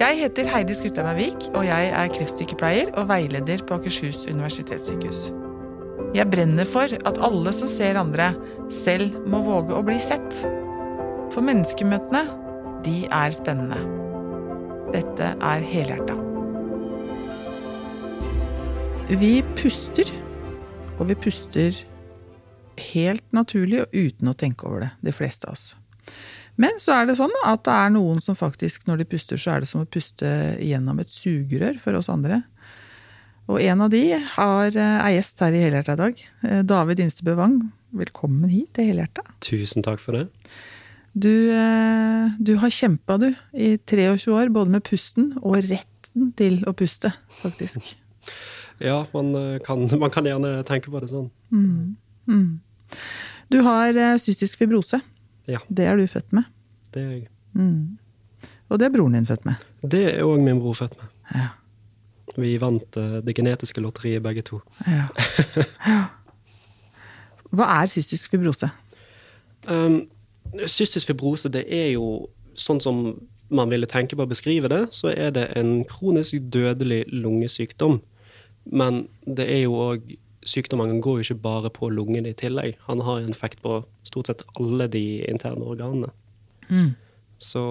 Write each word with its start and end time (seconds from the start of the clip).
Jeg 0.00 0.16
heter 0.16 0.46
Heidi 0.48 0.72
Skutleimvik, 0.72 1.50
og 1.52 1.66
jeg 1.66 1.88
er 1.92 2.12
kreftsykepleier 2.14 2.88
og 2.96 3.10
veileder 3.10 3.60
på 3.68 3.76
Akershus 3.76 4.22
universitetssykehus. 4.30 5.26
Jeg 6.16 6.24
brenner 6.32 6.64
for 6.64 6.88
at 6.88 7.20
alle 7.20 7.52
som 7.52 7.68
ser 7.68 7.98
andre, 8.00 8.30
selv 8.72 9.18
må 9.28 9.42
våge 9.44 9.76
å 9.76 9.82
bli 9.84 9.98
sett. 10.00 10.38
For 11.34 11.44
menneskemøtene, 11.44 12.24
de 12.86 12.94
er 13.12 13.36
spennende. 13.36 13.76
Dette 14.96 15.34
er 15.36 15.68
Helhjerta. 15.68 16.16
Vi 19.20 19.34
puster, 19.60 20.08
og 20.96 21.12
vi 21.12 21.20
puster 21.28 21.84
helt 22.88 23.28
naturlig 23.36 23.84
og 23.84 23.92
uten 23.92 24.32
å 24.32 24.38
tenke 24.46 24.64
over 24.64 24.86
det, 24.86 24.94
de 25.10 25.18
fleste 25.20 25.44
av 25.44 25.60
oss. 25.60 25.74
Men 26.60 26.76
så 26.80 26.92
er 26.98 27.08
det 27.08 27.16
sånn 27.16 27.32
at 27.48 27.62
det 27.64 27.72
er 27.72 27.92
noen 27.94 28.20
som 28.20 28.36
faktisk, 28.36 28.84
når 28.88 29.00
de 29.00 29.08
puster, 29.08 29.40
så 29.40 29.54
er 29.54 29.62
det 29.62 29.70
som 29.70 29.80
å 29.80 29.88
puste 29.88 30.28
gjennom 30.60 30.98
et 31.00 31.12
sugerør 31.12 31.78
for 31.80 31.96
oss 31.96 32.10
andre. 32.12 32.42
Og 33.50 33.62
en 33.64 33.80
av 33.82 33.90
de 33.90 34.02
har, 34.14 34.66
eh, 34.68 34.98
er 35.06 35.14
gjest 35.16 35.40
her 35.40 35.56
i 35.56 35.62
Helhjerta 35.64 35.96
i 35.96 36.00
dag. 36.00 36.20
Eh, 36.44 36.62
David 36.62 37.00
Instebø 37.00 37.34
Wang, 37.36 37.72
velkommen 37.96 38.50
hit 38.50 38.74
til 38.74 38.92
Helhjerta. 38.92 39.24
Tusen 39.40 39.82
takk 39.82 39.98
for 39.98 40.12
det. 40.12 40.28
Du, 41.18 41.50
eh, 41.50 42.30
du 42.38 42.56
har 42.56 42.70
kjempa, 42.70 43.18
du, 43.18 43.34
i 43.54 43.76
23 43.78 44.30
år, 44.30 44.52
både 44.52 44.70
med 44.70 44.84
pusten 44.84 45.32
og 45.42 45.64
retten 45.64 46.32
til 46.36 46.62
å 46.64 46.74
puste, 46.76 47.12
faktisk. 47.42 47.96
Ja, 48.80 49.04
man 49.12 49.60
kan, 49.60 49.82
man 50.00 50.08
kan 50.08 50.24
gjerne 50.24 50.64
tenke 50.64 50.88
på 50.88 51.02
det 51.02 51.10
sånn. 51.10 51.26
Mm. 51.52 51.96
Mm. 52.26 52.60
Du 53.52 53.60
har 53.60 53.92
cystisk 54.16 54.56
fibrose. 54.56 55.02
Ja. 55.46 55.60
Det 55.68 55.84
er 55.84 56.00
du 56.00 56.06
født 56.08 56.32
med. 56.32 56.46
Det 56.94 57.02
er 57.02 57.10
jeg. 57.10 57.26
Mm. 57.52 57.98
Og 58.68 58.78
det 58.78 58.86
er 58.86 58.94
broren 58.94 59.16
din 59.18 59.26
født 59.26 59.44
med. 59.48 59.66
Det 59.82 60.04
er 60.12 60.22
òg 60.26 60.42
min 60.44 60.60
bror 60.62 60.78
født 60.78 60.96
med. 61.00 61.08
Ja. 61.34 61.48
Vi 62.38 62.54
vant 62.62 62.96
uh, 62.96 63.18
det 63.26 63.34
genetiske 63.36 63.82
lotteriet 63.82 64.22
begge 64.22 64.42
to. 64.46 64.60
Ja. 64.86 65.08
ja. 65.86 66.04
Hva 67.50 67.66
er 67.80 67.90
cystisk 67.90 68.30
fibrose? 68.30 68.70
Um, 69.66 70.04
cystisk 70.66 71.10
fibrose, 71.10 71.50
det 71.50 71.64
er 71.66 71.90
jo 71.96 72.30
sånn 72.54 72.80
som 72.82 73.02
man 73.50 73.70
ville 73.72 73.88
tenke 73.90 74.14
på 74.14 74.22
å 74.22 74.30
beskrive 74.30 74.70
det, 74.70 74.84
så 74.94 75.10
er 75.10 75.34
det 75.34 75.48
en 75.58 75.80
kronisk 75.88 76.38
dødelig 76.54 77.02
lungesykdom. 77.10 77.98
Men 78.70 79.06
det 79.26 79.48
er 79.50 79.64
jo 79.66 79.78
òg 79.90 80.16
Sykdommen 80.40 81.02
går 81.04 81.18
jo 81.18 81.24
ikke 81.26 81.42
bare 81.44 81.68
på 81.68 81.90
lungene 81.92 82.30
i 82.32 82.36
tillegg. 82.36 82.78
Han 82.86 83.02
har 83.04 83.18
en 83.20 83.28
effekt 83.28 83.58
på 83.60 83.74
stort 84.08 84.30
sett 84.30 84.40
alle 84.56 84.86
de 84.88 85.02
interne 85.28 85.66
organene. 85.68 86.08
Mm. 86.70 86.90
Så 87.40 87.62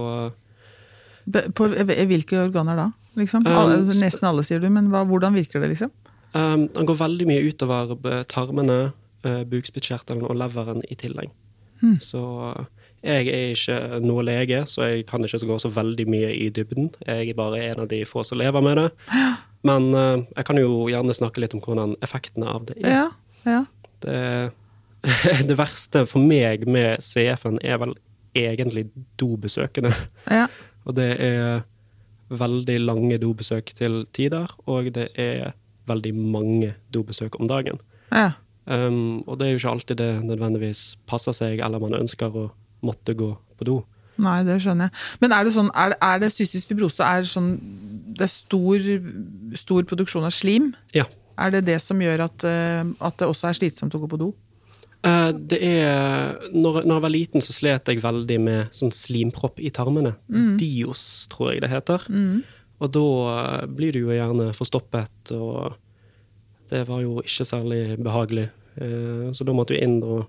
På 1.55 1.67
hvilke 1.67 2.39
organer 2.43 2.77
da? 2.79 2.87
Liksom? 3.19 3.45
Um, 3.47 3.89
Nesten 3.99 4.27
alle, 4.29 4.45
sier 4.47 4.61
du, 4.61 4.69
men 4.73 4.89
hva, 4.93 5.03
hvordan 5.07 5.35
virker 5.35 5.63
det, 5.63 5.73
liksom? 5.73 5.91
Um, 6.33 6.67
den 6.73 6.87
går 6.87 6.97
veldig 6.99 7.27
mye 7.29 7.45
utover 7.49 7.95
tarmene, 8.29 8.79
uh, 9.25 9.43
bukspyttkjertelen 9.49 10.25
og 10.27 10.37
leveren 10.39 10.83
i 10.89 10.97
tillegg. 10.99 11.31
Mm. 11.81 11.97
Så 12.03 12.21
jeg 12.99 13.29
er 13.31 13.53
ikke 13.55 13.99
noe 14.03 14.23
lege, 14.27 14.63
så 14.67 14.89
jeg 14.89 15.05
kan 15.07 15.23
ikke 15.23 15.47
gå 15.47 15.57
så 15.63 15.71
veldig 15.71 16.05
mye 16.11 16.31
i 16.35 16.49
dybden. 16.53 16.91
Jeg 17.07 17.31
er 17.31 17.37
bare 17.37 17.61
en 17.69 17.85
av 17.85 17.91
de 17.91 18.03
få 18.07 18.25
som 18.27 18.39
lever 18.41 18.63
med 18.65 18.81
det. 18.81 18.89
Men 19.67 19.89
uh, 19.95 20.21
jeg 20.37 20.47
kan 20.47 20.59
jo 20.59 20.87
gjerne 20.91 21.15
snakke 21.15 21.43
litt 21.43 21.55
om 21.55 21.63
hvordan 21.63 21.97
effektene 22.05 22.47
av 22.47 22.67
det 22.69 22.77
er. 22.79 22.93
Ja, 22.93 23.07
ja. 23.47 23.63
Det, 24.03 24.19
det, 25.49 25.57
verste 25.59 26.05
for 26.07 26.23
meg 26.23 26.67
med 26.67 27.03
CF-en 27.03 27.59
er 27.63 27.79
vel 27.81 27.95
egentlig 28.47 28.87
dobesøkende. 29.19 29.91
Ja. 30.29 30.47
Og 30.87 30.95
det 30.97 31.09
er 31.21 31.63
veldig 32.29 32.77
lange 32.81 33.17
dobesøk 33.21 33.73
til 33.77 34.03
tider, 34.13 34.51
og 34.69 34.91
det 34.95 35.09
er 35.19 35.55
veldig 35.89 36.13
mange 36.15 36.73
dobesøk 36.93 37.39
om 37.39 37.49
dagen. 37.49 37.81
Ja. 38.13 38.31
Um, 38.69 39.21
og 39.25 39.39
det 39.39 39.47
er 39.47 39.51
jo 39.51 39.61
ikke 39.61 39.69
alltid 39.69 39.97
det 39.97 40.09
nødvendigvis 40.25 40.83
passer 41.09 41.33
seg, 41.33 41.61
eller 41.65 41.81
man 41.81 41.97
ønsker 41.97 42.29
å 42.29 42.49
måtte 42.85 43.15
gå 43.17 43.31
på 43.57 43.67
do. 43.67 43.79
Nei, 44.19 44.41
det 44.45 44.59
skjønner 44.61 44.89
jeg. 44.89 45.05
Men 45.23 45.33
er 45.33 45.47
det 45.47 45.55
sånn, 45.55 45.71
er, 45.79 45.95
er 46.03 46.19
det 46.21 46.29
cystisk 46.35 46.69
fibrose 46.69 47.05
er 47.05 47.25
sånn, 47.27 47.53
Det 48.19 48.25
er 48.25 48.31
stor, 48.33 48.85
stor, 49.55 49.85
produksjon 49.87 50.27
av 50.27 50.35
slim? 50.35 50.73
Ja. 50.93 51.05
Er 51.39 51.53
det 51.55 51.63
det 51.69 51.77
som 51.79 52.01
gjør 52.03 52.25
at, 52.25 52.43
at 52.43 53.19
det 53.21 53.29
også 53.29 53.47
er 53.47 53.57
slitsomt 53.57 53.95
å 53.95 54.01
gå 54.01 54.09
på 54.11 54.19
do? 54.19 54.33
Uh, 54.99 55.29
det 55.31 55.59
er 55.63 56.33
når, 56.51 56.81
når, 56.83 56.95
jeg 56.97 57.03
var 57.05 57.13
liten, 57.13 57.43
så 57.43 57.55
slet 57.55 57.87
jeg 57.87 58.01
veldig 58.03 58.39
med 58.43 58.73
sånn 58.75 58.91
slimpropp 58.91 59.61
i 59.63 59.71
tarmene. 59.75 60.15
Mm. 60.27 60.57
Dios, 60.59 61.03
tror 61.31 61.53
jeg 61.53 61.63
det 61.63 61.71
heter. 61.71 62.03
Mm. 62.11 62.41
Og 62.79 62.91
da 62.95 63.05
blir 63.67 63.95
du 63.95 64.01
jo 64.01 64.15
gjerne 64.15 64.51
forstoppet, 64.55 65.31
og 65.35 65.77
det 66.71 66.83
var 66.87 67.03
jo 67.03 67.19
ikke 67.23 67.47
særlig 67.47 67.83
behagelig. 68.03 68.49
Uh, 68.79 69.31
så 69.35 69.47
da 69.47 69.55
måtte 69.55 69.75
du 69.75 69.81
inn 69.83 69.99
og 70.03 70.27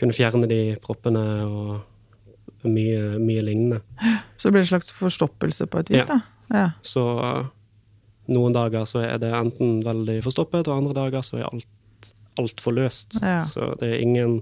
kunne 0.00 0.16
fjerne 0.16 0.48
de 0.50 0.60
proppene 0.82 1.22
og 1.46 2.68
mye, 2.68 3.18
mye 3.22 3.42
lignende. 3.44 3.82
Så 4.36 4.48
det 4.48 4.56
ble 4.56 4.62
en 4.64 4.70
slags 4.70 4.92
forstoppelse 4.94 5.66
på 5.70 5.82
et 5.82 5.90
vis, 5.92 6.04
ja. 6.06 6.16
da? 6.16 6.20
Ja. 6.52 6.68
Så 6.86 7.02
noen 8.32 8.54
dager 8.54 8.86
så 8.88 9.02
er 9.04 9.20
det 9.22 9.32
enten 9.34 9.80
veldig 9.86 10.20
forstoppet, 10.26 10.68
og 10.68 10.78
andre 10.78 10.96
dager 10.96 11.24
så 11.26 11.40
er 11.40 11.48
alt 11.48 11.68
altfor 12.40 12.76
løst. 12.76 13.18
Ja. 13.22 13.40
Så 13.48 13.74
det 13.80 13.92
er 13.92 14.02
ingen 14.04 14.40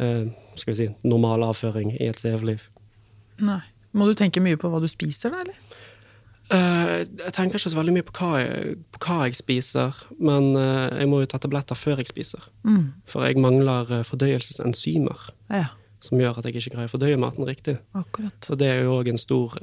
eh, 0.00 0.28
skal 0.56 0.74
vi 0.74 0.78
si, 0.78 0.88
normal 1.06 1.44
avføring 1.46 1.94
i 1.96 2.08
et 2.10 2.20
CV-liv. 2.20 2.64
Nei. 3.40 3.62
Må 3.96 4.06
du 4.06 4.14
tenke 4.14 4.42
mye 4.42 4.58
på 4.60 4.70
hva 4.70 4.78
du 4.82 4.86
spiser, 4.90 5.32
da, 5.32 5.42
eller? 5.42 5.78
Uh, 6.50 7.06
jeg 7.06 7.32
tenker 7.34 7.58
ikke 7.60 7.70
så 7.70 7.78
veldig 7.78 7.92
mye 7.94 8.06
på 8.06 8.14
hva 8.18 8.30
jeg, 8.40 8.76
på 8.94 9.00
hva 9.04 9.26
jeg 9.28 9.38
spiser, 9.38 9.98
men 10.18 10.48
uh, 10.58 10.90
jeg 10.98 11.10
må 11.10 11.20
jo 11.22 11.28
ta 11.30 11.38
tabletter 11.42 11.78
før 11.78 12.02
jeg 12.02 12.10
spiser. 12.10 12.46
Mm. 12.66 12.88
For 13.10 13.26
jeg 13.26 13.38
mangler 13.42 13.90
uh, 13.90 14.02
fordøyelsesenzymer, 14.06 15.28
ja. 15.54 15.68
som 16.02 16.22
gjør 16.22 16.40
at 16.40 16.48
jeg 16.48 16.58
ikke 16.58 16.74
greier 16.76 16.90
å 16.90 16.94
fordøye 16.94 17.18
maten 17.22 17.46
riktig. 17.46 17.76
Akkurat. 17.98 18.50
Og 18.50 18.62
det 18.62 18.70
er 18.70 18.82
jo 18.84 18.96
òg 18.98 19.12
en 19.12 19.22
stor 19.22 19.58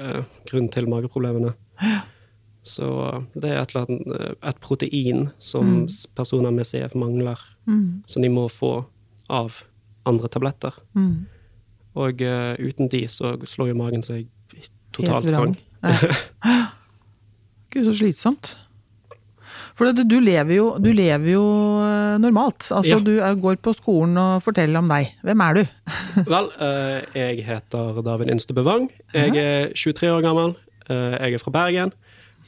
grunn 0.48 0.72
til 0.72 0.88
mageproblemene. 0.92 1.56
Ja. 1.84 2.04
Så 2.68 2.90
det 3.34 3.54
er 3.54 3.64
et, 3.64 3.74
annet, 3.80 4.36
et 4.44 4.60
protein 4.64 5.30
som 5.40 5.84
mm. 5.84 5.88
personer 6.18 6.54
med 6.54 6.68
CF 6.68 6.98
mangler, 7.00 7.40
mm. 7.66 8.04
som 8.10 8.26
de 8.26 8.32
må 8.34 8.48
få 8.52 8.74
av 9.32 9.62
andre 10.08 10.30
tabletter. 10.32 10.76
Mm. 10.98 11.26
Og 11.98 12.22
uh, 12.22 12.54
uten 12.62 12.92
de 12.92 13.06
så 13.12 13.36
slår 13.48 13.74
jo 13.74 13.80
magen 13.80 14.06
seg 14.06 14.28
totalt 14.96 15.28
vrang. 15.30 15.58
Ja. 15.82 16.62
Gud, 17.74 17.86
så 17.90 17.94
slitsomt. 17.98 18.56
For 19.78 19.94
du, 19.94 20.02
du, 20.10 20.18
lever 20.24 20.56
jo, 20.56 20.70
du 20.82 20.90
lever 20.96 21.36
jo 21.36 21.44
normalt. 22.22 22.66
Altså, 22.74 22.96
Ja. 22.96 23.00
Du 23.04 23.20
er, 23.20 23.36
går 23.38 23.60
på 23.62 23.74
skolen 23.78 24.18
og 24.18 24.42
forteller 24.46 24.82
om 24.82 24.90
deg. 24.90 25.12
Hvem 25.26 25.44
er 25.46 25.60
du? 25.60 25.64
Vel, 26.34 26.50
uh, 26.58 27.02
jeg 27.14 27.46
heter 27.46 28.02
David 28.06 28.34
Instebø 28.34 28.66
Wang. 28.66 28.90
Jeg 29.14 29.38
er 29.38 29.70
23 29.76 30.10
år 30.16 30.26
gammel. 30.26 30.56
Uh, 30.90 31.14
jeg 31.18 31.38
er 31.38 31.44
fra 31.44 31.54
Bergen. 31.54 31.94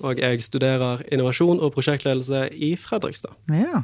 Og 0.06 0.20
jeg 0.20 0.44
studerer 0.44 1.02
innovasjon 1.12 1.60
og 1.60 1.74
prosjektledelse 1.76 2.48
i 2.56 2.76
Fredrikstad. 2.80 3.36
Ja. 3.52 3.84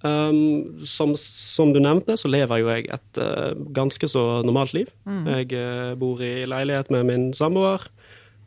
Um, 0.00 0.80
som, 0.88 1.12
som, 1.16 1.74
du 1.74 1.80
nevnte, 1.82 2.16
så 2.16 2.28
lever 2.32 2.62
jo 2.62 2.68
jeg 2.72 2.86
et 2.88 3.18
uh, 3.20 3.52
ganske 3.76 4.08
så 4.08 4.40
normalt 4.46 4.72
liv. 4.72 4.88
Mm. 5.04 5.26
Jeg 5.28 5.50
uh, 5.52 5.98
bor 6.00 6.22
i 6.24 6.46
leilighet 6.48 6.88
med 6.94 7.04
min 7.10 7.26
samboer, 7.36 7.84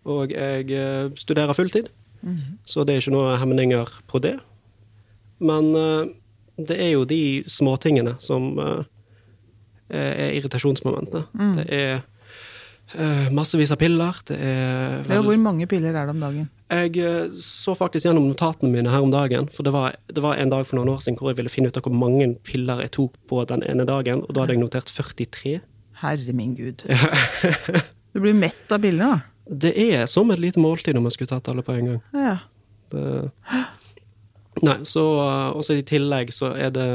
og 0.03 0.33
jeg 0.33 0.71
uh, 0.73 1.11
studerer 1.15 1.53
fulltid. 1.53 1.91
Mm. 2.23 2.57
Så 2.65 2.87
det 2.87 2.95
er 2.95 3.03
ikke 3.03 3.13
noe 3.13 3.37
hemninger 3.37 3.99
på 4.09 4.23
det. 4.23 4.37
Men 5.43 5.73
det 6.55 6.77
er 6.79 6.93
jo 6.93 7.03
de 7.03 7.43
småtingene 7.51 8.13
som 8.23 8.53
er 9.91 10.29
irritasjonsmomentene. 10.37 11.25
Mm. 11.35 11.49
Det 11.57 11.65
er 11.75 13.33
massevis 13.35 13.73
av 13.75 13.81
piller. 13.81 14.21
Det 14.23 14.37
er 14.39 15.03
Ja, 15.11 15.19
hvor 15.19 15.35
mange 15.41 15.67
piller 15.67 15.91
er 15.91 16.07
det 16.07 16.15
om 16.15 16.23
dagen? 16.23 16.47
Jeg 16.79 16.97
eh, 17.03 17.35
så 17.43 17.75
faktisk 17.77 18.07
gjennom 18.07 18.27
notatene 18.29 18.71
mine 18.73 18.91
her 18.91 19.05
om 19.05 19.11
dagen. 19.13 19.49
For 19.53 19.65
det 19.65 19.73
var, 19.75 19.97
det 20.09 20.23
var, 20.23 20.37
en 20.39 20.51
dag 20.53 20.65
for 20.67 20.79
noen 20.79 20.93
år 20.95 21.03
siden 21.03 21.19
hvor 21.19 21.31
jeg 21.31 21.39
ville 21.41 21.51
finne 21.51 21.71
ut 21.71 21.79
av 21.79 21.85
hvor 21.85 21.95
mange 21.95 22.29
piller 22.47 22.83
jeg 22.85 22.93
tok 22.97 23.17
på 23.29 23.43
den 23.49 23.65
ene 23.67 23.85
dagen, 23.89 24.23
og 24.25 24.33
da 24.33 24.43
hadde 24.43 24.57
jeg 24.57 24.63
notert 24.63 24.91
43. 24.91 25.57
Herre 26.03 26.35
min 26.37 26.55
gud. 26.59 26.85
Du 28.13 28.19
blir 28.21 28.35
mett 28.37 28.69
av 28.69 28.77
pillene, 28.77 29.15
da. 29.15 29.55
Det 29.63 29.71
er 29.73 30.03
som 30.05 30.29
et 30.29 30.37
lite 30.37 30.61
måltid 30.61 30.93
om 30.99 31.07
jeg 31.09 31.15
skulle 31.15 31.31
tatt 31.31 31.47
alle 31.49 31.63
på 31.65 31.73
en 31.73 31.87
gang. 31.89 32.01
Ja. 32.13 32.35
Det... 32.93 33.05
Nei, 34.61 34.75
så 34.85 35.01
uh, 35.17 35.57
også 35.57 35.79
i 35.79 35.85
tillegg 35.87 36.29
så 36.29 36.51
er 36.53 36.69
det 36.75 36.87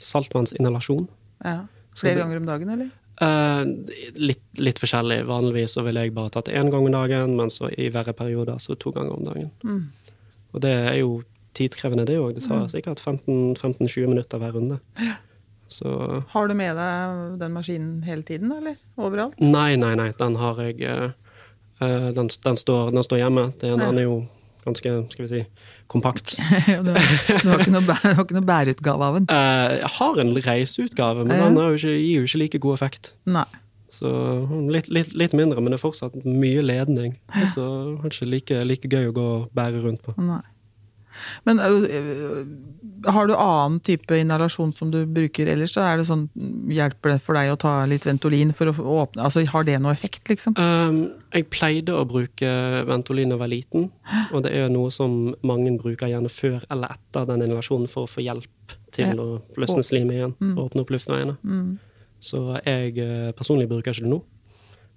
saltvannsinhalasjon. 0.00 1.04
ja. 1.44 1.58
Flere 1.92 2.22
ganger 2.22 2.38
om 2.40 2.46
dagen, 2.48 2.70
eller? 2.72 2.88
Uh, 3.20 3.66
litt, 4.16 4.40
litt 4.58 4.80
forskjellig. 4.80 5.20
Vanligvis 5.28 5.76
så 5.76 5.84
ville 5.86 6.06
jeg 6.06 6.14
bare 6.16 6.32
tatt 6.34 6.48
én 6.48 6.70
gang 6.72 6.86
om 6.86 6.94
dagen, 6.94 7.36
men 7.36 7.52
så 7.52 7.68
i 7.74 7.90
verre 7.92 8.14
perioder 8.16 8.58
så 8.62 8.74
to 8.78 8.90
ganger 8.94 9.18
om 9.18 9.26
dagen. 9.28 9.50
Mm. 9.62 9.82
Og 10.52 10.64
det 10.64 10.72
er 10.72 10.96
jo 11.02 11.22
tidkrevende, 11.56 12.06
det 12.08 12.16
òg. 12.18 12.34
Det 12.38 12.46
tar 12.48 12.64
sikkert 12.72 13.02
15-20 13.04 14.08
minutter 14.08 14.40
hver 14.40 14.56
runde. 14.56 14.80
Så 15.72 15.88
Har 16.32 16.48
du 16.48 16.54
med 16.56 16.76
deg 16.76 17.38
den 17.40 17.52
maskinen 17.52 18.02
hele 18.04 18.24
tiden, 18.28 18.52
eller? 18.52 18.76
Overalt? 19.00 19.38
Nei, 19.40 19.74
nei, 19.80 19.94
nei. 19.96 20.10
Den 20.18 20.36
har 20.40 20.58
jeg 20.64 20.80
eh, 20.84 21.12
Eh, 21.82 22.08
den, 22.14 22.28
den, 22.44 22.56
står, 22.56 22.90
den 22.90 23.02
står 23.02 23.18
hjemme. 23.18 23.52
Den, 23.60 23.78
Ja. 23.80 23.86
den 23.86 23.98
er 23.98 24.02
jo 24.02 24.26
ganske, 24.64 24.90
skal 25.10 25.26
vi 25.26 25.28
si, 25.28 25.46
kompakt. 25.92 26.36
du, 26.86 26.92
har, 26.92 27.60
ikke 27.60 27.74
noe, 27.74 27.84
du 27.86 27.92
har 27.92 28.22
ikke 28.24 28.38
noe 28.38 28.48
bæreutgave 28.48 29.08
av 29.08 29.18
den? 29.18 29.28
Eh, 29.32 29.74
jeg 29.80 29.90
har 29.98 30.22
en 30.22 30.32
reiseutgave, 30.46 31.26
men 31.26 31.34
den 31.36 31.60
jo 31.60 31.74
ikke, 31.78 31.96
gir 31.96 32.22
jo 32.22 32.30
ikke 32.30 32.42
like 32.44 32.62
god 32.66 32.80
effekt. 32.80 33.12
Nei. 33.28 33.48
Så 33.92 34.08
hm, 34.08 34.70
litt, 34.72 34.88
litt, 34.88 35.12
litt 35.18 35.34
mindre, 35.36 35.60
men 35.60 35.74
det 35.74 35.76
er 35.76 35.84
fortsatt 35.84 36.16
mye 36.24 36.64
ledning. 36.64 37.18
Så 37.52 37.66
ikke 38.08 38.28
like, 38.28 38.62
like 38.64 38.88
gøy 38.88 39.10
å 39.10 39.16
gå 39.16 39.26
og 39.36 39.52
bære 39.56 39.84
rundt 39.84 40.04
på. 40.06 40.16
Nei. 40.20 40.40
Men 41.44 41.58
har 43.06 43.26
du 43.26 43.34
annen 43.34 43.80
type 43.84 44.16
inhalasjon 44.18 44.72
som 44.74 44.90
du 44.92 45.00
bruker 45.06 45.48
ellers? 45.50 45.74
Da 45.76 45.88
er 45.90 46.00
det 46.00 46.06
sånn, 46.08 46.28
Hjelper 46.72 47.14
det 47.14 47.18
for 47.24 47.36
deg 47.38 47.50
å 47.52 47.58
ta 47.60 47.72
litt 47.90 48.06
Ventolin 48.06 48.52
for 48.56 48.70
å 48.70 48.96
åpne 49.02 49.24
Altså, 49.26 49.44
Har 49.50 49.64
det 49.68 49.78
noe 49.82 49.92
effekt, 49.92 50.22
liksom? 50.30 50.54
Um, 50.58 51.00
jeg 51.34 51.48
pleide 51.52 51.94
å 51.96 52.04
bruke 52.08 52.52
Ventolin 52.88 53.32
da 53.32 53.36
jeg 53.36 53.42
var 53.42 53.52
liten, 53.52 53.88
og 54.32 54.42
det 54.46 54.52
er 54.56 54.68
noe 54.72 54.90
som 54.94 55.34
mange 55.42 55.72
bruker 55.80 56.10
gjerne 56.12 56.30
før 56.32 56.62
eller 56.70 56.94
etter 56.96 57.26
den 57.30 57.46
inhalasjonen 57.48 57.88
for 57.90 58.06
å 58.06 58.10
få 58.10 58.24
hjelp 58.24 58.76
til 58.92 59.08
Ja. 59.08 59.14
å 59.16 59.40
løsne 59.56 59.82
slimet 59.84 60.16
igjen 60.18 60.34
og 60.56 60.66
åpne 60.70 60.84
opp 60.84 60.92
luftveiene. 60.94 61.36
Så 62.22 62.42
jeg 62.64 62.94
personlig 63.36 63.68
bruker 63.68 63.90
ikke 63.92 64.04
det 64.04 64.12
nå, 64.12 64.20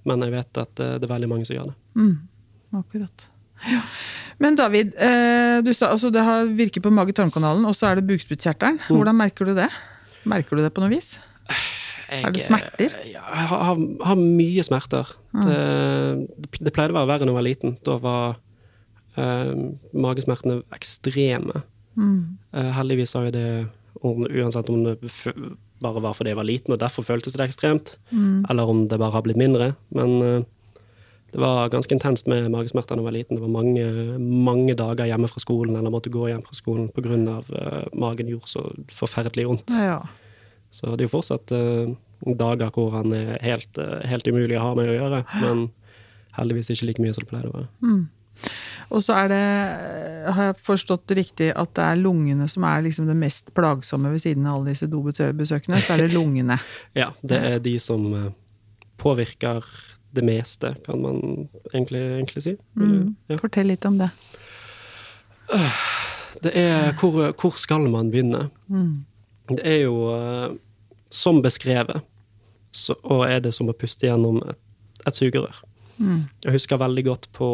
men 0.06 0.22
jeg 0.22 0.32
vet 0.36 0.58
at 0.62 0.76
det 0.76 1.04
er 1.04 1.14
veldig 1.16 1.30
mange 1.32 1.46
som 1.48 1.56
gjør 1.56 1.72
det. 1.72 2.18
Akkurat. 2.76 3.30
Ja. 3.72 3.82
Men 4.40 4.56
David, 4.60 4.94
eh, 5.00 5.62
du 5.64 5.72
sa 5.74 5.92
altså 5.94 6.10
det 6.12 6.24
har 6.28 6.46
virker 6.58 6.84
på 6.84 6.92
mage-tarmkanalen, 6.92 7.66
og 7.70 7.76
så 7.78 7.88
er 7.92 8.02
det 8.02 8.08
bukspyttkjertelen. 8.10 8.80
Hvordan 8.90 9.16
merker 9.16 9.48
du 9.48 9.54
det? 9.56 9.70
Merker 10.28 10.58
du 10.58 10.64
det 10.66 10.74
på 10.76 10.84
noe 10.84 10.92
vis? 10.92 11.14
Jeg, 12.10 12.22
Er 12.28 12.32
det 12.36 12.42
smerter? 12.46 12.92
eh, 13.00 13.12
jeg 13.14 13.22
har, 13.22 13.62
har, 13.70 13.80
har 14.10 14.16
mye 14.20 14.64
smerter. 14.68 15.14
Det, 15.34 16.58
det 16.62 16.74
pleide 16.76 16.94
å 16.94 17.00
være 17.00 17.10
verre 17.14 17.26
da 17.26 17.32
jeg 17.32 17.38
var 17.40 17.48
liten. 17.48 17.78
Da 17.88 17.96
var 18.04 18.36
eh, 19.18 19.54
magesmertene 19.96 20.60
ekstreme. 20.76 21.64
Eh, 21.98 22.72
heldigvis 22.76 23.16
har 23.16 23.30
jo 23.30 23.36
det, 23.36 23.48
om, 24.04 24.26
uansett 24.28 24.70
om 24.70 24.84
det 24.86 24.98
bare 25.84 26.02
var 26.04 26.14
fordi 26.16 26.32
jeg 26.32 26.38
var 26.40 26.48
liten 26.48 26.74
og 26.76 26.80
derfor 26.80 27.04
føltes 27.04 27.34
det 27.36 27.44
ekstremt, 27.50 27.96
eller 28.50 28.70
om 28.72 28.86
det 28.92 29.00
bare 29.00 29.12
har 29.16 29.24
blitt 29.26 29.40
mindre. 29.40 29.74
Men 29.96 30.14
eh, 30.24 30.44
det 31.36 31.42
var 31.42 31.68
ganske 31.70 31.92
intenst 31.92 32.30
med 32.32 32.46
magesmerter 32.48 32.96
da 32.96 33.02
jeg 33.02 33.06
var 33.10 33.12
liten. 33.12 33.36
Det 33.36 33.44
var 33.44 33.52
mange, 33.52 33.86
mange 34.48 34.76
dager 34.80 35.10
hjemme 35.10 35.28
fra 35.28 35.42
skolen 35.44 35.76
eller 35.76 35.92
måtte 35.92 36.14
gå 36.14 36.30
hjem 36.30 36.46
fra 36.46 36.56
skolen 36.56 36.86
pga. 36.96 37.18
Uh, 37.50 37.82
magen 37.92 38.30
gjorde 38.32 38.48
så 38.48 38.64
forferdelig 38.88 39.44
vondt. 39.50 39.74
Ja. 39.76 39.98
Så 40.72 40.94
det 40.94 41.04
er 41.04 41.10
jo 41.10 41.16
fortsatt 41.18 41.52
uh, 41.52 41.92
dager 42.40 42.72
hvor 42.72 42.96
han 42.96 43.12
er 43.12 43.34
helt, 43.44 43.68
uh, 43.76 44.00
helt 44.08 44.30
umulig 44.32 44.56
å 44.56 44.64
ha 44.64 44.78
med 44.80 44.94
å 44.94 44.96
gjøre, 44.96 45.20
men 45.44 45.66
heldigvis 46.40 46.72
ikke 46.72 46.88
like 46.88 47.04
mye 47.04 47.18
som 47.18 47.26
det 47.26 47.34
pleide 47.34 47.52
å 47.52 47.58
være. 47.58 47.68
Og 48.96 49.04
så 49.04 49.18
er 49.18 49.32
det, 49.34 49.42
har 50.38 50.50
jeg 50.54 50.58
forstått 50.64 51.04
det 51.10 51.18
riktig, 51.20 51.50
at 51.52 51.74
det 51.76 51.84
er 51.84 52.00
lungene 52.00 52.48
som 52.52 52.64
er 52.70 52.86
liksom 52.86 53.10
det 53.10 53.18
mest 53.20 53.52
plagsomme 53.58 54.14
ved 54.14 54.24
siden 54.24 54.48
av 54.48 54.62
alle 54.62 54.72
disse 54.72 54.88
dobesøkene. 54.88 55.82
Så 55.84 55.98
er 55.98 56.06
det 56.06 56.14
lungene. 56.16 56.60
Ja, 57.02 57.12
det 57.28 57.42
er 57.44 57.60
de 57.60 57.76
som 57.84 58.08
eh, 58.16 58.32
påvirker 59.02 59.66
det 60.16 60.24
meste, 60.26 60.74
kan 60.86 61.02
man 61.04 61.20
egentlig, 61.74 62.02
egentlig 62.18 62.44
si. 62.46 62.56
Ja. 62.80 63.38
Fortell 63.40 63.70
litt 63.72 63.86
om 63.88 64.00
det. 64.00 64.10
Det 66.44 66.52
er 66.58 66.92
hvor, 67.00 67.32
hvor 67.40 67.58
skal 67.60 67.88
man 67.92 68.12
begynne? 68.14 68.50
Det 69.52 69.62
er 69.62 69.84
jo 69.86 70.10
eh, 70.16 70.56
som 71.14 71.42
beskrevet, 71.46 72.02
så, 72.76 72.96
og 73.04 73.28
er 73.28 73.44
det 73.46 73.54
som 73.56 73.70
å 73.72 73.78
puste 73.78 74.08
gjennom 74.08 74.42
et, 74.44 74.60
et 75.06 75.16
sugerør. 75.16 75.62
Jeg 76.44 76.52
husker 76.52 76.82
veldig 76.82 77.04
godt 77.06 77.30
på, 77.32 77.50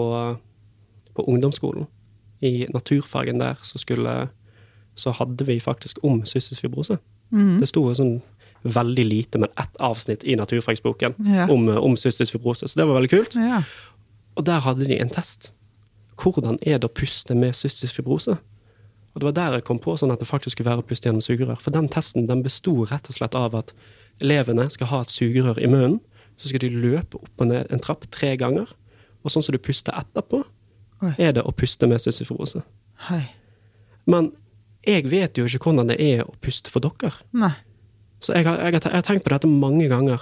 på 1.13 1.25
ungdomsskolen. 1.29 1.85
I 2.41 2.65
naturfagen 2.73 3.41
der 3.43 3.59
så 3.61 3.77
skulle 3.77 4.29
så 4.95 5.13
hadde 5.15 5.45
vi 5.47 5.59
faktisk 5.59 6.01
om 6.03 6.25
cystisk 6.25 6.61
fibrose. 6.61 6.97
Det 7.61 7.67
sto 7.69 7.83
sånn 7.95 8.17
veldig 8.63 9.05
lite, 9.07 9.39
men 9.41 9.49
ett 9.57 9.75
avsnitt 9.79 10.23
i 10.23 10.35
naturfagsboken 10.35 11.15
Ja. 11.25 11.47
om, 11.51 11.67
om 11.69 11.95
cystisk 11.97 12.31
fibrose, 12.35 12.67
så 12.67 12.77
det 12.79 12.85
var 12.87 12.99
veldig 12.99 13.09
kult. 13.09 13.35
Ja. 13.35 13.63
Og 14.37 14.45
der 14.45 14.59
hadde 14.61 14.85
de 14.85 14.99
en 15.01 15.09
test. 15.09 15.53
Hvordan 16.21 16.59
er 16.61 16.77
det 16.77 16.85
å 16.89 16.93
puste 16.93 17.35
med 17.35 17.55
cystisk 17.57 17.95
fibrose? 17.97 18.37
Og 19.13 19.19
det 19.19 19.25
var 19.25 19.33
der 19.35 19.53
jeg 19.57 19.65
kom 19.67 19.79
på 19.81 19.97
sånn 19.99 20.11
at 20.13 20.19
det 20.21 20.27
faktisk 20.29 20.55
skulle 20.55 20.69
være 20.69 20.83
å 20.83 20.87
puste 20.87 21.09
gjennom 21.09 21.21
sugerør. 21.25 21.57
For 21.59 21.71
den 21.75 21.89
testen 21.91 22.27
den 22.29 22.43
besto 22.45 22.85
rett 22.87 23.09
og 23.09 23.15
slett 23.17 23.35
av 23.35 23.55
at 23.59 23.73
elevene 24.21 24.69
skal 24.71 24.87
ha 24.87 25.01
et 25.01 25.11
sugerør 25.11 25.57
i 25.59 25.67
munnen. 25.67 25.97
Så 26.37 26.47
skal 26.49 26.59
de 26.63 26.69
løpe 26.69 27.17
opp 27.19 27.41
og 27.43 27.49
ned 27.49 27.67
en 27.73 27.79
trapp 27.83 28.05
tre 28.13 28.35
ganger. 28.39 28.69
Og 29.25 29.33
sånn 29.33 29.43
som 29.43 29.51
du 29.53 29.59
puster 29.61 29.93
etterpå, 29.97 30.43
Oi. 31.03 31.11
er 31.17 31.33
det 31.35 31.43
å 31.43 31.51
puste 31.51 31.89
med 31.89 31.99
cystisk 32.01 32.29
fibrose. 32.31 32.61
Hei. 33.09 33.23
Men 34.07 34.31
jeg 34.87 35.09
vet 35.11 35.37
jo 35.37 35.45
ikke 35.45 35.65
hvordan 35.67 35.91
det 35.91 35.99
er 36.01 36.23
å 36.23 36.33
puste 36.41 36.71
for 36.71 36.79
dere. 36.81 37.11
Nei. 37.33 37.51
Så 38.21 38.35
jeg 38.37 38.45
har, 38.45 38.59
jeg, 38.61 38.81
har, 38.85 39.05
tenkt 39.05 39.25
på 39.25 39.33
dette 39.33 39.49
mange 39.49 39.87
ganger. 39.89 40.21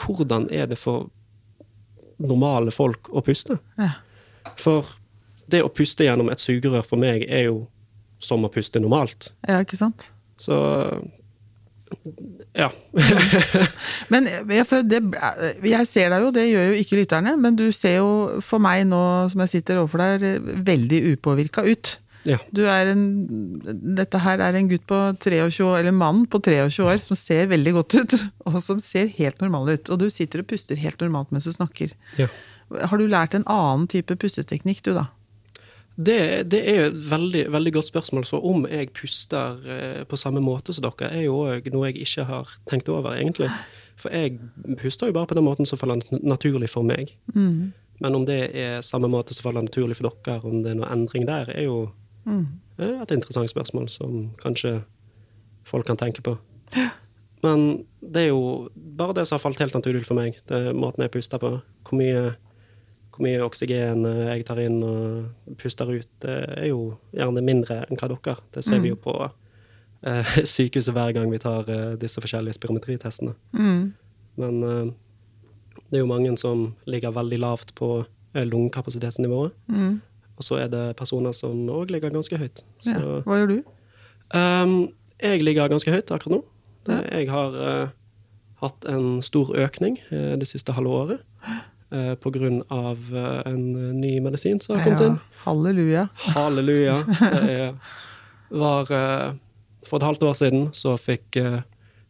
Hvordan 0.00 0.48
er 0.52 0.70
det 0.70 0.78
for 0.80 1.10
normale 2.20 2.72
folk 2.72 3.10
å 3.12 3.22
puste? 3.24 3.58
Ja. 3.80 3.92
For 4.60 4.88
det 5.50 5.62
å 5.64 5.72
puste 5.72 6.06
gjennom 6.06 6.30
et 6.32 6.40
sugerør 6.40 6.84
for 6.86 7.00
meg 7.00 7.26
er 7.28 7.50
jo 7.50 7.64
som 8.20 8.44
å 8.44 8.52
puste 8.52 8.80
normalt. 8.80 9.32
ja, 9.48 9.62
ikke 9.64 9.78
sant? 9.80 10.10
Så 10.40 10.56
ja. 12.54 12.68
Men 14.12 14.28
jeg, 14.28 14.66
det, 14.86 15.00
jeg 15.66 15.88
ser 15.88 16.12
deg 16.12 16.24
jo, 16.24 16.30
det 16.34 16.46
gjør 16.46 16.68
jo 16.70 16.76
ikke 16.82 16.98
lytterne, 17.00 17.34
men 17.40 17.56
du 17.58 17.66
ser 17.74 17.96
jo 17.98 18.12
for 18.44 18.62
meg 18.62 18.84
nå 18.88 19.02
som 19.32 19.42
jeg 19.44 19.52
sitter 19.56 19.80
overfor 19.80 20.02
deg, 20.04 20.46
veldig 20.66 21.00
upåvirka 21.14 21.64
ut. 21.66 21.96
Ja. 22.28 22.36
Du 22.52 22.62
er 22.68 22.90
en, 22.92 23.04
dette 23.96 24.20
her 24.20 24.42
er 24.44 24.58
en 24.58 24.68
gutt 24.68 24.84
på 24.88 24.98
23 25.22 25.64
år, 25.64 25.78
eller 25.80 25.96
mann 25.96 26.26
på 26.30 26.40
23 26.44 26.84
år 26.84 27.00
som 27.00 27.18
ser 27.18 27.48
veldig 27.52 27.72
godt 27.78 27.96
ut, 27.96 28.16
og 28.50 28.58
som 28.64 28.82
ser 28.82 29.12
helt 29.16 29.40
normal 29.40 29.72
ut. 29.72 29.92
Og 29.92 30.02
du 30.02 30.08
sitter 30.12 30.42
og 30.42 30.50
puster 30.50 30.80
helt 30.80 31.00
normalt 31.00 31.32
mens 31.32 31.48
du 31.48 31.54
snakker. 31.56 31.96
ja. 32.20 32.30
Har 32.70 33.00
du 33.00 33.08
lært 33.10 33.32
en 33.34 33.42
annen 33.50 33.88
type 33.90 34.14
pusteteknikk, 34.14 34.84
du 34.86 34.92
da? 34.94 35.08
Det, 35.98 36.46
det 36.48 36.60
er 36.70 36.84
et 36.86 36.98
veldig, 37.10 37.42
veldig 37.52 37.72
godt 37.74 37.88
spørsmål. 37.90 38.24
For 38.28 38.46
om 38.46 38.62
jeg 38.70 38.92
puster 38.94 39.58
eh, 39.66 40.04
på 40.08 40.18
samme 40.20 40.38
måte 40.44 40.72
som 40.72 40.86
dere, 40.86 41.10
er 41.10 41.26
jo 41.26 41.40
òg 41.42 41.66
noe 41.74 41.90
jeg 41.90 42.04
ikke 42.06 42.28
har 42.28 42.52
tenkt 42.70 42.88
over, 42.92 43.16
egentlig. 43.18 43.50
For 44.00 44.14
jeg 44.14 44.38
puster 44.80 45.10
jo 45.10 45.16
bare 45.18 45.28
på 45.28 45.36
den 45.36 45.44
måten 45.44 45.68
som 45.68 45.80
faller 45.80 46.00
naturlig 46.22 46.70
for 46.72 46.86
meg. 46.86 47.10
Men 48.00 48.16
om 48.16 48.24
det 48.24 48.38
er 48.56 48.80
samme 48.86 49.10
måte 49.12 49.36
som 49.36 49.48
faller 49.48 49.66
naturlig 49.66 49.98
for 49.98 50.08
dere, 50.08 50.40
om 50.48 50.62
det 50.64 50.72
er 50.72 50.78
noe 50.78 50.92
endring 50.94 51.26
der, 51.28 51.52
er 51.52 51.66
jo 51.66 51.90
eh, 52.78 53.02
et 53.02 53.10
interessant 53.16 53.50
spørsmål 53.50 53.88
som 53.92 54.30
kanskje 54.42 54.80
folk 55.68 55.86
kan 55.86 55.96
tenke 56.00 56.22
på. 56.22 56.36
Men 57.42 57.86
det 58.00 58.26
er 58.26 58.30
jo 58.32 58.68
bare 58.74 59.14
det 59.16 59.26
som 59.28 59.38
har 59.38 59.44
falt 59.44 59.60
helt 59.62 59.74
naturlig 59.76 60.04
for 60.06 60.18
meg. 60.18 60.38
Det 60.48 60.56
er 60.56 60.76
måten 60.76 61.04
jeg 61.04 61.12
puster 61.14 61.40
på. 61.40 61.52
Hvor 61.88 61.96
mye, 61.98 62.34
hvor 63.14 63.24
mye 63.24 63.42
oksygen 63.44 64.04
eh, 64.08 64.24
jeg 64.34 64.46
tar 64.48 64.60
inn 64.60 64.82
og 64.84 65.56
puster 65.60 65.88
ut, 65.88 66.08
det 66.24 66.36
er 66.58 66.70
jo 66.70 66.96
gjerne 67.16 67.44
mindre 67.44 67.84
enn 67.86 68.00
hva 68.00 68.10
dere. 68.12 68.36
Det 68.54 68.64
ser 68.64 68.82
vi 68.84 68.92
jo 68.92 69.00
på 69.00 69.14
eh, 70.06 70.34
sykehuset 70.54 70.94
hver 70.96 71.14
gang 71.16 71.32
vi 71.32 71.40
tar 71.40 71.68
eh, 71.70 71.96
disse 72.00 72.20
forskjellige 72.20 72.58
spirometritestene. 72.58 73.34
Men 74.40 74.62
eh, 74.62 74.92
det 75.88 75.98
er 75.98 76.04
jo 76.04 76.12
mange 76.12 76.36
som 76.38 76.74
ligger 76.86 77.16
veldig 77.16 77.40
lavt 77.40 77.74
på 77.74 78.04
lungekapasitetsnivået. 78.34 79.56
lungekapasitetsnivået. 79.72 80.00
Og 80.40 80.46
så 80.46 80.56
er 80.64 80.70
det 80.72 80.84
personer 80.96 81.34
som 81.36 81.58
òg 81.68 81.92
ligger 81.92 82.12
ganske 82.14 82.38
høyt. 82.40 82.64
Så 82.80 82.96
Ja. 82.96 83.20
Hva 83.26 83.40
gjør 83.40 83.50
du? 83.52 83.58
Um, 84.32 84.76
jeg 85.20 85.42
ligger 85.44 85.68
ganske 85.68 85.92
høyt 85.92 86.10
akkurat 86.10 86.38
nå. 86.38 86.44
Ja. 86.88 87.02
jeg 87.12 87.28
har 87.28 87.56
uh, 87.60 87.88
hatt 88.62 88.86
en 88.88 89.20
stor 89.22 89.52
økning 89.52 89.98
uh, 90.08 90.32
det 90.40 90.48
siste 90.48 90.72
halve 90.72 90.90
året. 90.90 91.26
Uh, 91.92 92.14
på 92.22 92.30
grunn 92.30 92.60
av 92.70 92.98
eh, 93.10 93.40
en 93.50 93.72
ny 93.98 94.12
medisin 94.22 94.60
som 94.62 94.76
har 94.76 94.84
kommet 94.86 95.00
inn. 95.02 95.16
Halleluja. 95.42 96.04
Halleluja. 96.36 97.00
Det 98.50 98.58
var 98.58 98.92
eh, 98.94 99.32
For 99.86 99.98
et 99.98 100.06
halvt 100.06 100.22
år 100.22 100.36
siden 100.38 100.68
så 100.76 100.96
fikk 101.00 101.36
eh, 101.40 101.60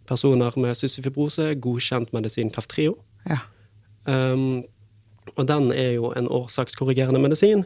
personer 0.09 0.53
med 0.61 0.77
cystisk 0.77 1.09
godkjent 1.61 2.13
medisin 2.13 2.51
Kaftrio. 2.51 2.97
Ja. 3.29 3.39
Um, 4.05 4.65
og 5.37 5.47
den 5.49 5.71
er 5.73 5.95
jo 5.97 6.13
en 6.17 6.29
årsakskorrigerende 6.29 7.21
medisin 7.23 7.65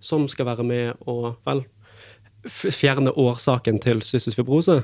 som 0.00 0.28
skal 0.28 0.46
være 0.46 0.64
med 0.64 1.06
å 1.06 1.34
vel, 1.46 1.64
fjerne 2.48 3.12
årsaken 3.16 3.78
til 3.80 4.02
cystisk 4.04 4.36
fibrose. 4.36 4.82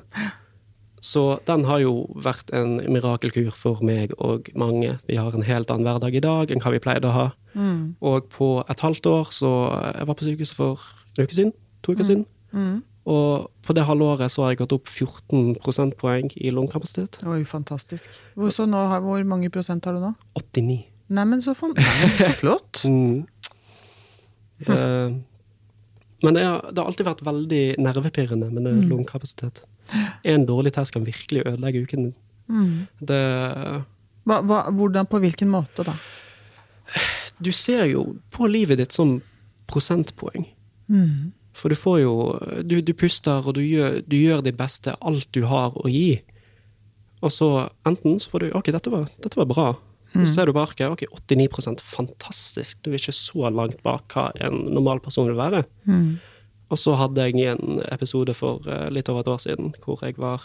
Så 1.01 1.41
den 1.49 1.65
har 1.65 1.81
jo 1.81 2.07
vært 2.13 2.51
en 2.53 2.77
mirakelkur 2.93 3.51
for 3.57 3.81
meg 3.85 4.13
og 4.19 4.51
mange. 4.55 4.99
Vi 5.09 5.17
har 5.17 5.33
en 5.33 5.47
helt 5.47 5.71
annen 5.73 5.87
hverdag 5.89 6.15
i 6.15 6.21
dag 6.21 6.51
enn 6.53 6.61
hva 6.61 6.73
vi 6.75 6.83
pleide 6.85 7.09
å 7.09 7.15
ha. 7.17 7.27
Og 8.01 8.29
på 8.33 8.51
et 8.69 8.81
halvt 8.85 9.07
år 9.07 9.33
så 9.33 9.51
Jeg 9.97 10.07
var 10.07 10.15
på 10.15 10.25
sykehuset 10.29 10.57
for 10.57 10.81
en 11.17 11.25
uke 11.25 11.35
siden. 11.35 11.53
To 11.83 11.93
uker 11.97 12.05
siden. 12.05 12.27
Og 13.11 13.49
på 13.65 13.73
det 13.73 13.87
halvåret 13.89 14.31
så 14.31 14.45
har 14.45 14.53
jeg 14.53 14.61
gått 14.61 14.75
opp 14.77 14.89
14 14.89 15.57
prosentpoeng 15.65 16.29
i 16.37 16.53
lungekapasitet. 16.53 17.23
Oi, 17.27 17.45
fantastisk. 17.49 18.13
Hvor, 18.37 18.53
så 18.53 18.67
nå, 18.69 18.83
hvor 19.01 19.25
mange 19.25 19.49
prosent 19.51 19.85
har 19.89 19.97
du 19.97 20.05
nå? 20.05 20.13
89. 20.37 20.85
Neimen, 21.11 21.43
så, 21.43 21.55
fan- 21.59 21.75
Nei, 21.77 22.11
så 22.19 22.31
flott. 22.43 22.83
Mm. 22.87 23.27
Det, 24.61 24.79
men 26.23 26.37
det 26.37 26.45
har, 26.45 26.67
det 26.71 26.83
har 26.83 26.91
alltid 26.91 27.09
vært 27.09 27.25
veldig 27.27 27.63
nervepirrende 27.81 28.51
med 28.53 28.67
mm. 28.67 28.83
lungekapasitet. 28.91 29.63
En 30.29 30.45
dårlig 30.47 30.75
test 30.77 30.95
kan 30.95 31.07
virkelig 31.07 31.43
ødelegge 31.47 31.83
uken 31.87 32.05
din. 32.05 32.15
Mm. 32.51 32.75
Det, 33.01 33.21
Hva, 34.29 34.41
hva, 34.45 34.63
hvordan, 34.75 35.09
på 35.11 35.19
hvilken 35.23 35.51
måte, 35.51 35.87
da? 35.87 35.95
du 37.41 37.53
ser 37.57 37.87
jo 37.89 38.05
på 38.35 38.49
livet 38.51 38.81
ditt 38.83 38.93
som 38.95 39.17
prosentpoeng. 39.71 40.45
Mm. 40.91 41.31
For 41.55 41.71
du 41.71 41.79
får 41.79 42.01
jo 42.03 42.15
Du, 42.67 42.81
du 42.83 42.93
puster, 42.95 43.47
og 43.47 43.55
du 43.55 43.63
gjør, 43.63 44.01
du 44.07 44.17
gjør 44.17 44.43
ditt 44.47 44.59
beste, 44.59 44.95
alt 45.01 45.29
du 45.35 45.45
har 45.49 45.75
å 45.75 45.89
gi. 45.91 46.21
Og 47.21 47.33
så 47.33 47.69
enten 47.87 48.19
så 48.21 48.33
får 48.33 48.45
du 48.45 48.53
Ok, 48.59 48.71
dette 48.75 48.93
var, 48.93 49.09
dette 49.23 49.39
var 49.39 49.49
bra. 49.51 49.69
Så 50.13 50.27
ser 50.35 50.47
du 50.51 50.53
arket. 50.59 50.91
Ok, 50.91 51.05
89% 51.31 51.81
fantastisk. 51.81 52.81
Du 52.83 52.91
er 52.91 52.99
ikke 52.99 53.13
så 53.15 53.51
langt 53.55 53.83
bak 53.87 54.11
hva 54.15 54.31
en 54.43 54.65
normal 54.75 54.99
person 55.01 55.29
vil 55.31 55.37
være. 55.39 55.65
Mm. 55.87 56.19
Og 56.71 56.79
så 56.79 56.97
hadde 56.99 57.29
jeg 57.31 57.47
en 57.53 57.81
episode 57.93 58.35
for 58.35 58.61
eh, 58.67 58.89
litt 58.91 59.09
over 59.09 59.21
et 59.25 59.29
år 59.31 59.39
siden 59.43 59.73
hvor 59.85 59.99
jeg 60.03 60.17
var 60.19 60.43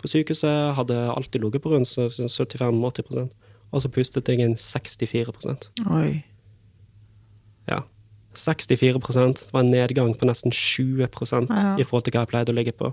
på 0.00 0.08
sykehuset, 0.10 0.74
hadde 0.74 0.96
alltid 1.12 1.40
ligget 1.44 1.62
på 1.62 1.70
rundt 1.70 1.86
så- 1.86 2.08
sånn 2.10 2.28
75-80% 2.28 3.30
og 3.72 3.80
så 3.82 3.88
pustet 3.88 4.28
jeg 4.28 4.40
inn 4.40 4.56
64 4.56 5.70
Oi. 5.90 6.24
Ja. 7.68 7.82
64 8.34 8.98
det 9.36 9.52
var 9.52 9.60
en 9.62 9.70
nedgang 9.70 10.14
på 10.18 10.26
nesten 10.28 10.50
20 10.50 11.08
Ja. 11.50 11.76
i 11.78 11.84
forhold 11.84 12.04
til 12.04 12.12
hva 12.12 12.20
jeg 12.24 12.28
pleide 12.28 12.52
å 12.52 12.56
ligge 12.56 12.72
på. 12.72 12.92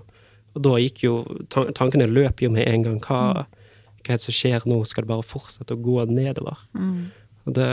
Og 0.54 0.62
da 0.62 0.70
gikk 0.78 1.02
jo 1.02 1.24
Tankene 1.48 2.06
løp 2.10 2.40
jo 2.42 2.50
med 2.50 2.66
en 2.68 2.82
gang. 2.82 3.00
Hva, 3.00 3.46
hva 4.04 4.14
er 4.14 4.20
det 4.20 4.26
som 4.26 4.36
skjer 4.36 4.66
nå? 4.68 4.78
Skal 4.88 5.04
det 5.04 5.12
bare 5.12 5.26
fortsette 5.26 5.76
å 5.76 5.82
gå 5.82 6.04
nedover? 6.10 6.60
Mm. 6.76 7.10
Og 7.48 7.56
det 7.56 7.68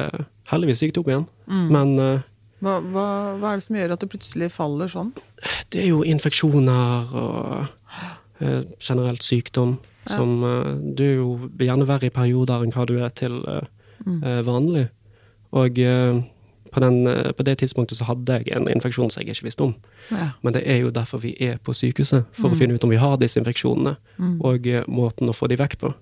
Heldigvis 0.47 0.81
gikk 0.83 0.93
det 0.95 1.01
opp 1.01 1.09
igjen. 1.11 1.25
Men 1.73 1.89
uh, 1.99 2.25
Hva, 2.63 2.77
hva, 2.79 3.07
hva 3.37 3.49
er 3.51 3.59
det 3.59 3.65
som 3.65 3.75
gjør 3.77 3.93
at 3.93 4.03
det 4.03 4.11
plutselig 4.13 4.47
faller 4.55 4.89
sånn? 4.89 5.11
det 5.73 5.81
er 5.83 5.89
jo 5.91 6.05
infeksjoner 6.07 7.11
og 7.19 7.67
uh, 8.39 8.61
generelt 8.79 9.25
sykdom 9.25 9.75
som 10.07 10.39
uh, 10.47 10.71
Du 10.79 11.03
er 11.03 11.17
jo 11.17 11.27
gjerne 11.59 11.89
verre 11.89 12.07
i 12.07 12.15
perioder 12.15 12.63
enn 12.63 12.71
hva 12.71 12.87
du 12.87 12.95
er 13.03 13.11
til 13.11 13.41
mm. 14.05 14.23
eh, 14.23 14.41
vanlig. 14.45 14.87
Og 15.57 15.79
eh, 15.79 16.21
på, 16.73 16.79
den, 16.79 17.07
eh, 17.07 17.31
på 17.31 17.43
det 17.43 17.57
tidspunktet 17.61 17.97
så 17.97 18.07
hadde 18.09 18.39
jeg 18.39 18.55
en 18.55 18.67
infeksjon 18.71 19.11
som 19.11 19.23
jeg 19.23 19.35
ikke 19.35 19.47
visste 19.47 19.67
om. 19.67 19.75
Ja. 20.11 20.31
Men 20.41 20.57
det 20.57 20.63
er 20.69 20.81
jo 20.83 20.93
derfor 20.93 21.21
vi 21.23 21.35
er 21.39 21.57
på 21.63 21.75
sykehuset, 21.75 22.27
for 22.37 22.51
å 22.51 22.59
finne 22.59 22.77
ut 22.77 22.83
om 22.83 22.93
vi 22.93 23.01
har 23.01 23.17
disse 23.21 23.39
infeksjonene, 23.41 23.97
og 24.45 24.67
eh, 24.67 24.85
måten 24.87 25.29
å 25.29 25.35
få 25.35 25.49
de 25.51 25.59
vekk 25.59 25.79
på. 25.83 25.93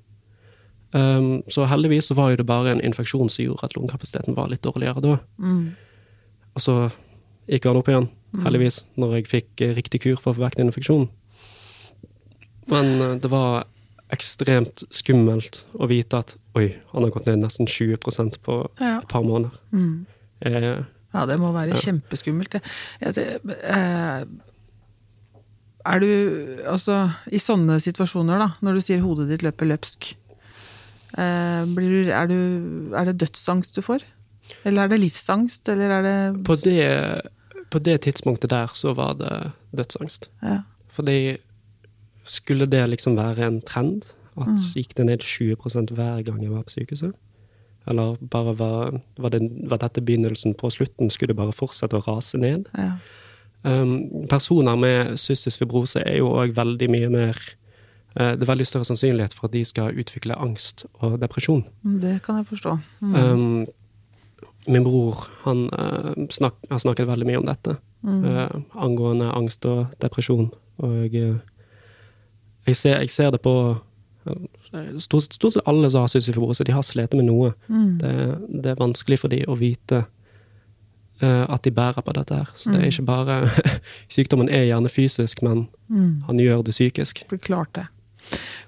Um, 0.96 1.42
så 1.52 1.66
heldigvis 1.68 2.08
så 2.08 2.16
var 2.16 2.30
jo 2.32 2.38
det 2.40 2.46
bare 2.48 2.72
en 2.72 2.80
infeksjon 2.86 3.28
som 3.30 3.44
gjorde 3.44 3.68
at 3.68 3.74
lungekapasiteten 3.76 4.36
var 4.38 4.48
litt 4.48 4.64
dårligere 4.64 5.02
da. 5.04 5.18
Mm. 5.44 5.74
Og 6.56 6.64
så 6.64 6.76
gikk 7.52 7.68
han 7.68 7.80
opp 7.82 7.90
igjen, 7.92 8.08
heldigvis, 8.46 8.84
når 8.96 9.18
jeg 9.20 9.28
fikk 9.28 9.62
eh, 9.66 9.74
riktig 9.76 10.02
kur 10.06 10.22
for 10.24 10.40
infeksjonen. 10.40 11.10
Men 12.72 12.94
eh, 13.02 13.16
det 13.22 13.30
var 13.34 13.66
ekstremt 14.16 14.86
skummelt 14.94 15.64
å 15.76 15.88
vite 15.92 16.22
at 16.24 16.36
oi, 16.56 16.70
han 16.94 17.04
har 17.04 17.12
gått 17.14 17.28
ned 17.28 17.42
nesten 17.44 17.68
20% 17.68 18.40
på 18.46 18.60
Ja. 18.80 18.98
et 19.00 19.08
par 19.12 19.24
måneder. 19.24 19.52
Mm. 19.72 20.06
Eh, 20.42 20.84
Ja, 21.16 21.26
det 21.26 21.38
må 21.40 21.52
være 21.54 21.78
kjempeskummelt. 21.80 22.52
det. 22.52 22.62
Ja, 23.02 23.12
det, 23.12 23.40
eh, 23.64 24.26
er 25.86 26.00
du 26.00 26.64
Altså, 26.68 27.12
i 27.32 27.38
sånne 27.38 27.80
situasjoner, 27.80 28.40
da, 28.40 28.50
når 28.62 28.74
du 28.74 28.82
sier 28.82 29.00
hodet 29.02 29.30
ditt 29.30 29.42
løper 29.42 29.66
løpsk, 29.66 30.16
blir 31.16 31.94
du, 31.94 32.12
er, 32.12 32.28
du, 32.28 32.92
er 32.96 33.10
det 33.10 33.20
dødsangst 33.24 33.78
du 33.78 33.82
får? 33.86 34.04
Eller 34.68 34.86
er 34.86 34.92
det 34.92 35.02
livsangst, 35.02 35.70
eller 35.72 35.94
er 35.98 36.06
det 36.06 36.44
på, 36.46 36.58
det, 36.62 36.84
på 37.74 37.82
det 37.82 38.02
tidspunktet 38.06 38.52
der 38.52 38.74
så 38.78 38.94
var 38.94 39.18
det 39.20 39.34
dødsangst. 39.76 40.30
ja. 40.44 40.62
Fordi 40.96 41.38
skulle 42.26 42.66
det 42.66 42.90
liksom 42.90 43.18
være 43.18 43.48
en 43.48 43.62
trend? 43.62 44.06
At 44.36 44.60
gikk 44.76 44.98
det 44.98 45.06
ned 45.08 45.24
20 45.24 45.56
hver 45.96 46.22
gang 46.22 46.42
jeg 46.44 46.52
var 46.52 46.64
på 46.64 46.74
sykehuset? 46.74 47.14
Eller 47.88 48.16
bare 48.32 48.58
var, 48.60 49.02
var, 49.18 49.30
det, 49.30 49.42
var 49.70 49.78
dette 49.78 50.02
begynnelsen 50.02 50.56
på 50.60 50.70
slutten? 50.70 51.10
Skulle 51.10 51.32
det 51.32 51.38
bare 51.40 51.54
fortsette 51.56 51.96
å 51.96 52.04
rase 52.08 52.38
ned? 52.38 52.68
ja. 52.78 52.98
Um, 53.66 54.28
personer 54.30 54.76
med 54.78 55.16
cystisk 55.18 55.58
fibrose 55.58 55.98
er 56.06 56.20
jo 56.20 56.28
òg 56.38 56.52
veldig 56.54 56.86
mye 56.94 57.08
mer 57.10 57.40
eh, 57.40 57.54
Det 58.16 58.42
er 58.42 58.48
veldig 58.48 58.66
større 58.68 58.86
sannsynlighet 58.88 59.34
for 59.36 59.48
at 59.50 59.52
de 59.54 59.66
skal 59.66 59.98
utvikle 60.00 60.36
angst 60.40 60.86
og 61.04 61.18
depresjon. 61.20 61.66
Mm, 61.84 61.98
Det 62.02 62.14
kan 62.24 62.38
jeg 62.40 62.46
forstå. 62.48 62.78
Mm. 63.02 63.16
Um, 63.16 63.66
min 64.68 64.84
bror 64.84 65.26
han 65.44 65.66
uh, 65.74 66.14
snak, 66.32 66.56
har 66.72 66.80
snakket 66.80 67.08
veldig 67.08 67.28
mye 67.28 67.38
om 67.42 67.46
dette. 67.46 67.76
eh, 68.06 68.50
angående 68.76 69.32
angst 69.34 69.66
og 69.66 69.88
depresjon. 70.02 70.52
Og 70.78 71.16
uh, 71.16 71.38
jeg, 72.68 72.76
ser, 72.76 73.00
jeg 73.00 73.10
ser 73.10 73.32
det 73.32 73.42
på 73.42 73.78
eh, 74.28 74.98
Stort 75.00 75.24
sett 75.54 75.62
alle 75.68 75.90
som 75.90 76.02
har 76.02 76.08
cystisk 76.08 76.66
de 76.66 76.72
har 76.74 76.82
slitt 76.84 77.14
med 77.14 77.26
noe. 77.26 77.54
Mm. 77.68 77.98
Det, 78.00 78.12
det 78.64 78.72
er 78.72 78.80
vanskelig 78.80 79.20
for 79.20 79.28
dem 79.28 79.44
å 79.48 79.56
vite 79.60 80.06
eh, 81.22 81.46
at 81.50 81.64
de 81.64 81.72
bærer 81.72 82.02
på 82.02 82.14
dette 82.14 82.36
her. 82.36 82.50
Så 82.56 82.72
det 82.72 82.82
er 82.82 82.90
ikke 82.92 83.06
bare 83.06 83.50
Sykdommen 84.16 84.50
er 84.50 84.66
gjerne 84.72 84.90
fysisk, 84.90 85.42
men 85.44 85.68
Mm. 85.90 86.24
han 86.26 86.40
gjør 86.40 86.64
det 86.66 86.74
psykisk. 86.74 87.20
Det 87.30 87.38
er 87.38 87.44
klart 87.46 87.70
det. 87.76 87.84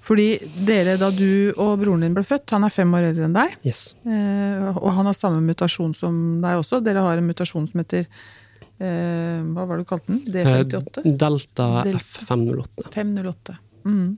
Fordi 0.08 0.38
dere, 0.64 0.94
da 1.00 1.10
du 1.12 1.52
og 1.60 1.74
broren 1.82 2.00
din 2.06 2.14
ble 2.16 2.22
født, 2.24 2.48
han 2.54 2.64
er 2.64 2.72
fem 2.72 2.94
år 2.96 3.10
eldre 3.10 3.26
enn 3.28 3.34
deg, 3.36 3.56
Yes. 3.66 3.94
eh, 4.08 4.68
og 4.78 4.88
han 4.96 5.04
har 5.10 5.16
samme 5.18 5.42
mutasjon 5.44 5.92
som 5.98 6.40
deg 6.40 6.62
også. 6.62 6.80
Dere 6.84 7.02
har 7.04 7.18
en 7.20 7.26
mutasjon 7.28 7.66
som 7.68 7.82
heter 7.82 8.06
eh, 8.06 9.42
Hva 9.52 9.66
var 9.68 9.76
det 9.76 9.84
du 9.84 9.88
kalte 9.90 10.14
den? 10.14 10.22
Eh, 10.32 10.48
D58? 10.64 11.04
Delta 11.18 11.68
Delta. 11.84 11.98
F508. 11.98 12.88
508. 12.94 13.58
Mm. 13.84 14.16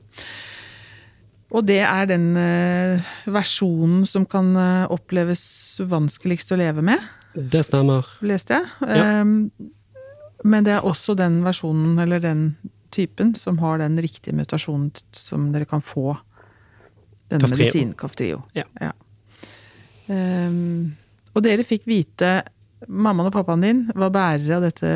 Og 1.51 1.65
det 1.67 1.81
er 1.83 2.07
den 2.07 2.29
eh, 2.39 3.09
versjonen 3.27 4.05
som 4.07 4.23
kan 4.31 4.53
eh, 4.55 4.85
oppleves 4.95 5.43
vanskeligst 5.91 6.53
å 6.55 6.59
leve 6.61 6.85
med, 6.87 7.03
Det 7.35 7.65
stemmer. 7.67 8.07
leste 8.23 8.61
jeg. 8.61 8.71
Ja. 8.87 9.21
Eh, 9.23 9.25
men 10.47 10.65
det 10.65 10.73
er 10.79 10.87
også 10.87 11.17
den 11.19 11.41
versjonen, 11.45 11.99
eller 12.01 12.23
den 12.23 12.45
typen, 12.91 13.35
som 13.39 13.59
har 13.63 13.79
den 13.83 13.99
riktige 14.03 14.37
mutasjonen 14.37 14.91
som 15.17 15.51
dere 15.55 15.69
kan 15.69 15.83
få 15.85 16.17
denne 17.31 17.47
Kaftrio. 17.47 17.59
medisinen, 17.59 17.95
Kaftrio. 17.99 18.43
Ja. 18.55 18.93
Eh, 20.11 20.57
og 21.31 21.45
dere 21.47 21.67
fikk 21.67 21.87
vite 21.91 22.41
Mammaen 22.89 23.29
og 23.29 23.35
pappaen 23.35 23.61
din 23.61 23.81
var 23.93 24.09
bærere 24.15 24.57
av 24.57 24.63
dette 24.65 24.89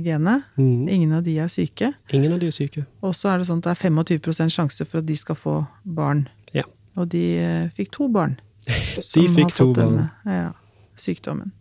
genet. 0.00 0.46
Mm. 0.56 0.86
Ingen 0.88 1.10
av 1.18 1.26
de 1.26 1.34
er 1.44 1.50
syke. 1.52 1.90
Ingen 2.08 2.32
av 2.32 2.40
de 2.40 2.48
er 2.48 2.54
syke. 2.56 2.86
Og 3.04 3.12
så 3.16 3.28
er 3.28 3.42
det 3.42 3.48
sånn 3.50 3.60
at 3.60 3.68
det 3.68 3.74
er 3.74 3.90
25% 3.90 4.54
sjanse 4.54 4.86
for 4.88 5.02
at 5.02 5.08
de 5.10 5.16
skal 5.20 5.36
få 5.36 5.58
barn. 5.84 6.24
Ja. 6.56 6.64
Og 6.96 7.10
de 7.12 7.24
uh, 7.36 7.66
fikk 7.76 7.92
to 7.98 8.08
barn. 8.12 8.38
De 9.12 9.26
fikk 9.34 9.52
to 9.52 9.72
barn. 9.74 9.98
denne, 9.98 10.08
Ja, 10.24 10.50
sykdommen. 10.96 11.52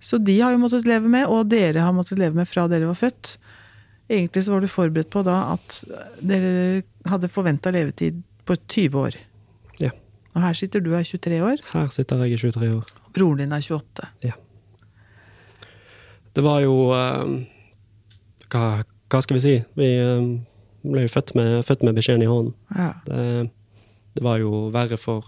Så 0.00 0.16
de 0.16 0.38
har 0.40 0.54
jo 0.54 0.60
måttet 0.62 0.86
leve 0.88 1.10
med, 1.12 1.26
og 1.28 1.50
dere 1.52 1.82
har 1.84 1.92
måttet 1.92 2.20
leve 2.20 2.38
med 2.38 2.48
fra 2.48 2.64
dere 2.70 2.88
var 2.88 2.96
født. 2.96 3.34
Egentlig 4.10 4.42
så 4.44 4.56
var 4.56 4.64
du 4.64 4.70
forberedt 4.70 5.10
på 5.12 5.22
da 5.22 5.36
at 5.54 5.80
dere 6.26 6.82
hadde 7.06 7.30
forventa 7.30 7.70
levetid 7.70 8.22
på 8.48 8.56
20 8.66 8.98
år. 8.98 9.18
Ja. 9.78 9.92
Og 10.34 10.42
her 10.42 10.56
sitter 10.58 10.82
du 10.82 10.90
og 10.90 10.98
er 10.98 11.06
23 11.06 11.38
år, 11.46 11.62
Her 11.70 11.86
sitter 11.94 12.24
jeg 12.24 12.34
i 12.34 12.40
23 12.42 12.70
år. 12.74 12.90
broren 13.14 13.38
din 13.44 13.52
er 13.54 13.62
28. 13.62 14.08
Ja. 14.26 14.34
Det 16.34 16.42
var 16.46 16.60
jo 16.62 16.74
eh, 16.94 17.32
hva, 18.50 18.64
hva 19.10 19.22
skal 19.22 19.38
vi 19.38 19.44
si? 19.44 19.54
Vi 19.78 19.88
eh, 19.98 20.26
ble 20.82 21.06
jo 21.06 21.14
født 21.14 21.34
med, 21.38 21.62
født 21.66 21.86
med 21.86 21.98
beskjeden 21.98 22.26
i 22.26 22.30
hånden. 22.30 22.54
Ja. 22.74 22.92
Det, 23.06 23.50
det 24.18 24.26
var 24.26 24.38
jo 24.42 24.68
verre 24.74 24.98
for 24.98 25.26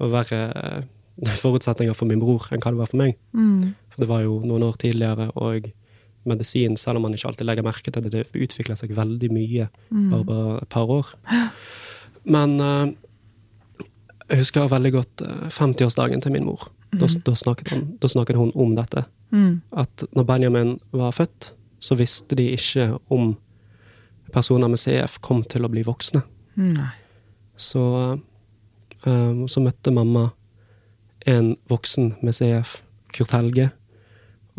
å 0.00 0.08
være 0.12 0.40
eh, 0.52 0.80
forutsetninger 1.42 1.96
for 1.96 2.08
min 2.08 2.20
bror 2.20 2.48
enn 2.52 2.60
hva 2.60 2.72
det 2.72 2.80
var 2.80 2.92
for 2.92 3.00
meg. 3.00 3.16
Mm. 3.32 3.72
For 3.92 4.04
det 4.04 4.08
var 4.12 4.24
jo 4.24 4.40
noen 4.44 4.68
år 4.68 4.80
tidligere, 4.80 5.30
og 5.36 5.72
medisin, 6.30 6.78
selv 6.80 7.00
om 7.00 7.06
man 7.06 7.14
ikke 7.16 7.30
alltid 7.30 7.48
legger 7.48 7.66
merke 7.66 7.92
til 7.92 8.06
det, 8.06 8.12
det 8.14 8.42
utvikler 8.46 8.78
seg 8.78 8.94
veldig 8.96 9.30
mye 9.34 9.68
bare 9.90 10.26
på 10.28 10.40
et 10.62 10.72
par 10.72 10.92
år. 10.94 11.14
Men 12.24 12.58
eh, 12.60 12.92
jeg 14.30 14.44
husker 14.44 14.70
veldig 14.70 14.92
godt 14.94 15.24
eh, 15.26 15.46
50-årsdagen 15.50 16.22
til 16.22 16.34
min 16.34 16.46
mor. 16.46 16.68
Da, 16.90 17.06
da, 17.26 17.34
snakket 17.38 17.70
han, 17.70 17.84
da 18.02 18.10
snakket 18.10 18.38
hun 18.38 18.50
om 18.58 18.74
dette. 18.78 19.04
Mm. 19.30 19.60
At 19.78 20.04
når 20.16 20.26
Benjamin 20.26 20.74
var 20.94 21.14
født, 21.14 21.52
så 21.80 21.96
visste 21.96 22.36
de 22.36 22.50
ikke 22.56 22.90
om 23.08 23.34
personer 24.34 24.70
med 24.70 24.78
CF 24.78 25.18
kom 25.24 25.42
til 25.48 25.66
å 25.66 25.70
bli 25.72 25.84
voksne. 25.86 26.22
Nei. 26.60 26.90
Så, 27.60 27.84
eh, 29.06 29.42
så 29.50 29.62
møtte 29.64 29.94
mamma 29.94 30.30
en 31.28 31.54
voksen 31.68 32.14
med 32.22 32.36
CF, 32.36 32.80
Kurt 33.12 33.34
Helge, 33.36 33.70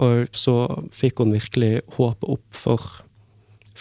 og 0.01 0.36
så 0.38 0.55
fikk 0.96 1.22
hun 1.22 1.34
virkelig 1.36 1.81
håpet 1.96 2.29
opp 2.34 2.58
for 2.58 3.01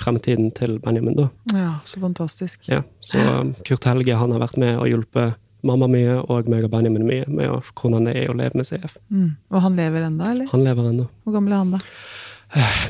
fremtiden 0.01 0.51
til 0.57 0.79
Benjamin, 0.85 1.17
da. 1.17 1.29
Ja, 1.53 1.75
så 1.85 2.01
fantastisk. 2.01 2.63
Ja, 2.71 2.83
så 3.05 3.21
Kurt 3.67 3.85
Helge 3.89 4.17
han 4.17 4.33
har 4.33 4.43
vært 4.43 4.59
med 4.61 4.79
og 4.79 4.89
hjulpet 4.89 5.39
mamma 5.67 5.89
mye, 5.91 6.17
og 6.23 6.49
meg 6.49 6.65
og 6.65 6.73
Benjamin 6.73 7.05
mye, 7.05 7.27
med 7.29 7.53
hvordan 7.77 8.09
det 8.09 8.17
er 8.17 8.33
å 8.33 8.37
leve 8.39 8.57
med 8.57 8.69
CF. 8.69 8.97
Mm. 9.13 9.35
Og 9.53 9.65
han 9.67 9.77
lever 9.77 10.07
enda, 10.07 10.31
eller? 10.33 10.49
Han 10.55 10.65
lever 10.65 10.89
ennå. 10.93 11.07
Hvor 11.25 11.37
gammel 11.37 11.57
er 11.57 11.63
han, 11.65 11.75
da? 11.77 11.83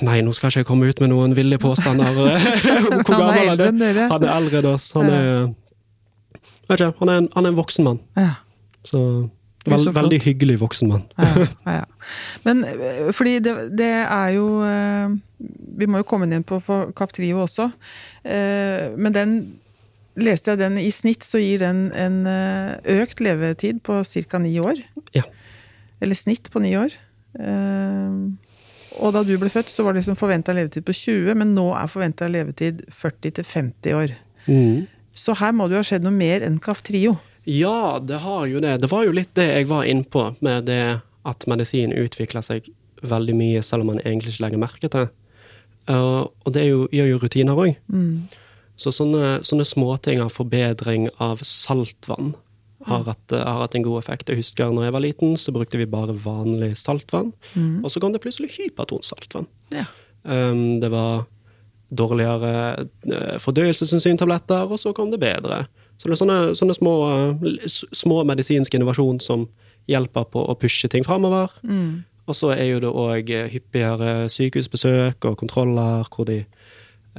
Nei, 0.07 0.21
nå 0.25 0.33
skal 0.33 0.49
jeg 0.49 0.63
ikke 0.63 0.71
komme 0.71 0.89
ut 0.89 1.03
med 1.03 1.11
noen 1.13 1.35
ville 1.37 1.59
påstander. 1.61 2.15
Hvor 2.17 2.31
Han 2.87 2.95
er 2.97 3.03
gammel 3.11 3.51
han 3.51 3.83
dere. 3.83 4.07
Han 4.13 4.25
er 4.25 4.31
eldre 4.37 4.63
enn 4.63 4.71
oss. 4.71 4.87
Han 4.97 5.11
er, 5.11 5.51
ikke, 6.71 6.93
han 7.03 7.11
er, 7.11 7.19
en, 7.19 7.29
han 7.35 7.45
er 7.45 7.51
en 7.51 7.59
voksen 7.59 7.89
mann. 7.89 8.01
Ja. 8.17 8.31
Så, 8.87 9.03
Det 9.61 9.75
er 9.75 9.77
vel, 9.77 9.91
veldig 9.93 10.19
hyggelig 10.25 10.57
voksen 10.63 10.89
mann. 10.89 11.03
ja, 11.21 11.47
ja, 11.67 11.73
ja. 11.83 11.87
Men 12.47 12.63
eh, 12.65 13.11
fordi 13.13 13.39
det, 13.45 13.55
det 13.77 13.91
er 14.07 14.31
jo 14.33 14.47
eh, 14.65 15.13
Vi 15.81 15.89
må 15.91 16.01
jo 16.01 16.07
komme 16.09 16.29
inn 16.29 16.47
på 16.47 16.61
Kaftrio 16.97 17.43
også. 17.45 17.69
Eh, 18.25 18.89
Men 18.97 19.17
den 19.17 19.35
leste 20.21 20.55
jeg 20.55 20.61
den 20.61 20.79
i 20.81 20.89
snitt, 20.93 21.25
så 21.25 21.39
gir 21.41 21.63
den 21.63 21.87
en 21.97 22.25
økt 22.27 23.21
levetid 23.25 23.79
på 23.87 24.01
ca. 24.05 24.41
ni 24.43 24.57
år. 24.61 24.81
Ja. 25.17 25.23
Eller 26.03 26.19
snitt 26.19 26.51
på 26.53 26.61
ni 26.61 26.75
år. 26.77 26.97
Og 29.01 29.15
da 29.15 29.23
du 29.25 29.33
ble 29.41 29.49
født, 29.49 29.71
så 29.71 29.87
var 29.87 29.95
det 29.95 30.03
liksom 30.03 30.19
forventa 30.19 30.53
levetid 30.53 30.85
på 30.85 30.93
20, 30.93 31.39
men 31.41 31.55
nå 31.57 31.71
er 31.79 31.89
forventa 31.89 32.29
levetid 32.29 32.83
40-50 32.91 33.97
år. 33.97 34.17
Mm. 34.51 34.89
Så 35.17 35.39
her 35.41 35.55
må 35.57 35.69
det 35.69 35.79
jo 35.79 35.83
ha 35.85 35.89
skjedd 35.89 36.05
noe 36.05 36.17
mer 36.17 36.45
enn 36.45 36.59
Kaftrio. 36.63 37.17
Ja, 37.49 38.01
det 38.03 38.21
har 38.25 38.45
jo 38.47 38.61
det. 38.61 38.77
Det 38.83 38.91
var 38.91 39.07
jo 39.07 39.15
litt 39.17 39.33
det 39.39 39.47
jeg 39.49 39.71
var 39.71 39.89
innpå, 39.89 40.27
med 40.45 40.69
det 40.69 41.01
at 41.29 41.47
medisin 41.49 41.93
utvikler 41.93 42.45
seg 42.45 42.69
veldig 43.07 43.35
mye, 43.37 43.63
selv 43.65 43.85
om 43.85 43.95
man 43.95 44.03
egentlig 44.05 44.35
ikke 44.35 44.45
legger 44.45 44.61
merke 44.61 44.93
til. 44.93 45.09
Uh, 45.89 46.29
og 46.45 46.53
det 46.55 46.67
jo, 46.69 46.85
gjør 46.93 47.09
jo 47.15 47.21
rutiner 47.23 47.59
òg. 47.59 47.75
Så 48.81 48.93
sånne, 48.97 49.41
sånne 49.45 49.67
småting 49.69 50.23
av 50.25 50.33
forbedring 50.33 51.09
av 51.21 51.43
saltvann 51.45 52.35
har 52.89 53.03
hatt, 53.05 53.33
har 53.33 53.61
hatt 53.61 53.75
en 53.77 53.85
god 53.85 53.99
effekt. 54.01 54.31
Jeg 54.33 54.41
husker 54.41 54.71
når 54.73 54.87
jeg 54.87 54.95
var 54.97 55.05
liten, 55.05 55.35
så 55.37 55.53
brukte 55.53 55.81
vi 55.81 55.89
bare 55.91 56.17
vanlig 56.17 56.73
saltvann. 56.81 57.35
Og 57.85 57.91
så 57.93 58.01
kom 58.01 58.15
det 58.15 58.23
plutselig 58.25 58.55
hypertont 58.55 59.05
saltvann. 59.05 59.49
Ja. 59.75 59.85
Um, 60.25 60.81
det 60.81 60.89
var 60.93 61.27
dårligere 61.91 62.87
fordøyelsesinsyntabletter, 63.43 64.71
og 64.71 64.81
så 64.81 64.95
kom 64.97 65.11
det 65.13 65.21
bedre. 65.21 65.65
Så 66.01 66.09
det 66.09 66.15
er 66.17 66.21
sånne, 66.25 66.39
sånne 66.57 66.75
små, 66.79 66.95
s- 67.69 67.85
små 67.93 68.23
medisinsk 68.25 68.73
innovasjon 68.75 69.19
som 69.21 69.43
hjelper 69.91 70.25
på 70.33 70.41
å 70.49 70.55
pushe 70.57 70.89
ting 70.89 71.05
framover. 71.05 71.53
Og 72.31 72.37
så 72.37 72.53
er 72.55 72.71
jo 72.71 72.79
det 72.81 72.89
òg 72.95 73.31
hyppigere 73.53 74.29
sykehusbesøk 74.33 75.25
og 75.29 75.37
kontroller 75.41 76.07
hvor 76.15 76.25
de, 76.29 76.45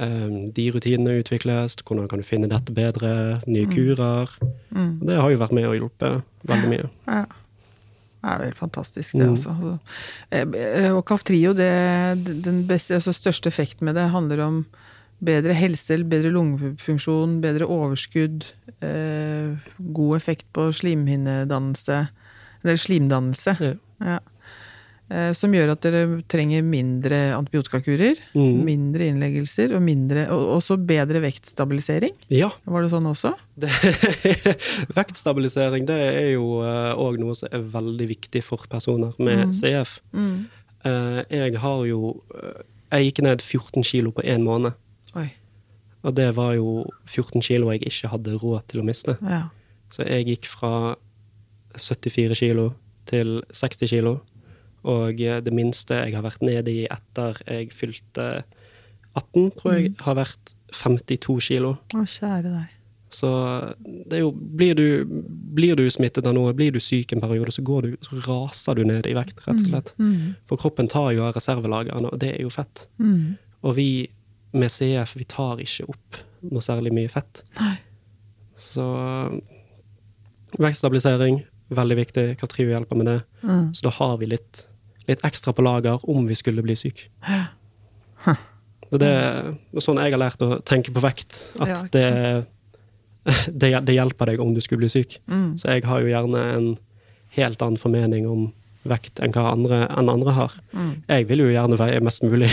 um, 0.00 0.50
de 0.56 0.64
rutinene 0.74 1.18
utvikles. 1.20 1.76
Hvordan 1.84 2.08
kan 2.10 2.18
du 2.22 2.26
finne 2.26 2.48
dette 2.50 2.72
bedre? 2.74 3.12
Nye 3.46 3.66
kurer. 3.70 4.30
Mm. 4.74 4.98
det 5.06 5.18
har 5.20 5.30
jo 5.30 5.38
vært 5.38 5.52
med 5.52 5.68
å 5.68 5.74
hjelpe 5.76 6.12
veldig 6.48 6.70
mye. 6.72 6.90
Ja. 7.06 7.24
Det 8.22 8.30
er 8.30 8.38
vel 8.38 8.52
fantastisk, 8.54 9.16
det 9.18 9.26
også. 9.28 9.78
Eh, 10.30 10.44
eh, 10.54 10.92
Og 10.94 11.04
Kaftrio, 11.04 11.52
det, 11.58 11.72
den 12.44 12.60
beste, 12.68 12.94
altså 12.94 13.10
største 13.12 13.50
effekten 13.50 13.82
med 13.84 13.96
det 13.98 14.08
handler 14.14 14.40
om 14.46 14.60
bedre 15.22 15.54
helse, 15.54 15.98
bedre 16.10 16.32
lungefunksjon, 16.34 17.40
bedre 17.44 17.68
overskudd, 17.70 18.44
eh, 18.82 19.54
god 19.94 20.16
effekt 20.18 20.46
på 20.52 20.68
slimhinnedannelse, 20.74 22.08
eller 22.64 22.76
slimdannelse. 22.76 23.56
Ja. 23.60 23.74
Ja. 24.02 24.18
Eh, 25.12 25.32
Som 25.36 25.52
gjør 25.52 25.72
at 25.74 25.82
dere 25.84 26.22
trenger 26.30 26.62
mindre 26.64 27.34
antibiotikakurer, 27.36 28.16
Mm. 28.34 28.64
mindre 28.64 29.06
innleggelser 29.12 29.74
og 29.76 29.82
mindre, 29.82 30.26
og 30.30 30.56
også 30.56 30.78
bedre 30.86 31.20
vektstabilisering. 31.20 32.14
Ja. 32.30 32.48
Var 32.64 32.82
det 32.82 32.90
sånn 32.90 33.06
også? 33.10 33.34
Det, 33.58 33.68
vektstabilisering 34.98 35.86
det 35.86 35.98
er 36.00 36.30
jo 36.34 36.46
òg 36.62 37.18
noe 37.20 37.34
som 37.36 37.48
er 37.52 37.62
veldig 37.74 38.08
viktig 38.08 38.42
for 38.46 38.64
personer 38.70 39.12
med 39.22 39.52
CF. 39.54 39.98
Eh, 40.84 41.22
jeg 41.30 41.58
har 41.62 41.84
jo 41.86 42.22
eh, 42.34 42.62
Jeg 42.92 43.06
gikk 43.14 43.22
ned 43.24 43.40
14 43.40 43.82
kilo 43.88 44.10
på 44.12 44.20
én 44.28 44.42
måned. 44.44 44.74
Oi. 45.18 45.28
Og 46.02 46.16
det 46.18 46.28
var 46.36 46.54
jo 46.56 46.82
14 47.06 47.42
kilo 47.44 47.70
jeg 47.72 47.84
ikke 47.86 48.10
hadde 48.10 48.38
råd 48.42 48.66
til 48.72 48.82
å 48.82 48.86
miste. 48.86 49.16
Ja. 49.22 49.44
Så 49.92 50.06
jeg 50.08 50.26
gikk 50.30 50.48
fra 50.50 50.94
74 51.76 52.38
kilo 52.40 52.72
til 53.08 53.40
60 53.54 53.92
kilo. 53.92 54.16
Og 54.88 55.20
det 55.20 55.52
minste 55.54 56.00
jeg 56.00 56.16
har 56.16 56.24
vært 56.24 56.42
nede 56.42 56.72
i 56.74 56.84
etter 56.90 57.38
jeg 57.46 57.70
fylte 57.76 58.42
18, 59.14 59.50
tror 59.60 59.74
jeg, 59.76 59.92
har 60.02 60.16
vært 60.18 60.54
52 60.72 61.36
kilo. 61.44 61.76
Å, 61.94 62.06
kjære 62.08 62.48
deg. 62.48 62.78
Så 63.12 63.28
det 63.84 64.16
er 64.16 64.22
jo 64.22 64.30
Blir 64.32 64.74
du, 64.78 64.86
blir 65.52 65.76
du 65.76 65.84
smittet 65.92 66.26
av 66.26 66.32
noe, 66.32 66.54
blir 66.56 66.72
du 66.72 66.80
syk 66.80 67.12
en 67.12 67.20
periode, 67.20 67.52
så, 67.52 67.62
går 67.62 67.84
du, 67.84 67.96
så 68.00 68.16
raser 68.24 68.78
du 68.78 68.86
ned 68.88 69.06
i 69.06 69.14
vekt, 69.16 69.42
rett 69.44 69.60
og 69.60 69.68
slett. 69.68 69.92
For 70.48 70.60
kroppen 70.60 70.88
tar 70.90 71.12
jo 71.16 71.26
av 71.28 71.36
reservelagrene, 71.36 72.08
og 72.08 72.22
det 72.22 72.32
er 72.38 72.42
jo 72.46 72.52
fett. 72.52 72.86
Mm. 72.96 73.36
Og 73.68 73.76
vi 73.76 73.90
med 74.52 74.70
CF, 74.72 75.16
vi 75.16 75.26
tar 75.28 75.60
ikke 75.62 75.88
opp 75.92 76.20
noe 76.50 76.64
særlig 76.64 76.92
mye 76.94 77.10
fett. 77.10 77.42
Nei. 77.60 77.74
Så 78.58 78.84
vektstabilisering, 80.60 81.40
veldig 81.72 81.98
viktig. 81.98 82.26
Katrio 82.40 82.74
hjelper 82.74 82.98
med 82.98 83.08
det. 83.08 83.18
Mm. 83.42 83.72
Så 83.74 83.86
da 83.86 83.94
har 83.96 84.16
vi 84.20 84.28
litt, 84.34 84.64
litt 85.08 85.24
ekstra 85.26 85.54
på 85.56 85.64
lager 85.64 86.02
om 86.10 86.26
vi 86.28 86.36
skulle 86.38 86.64
bli 86.64 86.76
syk. 86.78 87.06
Og 88.92 89.00
det 89.00 89.08
er 89.08 89.54
sånn 89.80 90.00
jeg 90.02 90.12
har 90.12 90.20
lært 90.20 90.42
å 90.44 90.58
tenke 90.68 90.92
på 90.92 91.02
vekt. 91.02 91.46
At 91.56 91.72
Ja, 91.72 91.78
det, 91.94 92.08
det, 93.48 93.70
det 93.88 93.96
hjelper 93.96 94.32
deg 94.32 94.42
om 94.44 94.52
du 94.52 94.60
skulle 94.60 94.84
bli 94.84 94.92
syk. 94.92 95.16
Mm. 95.30 95.54
Så 95.56 95.72
jeg 95.72 95.86
har 95.88 96.02
jo 96.02 96.12
gjerne 96.12 96.42
en 96.58 96.68
helt 97.38 97.64
annen 97.64 97.80
formening 97.80 98.28
om 98.28 98.50
vekt 98.88 99.20
enn 99.22 99.32
hva 99.34 99.44
andre, 99.52 99.82
enn 99.98 100.08
andre 100.10 100.32
har. 100.36 100.54
Mm. 100.72 100.92
Jeg 101.08 101.26
vil 101.28 101.38
jo 101.44 101.50
gjerne 101.52 101.78
veie 101.78 102.00
mest 102.02 102.22
mulig, 102.26 102.48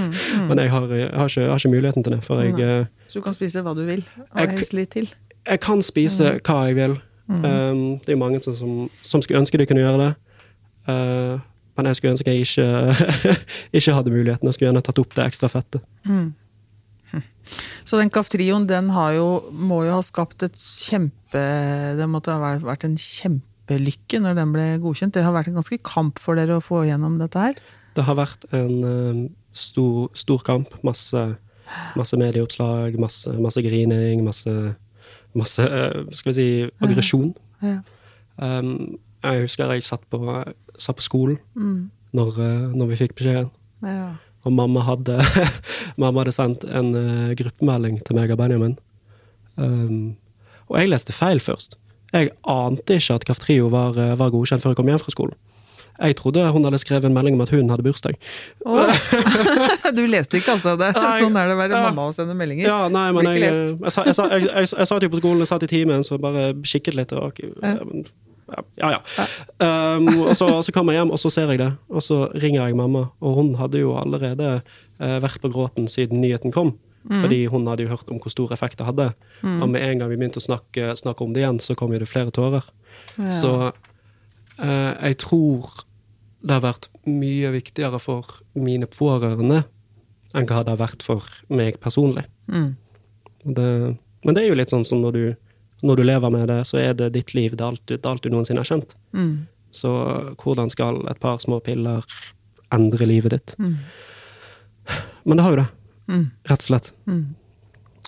men 0.48 0.58
jeg 0.62 0.70
har, 0.72 0.86
jeg, 0.88 1.10
har 1.12 1.28
ikke, 1.28 1.40
jeg 1.42 1.50
har 1.50 1.58
ikke 1.62 1.72
muligheten 1.74 2.04
til 2.06 2.14
det. 2.16 2.20
For 2.24 2.40
jeg, 2.42 2.54
eh, 2.60 2.86
Så 3.08 3.20
du 3.20 3.24
kan 3.26 3.34
spise 3.36 3.62
hva 3.64 3.74
du 3.76 3.84
vil, 3.84 4.04
og 4.30 4.38
Jeg- 4.40 4.50
helst 4.58 4.72
litt 4.72 4.90
til. 4.96 5.10
jeg 5.46 5.60
kan 5.60 5.82
spise 5.82 6.38
hva 6.44 6.60
jeg 6.68 6.76
vil. 6.76 6.96
Um, 7.28 7.98
det 8.04 8.08
er 8.12 8.12
jo 8.12 8.20
mange 8.20 8.42
som, 8.44 8.90
som, 9.02 9.22
skulle 9.22 9.40
ønske 9.40 9.56
de 9.58 9.64
kunne 9.66 9.80
gjøre 9.80 10.00
det. 10.02 10.14
Uh, 10.88 11.38
men 11.76 11.86
jeg 11.88 11.96
skulle 11.96 12.12
ønske 12.12 12.30
jeg 12.30 12.40
ikke, 12.44 13.36
ikke 13.80 13.94
hadde 13.96 14.10
muligheten. 14.12 14.46
Jeg 14.46 14.54
skulle 14.54 14.68
gjerne 14.72 14.82
tatt 14.84 14.98
opp 15.00 15.14
det 15.16 15.24
ekstra 15.24 15.48
fettet. 15.48 15.80
Så 17.84 17.98
den 18.00 18.10
Kaftrioen, 18.10 18.66
den 18.68 18.88
har 18.90 19.12
jo, 19.16 19.26
må 19.52 19.82
jo 19.86 19.92
ha 19.98 20.02
skapt 20.04 20.42
et 20.46 20.54
kjempe 20.56 21.42
Det 21.98 22.06
måtte 22.08 22.32
ha 22.32 22.40
vært- 22.40 22.84
en 22.84 22.96
en 22.96 23.42
kjempelykke 23.64 24.20
når 24.20 24.36
den 24.36 24.52
ble 24.52 24.66
godkjent. 24.82 25.14
Det 25.14 25.24
har 25.24 25.32
vært 25.34 25.48
en 25.48 25.58
ganske 25.58 25.78
kamp 25.82 26.18
for 26.18 26.36
dere 26.36 26.58
å 26.58 26.62
få 26.62 26.84
gjennom 26.86 27.18
dette 27.18 27.38
her. 27.38 27.54
Det 27.94 28.04
har 28.04 28.16
vært 28.18 28.44
en 28.52 28.84
um, 28.84 29.28
stor, 29.52 30.10
stor 30.14 30.42
kamp. 30.44 30.68
Masse, 30.84 31.36
masse 31.96 32.16
medieoppslag, 32.16 32.98
masse, 33.00 33.30
masse 33.40 33.62
grining, 33.64 34.24
masse, 34.24 34.50
masse 35.34 35.62
uh, 35.62 36.04
skal 36.12 36.32
vi 36.32 36.36
si, 36.36 36.48
aggresjon. 36.82 37.34
Ja. 37.62 37.80
Um, 38.36 38.98
jeg 39.24 39.46
husker 39.46 39.70
jeg 39.72 39.82
satt 39.86 40.04
på, 40.10 40.20
satt 40.76 40.96
på 40.96 41.02
skolen 41.06 41.38
Mm. 41.54 41.90
når, 42.12 42.38
uh, 42.38 42.74
når 42.74 42.90
vi 42.92 42.96
fikk 43.04 43.14
beskjeden. 43.16 43.50
Ja. 43.82 44.14
Og 44.44 44.52
mamma 44.52 44.82
hadde, 44.84 45.20
mamma 46.00 46.20
hadde 46.20 46.34
sendt 46.36 46.64
en 46.68 46.92
gruppemelding 47.38 48.02
til 48.04 48.16
meg 48.18 48.30
og 48.34 48.38
Benjamin. 48.42 48.76
Um, 49.56 50.16
og 50.68 50.76
jeg 50.80 50.90
leste 50.90 51.14
feil 51.16 51.40
først. 51.40 51.78
Jeg 52.14 52.30
ante 52.46 52.94
ikke 53.00 53.16
at 53.18 53.24
Kaftrio 53.28 53.66
var, 53.72 53.96
uh, 53.98 54.14
var 54.20 54.30
godkjent 54.32 54.62
før 54.62 54.72
jeg 54.72 54.78
kom 54.80 54.90
hjem 54.92 55.02
fra 55.02 55.12
skolen. 55.14 55.34
Jeg 55.94 56.16
trodde 56.18 56.42
hun 56.50 56.64
hadde 56.66 56.78
skrevet 56.82 57.04
en 57.06 57.14
melding 57.14 57.36
om 57.36 57.42
at 57.44 57.50
hun 57.54 57.68
hadde 57.70 57.84
bursdag. 57.86 58.16
Oh. 58.66 58.88
du 59.94 60.00
leste 60.10 60.40
ikke 60.40 60.56
altså 60.56 60.72
det? 60.80 60.88
Nei. 60.96 61.12
Sånn 61.22 61.36
er 61.38 61.46
det 61.50 61.54
å 61.54 61.60
være 61.60 61.76
Ja. 61.78 61.82
mamma 61.86 62.08
og 62.10 62.16
sende 62.16 62.34
meldinger. 62.34 62.66
Ja, 62.66 62.78
nei, 62.90 63.04
men 63.14 63.28
jeg, 63.30 63.44
jeg, 63.46 63.92
sa- 63.94 64.02
jeg, 64.08 64.16
jeg, 64.18 64.48
jeg, 64.48 64.70
jeg 64.74 64.88
satt 64.90 65.06
jo 65.06 65.10
på 65.12 65.20
skolen, 65.22 65.44
jeg 65.44 65.50
satt 65.52 65.66
i 65.68 65.70
timen, 65.70 66.02
så 66.06 66.18
bare 66.18 66.48
kikket 66.66 66.98
litt. 66.98 67.14
Og, 67.14 67.38
Ja. 68.44 68.60
ja, 68.76 68.88
ja. 68.98 69.26
Um, 69.96 70.08
og 70.26 70.34
så, 70.36 70.48
så 70.66 70.72
kommer 70.74 70.92
jeg 70.92 71.00
hjem, 71.04 71.14
og 71.14 71.18
så 71.22 71.30
ser 71.32 71.48
jeg 71.54 71.62
det. 71.62 71.70
Og 71.88 72.02
så 72.04 72.18
ringer 72.34 72.66
jeg 72.66 72.76
mamma, 72.76 73.06
og 73.24 73.38
hun 73.38 73.54
hadde 73.56 73.80
jo 73.80 73.94
allerede 73.96 74.50
eh, 75.00 75.14
vært 75.24 75.38
på 75.40 75.48
gråten 75.54 75.86
siden 75.88 76.20
nyheten 76.20 76.52
kom. 76.52 76.74
Mm. 77.04 77.20
Fordi 77.20 77.40
hun 77.52 77.66
hadde 77.68 77.84
jo 77.84 77.92
hørt 77.92 78.10
om 78.12 78.20
hvor 78.22 78.32
stor 78.32 78.52
effekt 78.56 78.78
det 78.80 78.86
hadde. 78.88 79.10
Og 79.44 79.66
med 79.68 79.82
en 79.84 80.00
gang 80.00 80.12
vi 80.12 80.16
begynte 80.16 80.40
å 80.40 80.44
snakke, 80.44 80.94
snakke 80.96 81.24
om 81.24 81.34
det 81.34 81.42
igjen, 81.42 81.60
så 81.60 81.76
kom 81.76 81.92
jo 81.92 82.00
det 82.00 82.08
flere 82.08 82.32
tårer. 82.34 82.64
Ja. 83.18 83.30
Så 83.34 83.52
eh, 83.68 84.92
jeg 85.10 85.18
tror 85.24 85.68
det 86.44 86.56
har 86.56 86.64
vært 86.64 86.88
mye 87.08 87.52
viktigere 87.54 88.00
for 88.02 88.40
mine 88.56 88.88
pårørende 88.90 89.62
enn 90.34 90.48
hva 90.48 90.64
det 90.64 90.74
har 90.74 90.80
vært 90.80 91.04
for 91.06 91.24
meg 91.52 91.78
personlig. 91.82 92.24
Mm. 92.50 92.72
Det, 93.44 93.68
men 94.24 94.36
det 94.36 94.42
er 94.42 94.50
jo 94.50 94.58
litt 94.58 94.72
sånn 94.72 94.86
som 94.88 95.00
når 95.04 95.16
du, 95.16 95.24
når 95.84 96.00
du 96.00 96.04
lever 96.08 96.32
med 96.34 96.48
det, 96.50 96.60
så 96.68 96.80
er 96.80 96.96
det 96.98 97.12
ditt 97.14 97.34
liv. 97.36 97.54
Det 97.54 97.64
er 97.64 97.74
alt, 97.74 97.84
det 97.90 98.00
er 98.00 98.10
alt 98.10 98.24
du 98.24 98.32
noensinne 98.32 98.64
har 98.64 98.70
kjent. 98.70 98.96
Mm. 99.16 99.46
Så 99.74 99.92
hvordan 100.40 100.70
skal 100.72 101.02
et 101.10 101.20
par 101.22 101.40
små 101.42 101.60
piller 101.64 102.04
endre 102.74 103.08
livet 103.08 103.36
ditt? 103.36 103.56
Mm. 103.58 103.78
Men 105.24 105.38
det 105.38 105.46
har 105.46 105.54
jo 105.54 105.62
det. 105.62 105.70
Mm. 106.10 106.26
Rett 106.50 106.64
og 106.64 106.68
slett. 106.68 106.92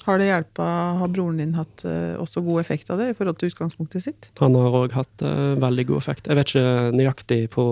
Har 0.07 0.21
det 0.21 0.27
hjelpa, 0.29 0.67
har 1.01 1.09
broren 1.11 1.41
din 1.41 1.55
hatt 1.57 1.83
uh, 1.89 2.15
også 2.23 2.43
god 2.47 2.61
effekt 2.63 2.91
av 2.95 3.01
det 3.01 3.09
i 3.11 3.15
forhold 3.19 3.39
til 3.41 3.51
utgangspunktet 3.51 4.05
sitt? 4.05 4.29
Han 4.39 4.55
har 4.55 4.77
òg 4.85 4.93
hatt 4.95 5.25
uh, 5.27 5.57
veldig 5.59 5.87
god 5.89 6.03
effekt. 6.03 6.29
Jeg 6.31 6.39
vet 6.39 6.53
ikke 6.53 6.93
nøyaktig 6.95 7.41
på 7.57 7.65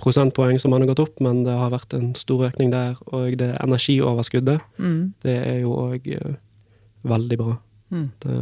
prosentpoeng 0.00 0.58
som 0.58 0.74
han 0.74 0.82
har 0.82 0.90
gått 0.90 1.04
opp, 1.04 1.20
men 1.22 1.44
det 1.46 1.54
har 1.54 1.70
vært 1.70 1.94
en 1.94 2.08
stor 2.18 2.48
økning 2.48 2.72
der. 2.74 2.96
Og 3.14 3.36
det 3.38 3.52
energioverskuddet, 3.62 4.64
Mm. 4.78 5.14
det 5.22 5.36
er 5.46 5.60
jo 5.62 5.76
òg 5.78 6.08
veldig 7.04 7.38
bra. 7.38 7.58
Mm. 7.94 8.08
Det, 8.24 8.38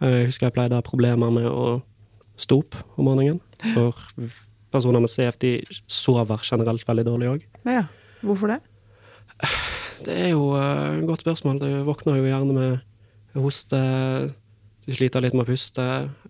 jeg 0.00 0.26
husker 0.30 0.46
jeg 0.46 0.54
pleide 0.56 0.78
å 0.78 0.80
ha 0.80 0.86
problemer 0.86 1.30
med 1.34 1.44
å 1.50 1.82
stå 2.40 2.62
opp 2.62 2.78
om 2.96 3.04
morgenen. 3.10 3.40
For 3.74 3.92
personer 4.72 5.04
med 5.04 5.12
CF 5.12 5.36
de 5.42 5.52
sover 5.86 6.40
generelt 6.42 6.86
veldig 6.88 7.04
dårlig 7.06 7.28
òg. 7.34 7.44
Ja, 7.68 7.84
hvorfor 8.24 8.54
det? 8.54 8.60
Det 10.04 10.14
er 10.26 10.30
jo 10.34 10.50
eh, 10.58 10.98
et 11.00 11.06
godt 11.08 11.20
spørsmål. 11.24 11.60
Du 11.62 11.68
våkner 11.88 12.18
jo 12.20 12.24
gjerne 12.28 12.54
med 12.56 13.42
hoste, 13.42 13.78
du 14.86 14.92
sliter 14.94 15.22
litt 15.24 15.34
med 15.34 15.46
å 15.46 15.48
puste. 15.48 15.84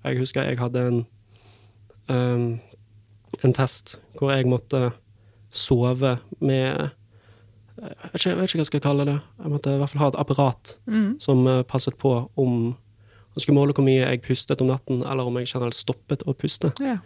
Jeg 0.04 0.18
husker 0.20 0.46
jeg 0.46 0.58
hadde 0.60 0.84
en, 0.88 1.00
um, 2.08 2.44
en 3.42 3.52
test 3.56 3.96
hvor 4.18 4.30
jeg 4.32 4.46
måtte 4.46 4.92
sove 5.54 6.16
med 6.40 6.90
jeg 7.74 7.90
vet, 8.12 8.14
ikke, 8.14 8.28
jeg 8.30 8.36
vet 8.38 8.44
ikke 8.46 8.56
hva 8.56 8.62
jeg 8.62 8.68
skal 8.70 8.82
kalle 8.84 9.04
det. 9.08 9.16
Jeg 9.42 9.50
måtte 9.50 9.72
i 9.74 9.78
hvert 9.80 9.90
fall 9.90 10.02
ha 10.04 10.08
et 10.12 10.18
apparat 10.22 10.76
Mm. 10.86 11.16
som 11.20 11.46
eh, 11.50 11.62
passet 11.66 11.96
på 11.98 12.12
om 12.38 12.76
Han 13.34 13.40
skulle 13.42 13.58
måle 13.58 13.74
hvor 13.74 13.82
mye 13.82 14.04
jeg 14.06 14.20
pustet 14.22 14.60
om 14.62 14.68
natten, 14.70 15.00
eller 15.02 15.26
om 15.26 15.34
jeg 15.40 15.48
generelt 15.50 15.74
stoppet 15.74 16.20
å 16.22 16.32
puste. 16.38 16.70
Ja. 16.78 16.98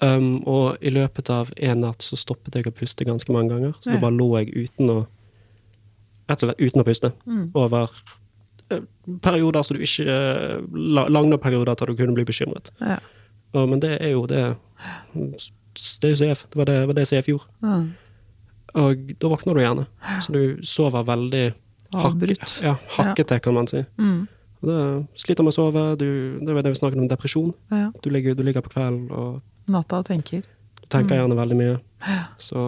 Um, 0.00 0.38
og 0.48 0.78
i 0.80 0.88
løpet 0.88 1.28
av 1.28 1.50
en 1.60 1.82
natt 1.84 2.00
så 2.00 2.16
stoppet 2.16 2.54
jeg 2.56 2.64
å 2.66 2.72
puste 2.72 3.04
ganske 3.04 3.28
mange 3.36 3.50
ganger. 3.52 3.74
Så 3.82 3.90
Ja. 3.90 3.98
da 3.98 4.00
bare 4.06 4.16
lå 4.16 4.30
jeg 4.38 4.54
uten 4.70 4.88
å 4.88 5.06
Rett 6.28 6.42
og 6.42 6.48
slett 6.50 6.60
uten 6.60 6.82
å 6.82 6.86
puste. 6.86 7.12
Mm. 7.26 7.44
Over 7.56 7.90
eh, 8.70 8.82
perioder 9.24 9.62
så 9.64 9.74
du 9.76 9.80
ikke 9.84 10.04
eh, 10.08 10.58
la- 10.96 11.08
Lange 11.08 11.38
perioder 11.40 11.74
til 11.80 11.86
du 11.92 11.96
kunne 11.96 12.14
bli 12.18 12.24
bekymret. 12.28 12.70
Ja. 12.80 12.98
Og, 13.54 13.68
men 13.70 13.80
det 13.80 13.94
er 14.02 14.10
jo 14.12 14.26
det 14.28 14.42
Det 15.14 16.04
er 16.04 16.12
jo 16.12 16.16
CF. 16.20 16.44
Det 16.50 16.58
var 16.60 16.64
det, 16.68 16.78
var 16.90 16.94
det 16.98 17.06
CF 17.08 17.28
gjorde. 17.30 17.48
Ja. 17.62 17.78
Og 18.78 19.06
da 19.22 19.28
våkner 19.32 19.54
du 19.56 19.60
gjerne. 19.62 19.86
Så 20.22 20.32
du 20.34 20.58
sover 20.66 21.04
veldig 21.08 21.46
Avbrutt. 21.96 22.58
ja, 22.62 22.74
hakkete, 22.98 23.38
kan 23.40 23.54
man 23.56 23.66
si. 23.66 23.80
Mm. 23.96 24.26
Det 24.60 25.06
sliter 25.16 25.46
med 25.46 25.54
å 25.54 25.56
sove. 25.56 25.84
Du, 25.96 26.36
det 26.44 26.52
var 26.52 26.62
det 26.66 26.74
vi 26.74 26.80
snakket 26.82 27.00
om 27.00 27.08
depresjon. 27.08 27.54
Du 28.04 28.10
ligger, 28.12 28.34
du 28.36 28.42
ligger 28.44 28.60
på 28.66 28.74
kvelden 28.74 29.08
og 29.10 29.40
Natta 29.72 30.00
og 30.02 30.06
tenker. 30.10 30.42
du 30.82 30.86
tenker 30.92 31.16
gjerne 31.16 31.36
veldig 31.38 31.56
mye. 31.56 31.78
Så 32.40 32.60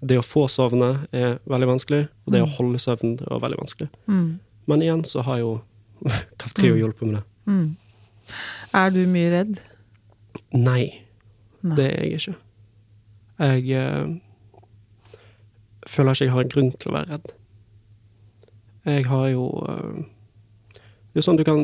det 0.00 0.18
å 0.20 0.24
få 0.24 0.44
sovne 0.52 0.90
er 1.14 1.38
veldig 1.48 1.68
vanskelig, 1.70 2.02
og 2.26 2.34
det 2.34 2.42
å 2.44 2.50
holde 2.58 2.80
søvn 2.82 3.16
er 3.24 3.40
veldig 3.42 3.60
vanskelig. 3.62 3.88
Mm. 4.10 4.28
Men 4.68 4.82
igjen 4.84 5.04
så 5.08 5.24
har 5.26 5.40
jo 5.40 5.54
Kaftrio 6.40 6.76
hjulpet 6.76 7.08
med 7.08 7.18
det. 7.18 7.24
Mm. 7.46 7.68
Er 8.76 8.92
du 8.92 9.00
mye 9.08 9.30
redd? 9.32 9.60
Nei, 10.52 11.04
Nei. 11.62 11.76
det 11.78 11.86
er 11.86 12.04
jeg 12.04 12.20
ikke. 12.20 12.36
Jeg 13.38 13.64
øh, 13.80 14.16
føler 15.86 16.12
ikke 16.12 16.24
jeg 16.24 16.32
har 16.32 16.44
en 16.44 16.52
grunn 16.52 16.70
til 16.72 16.92
å 16.92 16.96
være 16.96 17.10
redd. 17.14 17.32
Jeg 18.86 19.08
har 19.10 19.26
jo 19.32 19.48
øh, 19.68 20.04
Det 20.76 21.18
er 21.18 21.18
jo 21.18 21.24
sånn 21.26 21.40
du 21.40 21.42
kan 21.42 21.58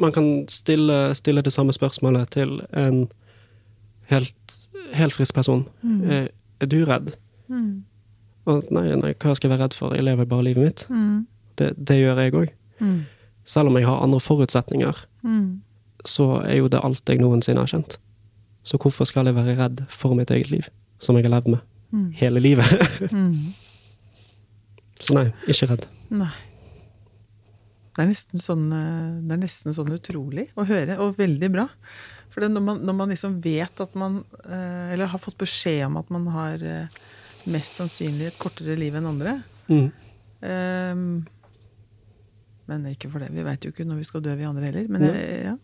Man 0.00 0.12
kan 0.14 0.46
stille, 0.48 1.14
stille 1.14 1.42
det 1.44 1.52
samme 1.52 1.72
spørsmålet 1.72 2.30
til 2.32 2.60
en 2.72 3.06
helt, 4.08 4.56
helt 4.92 5.14
frisk 5.16 5.34
person. 5.34 5.66
Er, 6.04 6.28
er 6.60 6.68
du 6.68 6.82
redd? 6.84 7.14
Mm. 7.50 7.84
Og 8.46 8.68
nei, 8.70 8.84
nei, 8.94 9.12
hva 9.14 9.34
skal 9.34 9.48
jeg 9.50 9.58
være 9.58 9.64
redd 9.66 9.74
for? 9.74 9.94
Jeg 9.96 10.04
lever 10.06 10.28
bare 10.30 10.44
livet 10.46 10.62
mitt. 10.64 10.86
Mm. 10.90 11.26
Det, 11.58 11.72
det 11.88 11.96
gjør 11.98 12.20
jeg 12.22 12.34
òg. 12.38 12.50
Mm. 12.80 12.98
Selv 13.46 13.70
om 13.70 13.76
jeg 13.78 13.86
har 13.88 14.02
andre 14.02 14.20
forutsetninger, 14.20 15.04
Mm. 15.26 15.60
så 16.06 16.26
er 16.46 16.58
jo 16.60 16.68
det 16.70 16.78
alt 16.86 17.08
jeg 17.10 17.18
noensinne 17.18 17.58
har 17.64 17.66
kjent. 17.72 17.96
Så 18.66 18.78
hvorfor 18.78 19.06
skal 19.06 19.26
jeg 19.26 19.34
være 19.34 19.56
redd 19.58 19.84
for 19.90 20.14
mitt 20.14 20.30
eget 20.30 20.50
liv, 20.50 20.68
som 20.98 21.16
jeg 21.16 21.26
har 21.26 21.34
levd 21.40 21.48
med 21.56 21.60
Mm. 21.92 22.10
hele 22.18 22.40
livet? 22.40 22.66
Mm. 23.12 23.52
så 25.00 25.14
nei, 25.14 25.26
ikke 25.46 25.68
redd. 25.70 25.86
Nei. 26.10 26.30
Det 27.96 28.04
er, 28.04 28.12
sånn, 28.36 28.66
eh, 28.76 29.22
det 29.24 29.32
er 29.36 29.40
nesten 29.40 29.72
sånn 29.72 29.88
utrolig 29.94 30.50
å 30.56 30.66
høre, 30.68 30.98
og 31.00 31.14
veldig 31.16 31.48
bra. 31.54 31.66
For 32.30 32.44
når, 32.44 32.60
man, 32.62 32.80
når 32.84 32.96
man 32.98 33.08
liksom 33.08 33.38
vet 33.40 33.80
at 33.80 33.94
man 33.96 34.18
eh, 34.44 34.92
Eller 34.92 35.06
har 35.08 35.18
fått 35.22 35.38
beskjed 35.40 35.86
om 35.86 35.96
at 35.96 36.10
man 36.12 36.26
har 36.34 36.60
eh, 36.60 36.98
mest 37.52 37.78
sannsynlig 37.78 38.30
et 38.30 38.38
kortere 38.40 38.76
liv 38.78 38.94
enn 38.98 39.08
andre 39.12 39.38
Mm. 39.66 39.88
Um, 40.46 41.26
Men 42.68 42.84
ikke 42.86 43.08
for 43.10 43.18
det. 43.22 43.32
Vi 43.34 43.42
veit 43.46 43.64
jo 43.66 43.72
ikke 43.72 43.86
når 43.86 43.98
vi 43.98 44.04
skal 44.06 44.22
dø, 44.22 44.34
vi 44.38 44.46
andre 44.46 44.68
heller. 44.68 44.84
Men 44.90 45.02
eh, 45.08 45.48
ja. 45.48 45.54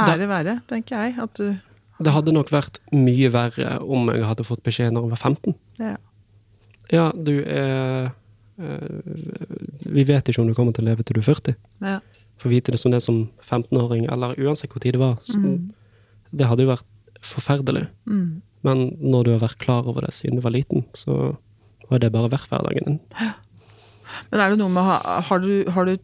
Ære 0.00 0.28
være, 0.28 0.54
tenker 0.68 0.96
jeg. 0.96 1.16
At 1.20 1.36
du 1.36 1.56
Det 2.00 2.12
hadde 2.14 2.32
nok 2.32 2.50
vært 2.52 2.80
mye 2.92 3.28
verre 3.32 3.78
om 3.84 4.08
jeg 4.12 4.24
hadde 4.24 4.44
fått 4.48 4.62
beskjed 4.64 4.92
når 4.96 5.06
jeg 5.08 5.12
var 5.12 5.22
15. 5.28 5.54
Ja. 5.80 5.96
Ja, 6.90 7.04
du 7.14 7.36
er 7.44 8.10
eh, 8.58 9.84
Vi 9.86 10.04
vet 10.08 10.28
ikke 10.28 10.40
om 10.42 10.48
du 10.48 10.54
kommer 10.56 10.72
til 10.76 10.84
å 10.84 10.90
leve 10.90 11.04
til 11.04 11.20
du 11.20 11.22
er 11.22 11.28
40. 11.28 11.56
ja. 11.84 12.00
Få 12.40 12.48
vite 12.48 12.72
det 12.72 12.78
som 12.80 12.88
det 12.92 13.02
som 13.04 13.26
15-åring, 13.44 14.06
eller 14.08 14.32
uansett 14.40 14.72
hvor 14.72 14.80
tid 14.80 14.94
det 14.96 15.00
var. 15.02 15.18
Så, 15.28 15.36
Det 16.32 16.46
hadde 16.48 16.64
jo 16.64 16.70
vært 16.70 16.86
forferdelig. 17.20 17.82
Mm. 18.08 18.40
Men 18.66 18.90
når 19.00 19.24
du 19.24 19.32
har 19.34 19.42
vært 19.44 19.62
klar 19.62 19.88
over 19.88 20.04
det 20.04 20.12
siden 20.16 20.40
du 20.40 20.44
var 20.44 20.54
liten, 20.54 20.84
så 20.96 21.34
har 21.90 22.02
det 22.02 22.12
bare 22.14 22.30
vært 22.32 22.50
hverdagen 22.50 22.86
din. 22.86 23.00
Men 24.30 24.42
er 24.42 24.52
det 24.52 24.60
noe 24.60 24.72
med 24.74 24.86
Har 25.28 25.42
du, 25.42 25.52
har 25.70 25.86
du, 25.86 25.94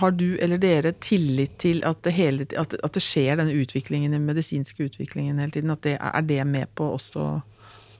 har 0.00 0.14
du 0.14 0.26
eller 0.42 0.60
dere 0.62 0.94
tillit 1.02 1.58
til 1.62 1.82
at 1.86 2.00
det, 2.06 2.14
hele, 2.16 2.46
at, 2.58 2.76
at 2.78 2.94
det 2.94 3.02
skjer 3.04 3.38
denne 3.40 3.54
utviklingen, 3.54 4.14
den 4.14 4.26
medisinske 4.26 4.88
utviklingen 4.88 5.38
hele 5.42 5.54
tiden? 5.54 5.74
At 5.74 5.84
det, 5.86 5.96
er 6.00 6.26
det 6.26 6.42
med 6.46 6.72
på 6.78 6.88
også 6.96 7.28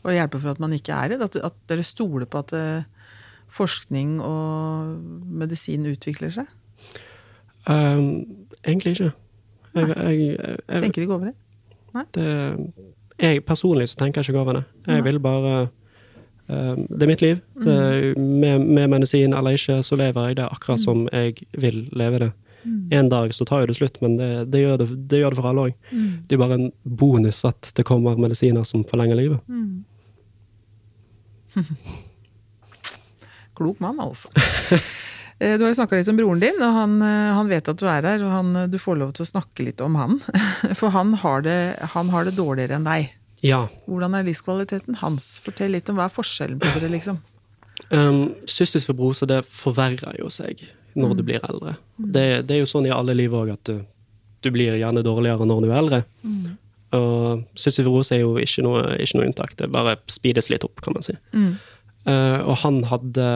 å 0.07 0.15
hjelpe 0.15 0.39
for 0.39 0.55
at 0.55 0.63
man 0.63 0.75
ikke 0.77 0.95
er 0.95 1.15
redd? 1.15 1.25
At, 1.27 1.39
at 1.51 1.59
dere 1.71 1.87
stoler 1.87 2.31
på 2.31 2.45
at 2.45 2.55
det, 2.55 2.67
forskning 3.53 4.19
og 4.25 4.97
medisin 5.43 5.87
utvikler 5.89 6.33
seg? 6.35 6.51
Um, 7.67 8.47
egentlig 8.63 8.97
ikke. 8.97 9.13
Jeg, 9.77 9.89
jeg, 9.89 10.19
jeg, 10.19 10.59
jeg, 10.69 10.83
Tenker 10.83 11.05
ikke 11.05 11.17
over 11.19 11.31
det? 11.31 11.37
det, 12.15 12.29
jeg 13.23 13.45
personlig 13.47 13.89
så 13.89 13.97
tenker 14.01 14.21
jeg 14.21 14.31
ikke 14.31 14.41
over 14.41 14.61
det. 14.61 14.65
Jeg 14.87 15.05
vil 15.05 15.21
bare 15.21 15.69
uh, 16.51 16.77
Det 16.77 17.03
er 17.03 17.07
mitt 17.07 17.23
liv. 17.25 17.39
Det, 17.65 18.19
med, 18.19 18.59
med 18.59 18.89
medisin 18.89 19.35
eller 19.35 19.57
ikke, 19.57 19.83
så 19.83 19.97
lever 19.97 20.29
jeg 20.29 20.37
det 20.37 20.49
akkurat 20.51 20.81
som 20.81 21.09
jeg 21.13 21.35
vil 21.59 21.89
leve 21.93 22.19
det. 22.19 22.33
En 22.93 23.09
dag 23.09 23.35
så 23.35 23.45
tar 23.47 23.61
jo 23.63 23.67
det 23.71 23.77
slutt, 23.79 24.01
men 24.03 24.17
det, 24.19 24.51
det, 24.51 24.61
gjør, 24.61 24.77
det, 24.81 24.87
det 25.11 25.19
gjør 25.21 25.31
det 25.31 25.39
for 25.39 25.49
alle 25.51 25.67
òg. 25.69 25.73
Det 26.27 26.35
er 26.35 26.41
bare 26.43 26.59
en 26.59 26.73
bonus 26.83 27.45
at 27.47 27.73
det 27.77 27.87
kommer 27.87 28.19
medisiner 28.19 28.65
som 28.67 28.85
forlenger 28.85 29.17
livet. 29.21 29.41
Klok 33.57 33.81
mann, 33.81 34.01
altså. 34.03 34.29
Eh, 35.39 35.59
Du 35.59 35.65
har 35.65 35.71
jo 35.73 35.77
snakka 35.77 35.99
litt 35.99 36.09
om 36.09 36.17
broren 36.17 36.41
din, 36.41 36.57
og 36.65 36.73
han, 36.73 36.97
eh, 37.03 37.35
han 37.37 37.49
vet 37.51 37.69
at 37.69 37.77
du 37.81 37.87
er 37.87 38.03
her. 38.09 38.25
Og 38.25 38.31
han, 38.33 38.57
eh, 38.57 38.67
du 38.73 38.79
får 38.81 38.99
lov 39.03 39.13
til 39.17 39.27
å 39.27 39.31
snakke 39.31 39.65
litt 39.67 39.81
om 39.85 39.95
han. 40.01 40.19
For 40.79 40.91
han 40.95 41.15
har, 41.23 41.43
det, 41.45 41.59
han 41.97 42.09
har 42.15 42.25
det 42.25 42.37
dårligere 42.39 42.79
enn 42.79 42.89
deg. 42.89 43.11
Ja. 43.45 43.67
Hvordan 43.87 44.17
er 44.17 44.25
livskvaliteten 44.25 44.97
hans? 45.03 45.37
Fortell 45.45 45.75
litt 45.77 45.91
om 45.93 45.99
hva 45.99 46.07
er 46.09 46.15
forskjellen 46.15 46.59
på 46.63 46.73
dere, 46.79 46.89
liksom. 46.95 47.21
Um, 47.93 48.33
cystisk 48.49 48.89
fibrose 48.89 49.27
det 49.29 49.43
forverrer 49.53 50.17
jo 50.19 50.31
seg 50.33 50.63
når 50.97 51.13
du 51.19 51.21
blir 51.29 51.45
eldre. 51.45 51.75
Det, 52.01 52.47
det 52.49 52.55
er 52.57 52.63
jo 52.63 52.71
sånn 52.71 52.87
i 52.89 52.95
alle 52.95 53.13
liv 53.13 53.35
òg 53.37 53.51
at 53.53 53.69
du, 53.69 53.83
du 54.41 54.49
blir 54.51 54.79
gjerne 54.81 55.03
dårligere 55.05 55.45
når 55.45 55.61
du 55.61 55.69
er 55.69 55.77
eldre. 55.83 56.01
Og 56.97 57.45
cystisk 57.53 57.85
fibrose 57.85 58.17
er 58.17 58.23
jo 58.25 58.33
ikke 58.41 58.65
noe, 58.65 58.97
ikke 59.05 59.21
noe 59.21 59.29
unntak. 59.29 59.53
Det 59.61 59.69
bare 59.71 59.99
speedes 60.09 60.49
litt 60.49 60.65
opp, 60.65 60.81
kan 60.81 60.97
man 60.97 61.05
si. 61.05 61.13
Uh, 61.37 62.41
og 62.49 62.57
han 62.65 62.81
hadde 62.89 63.29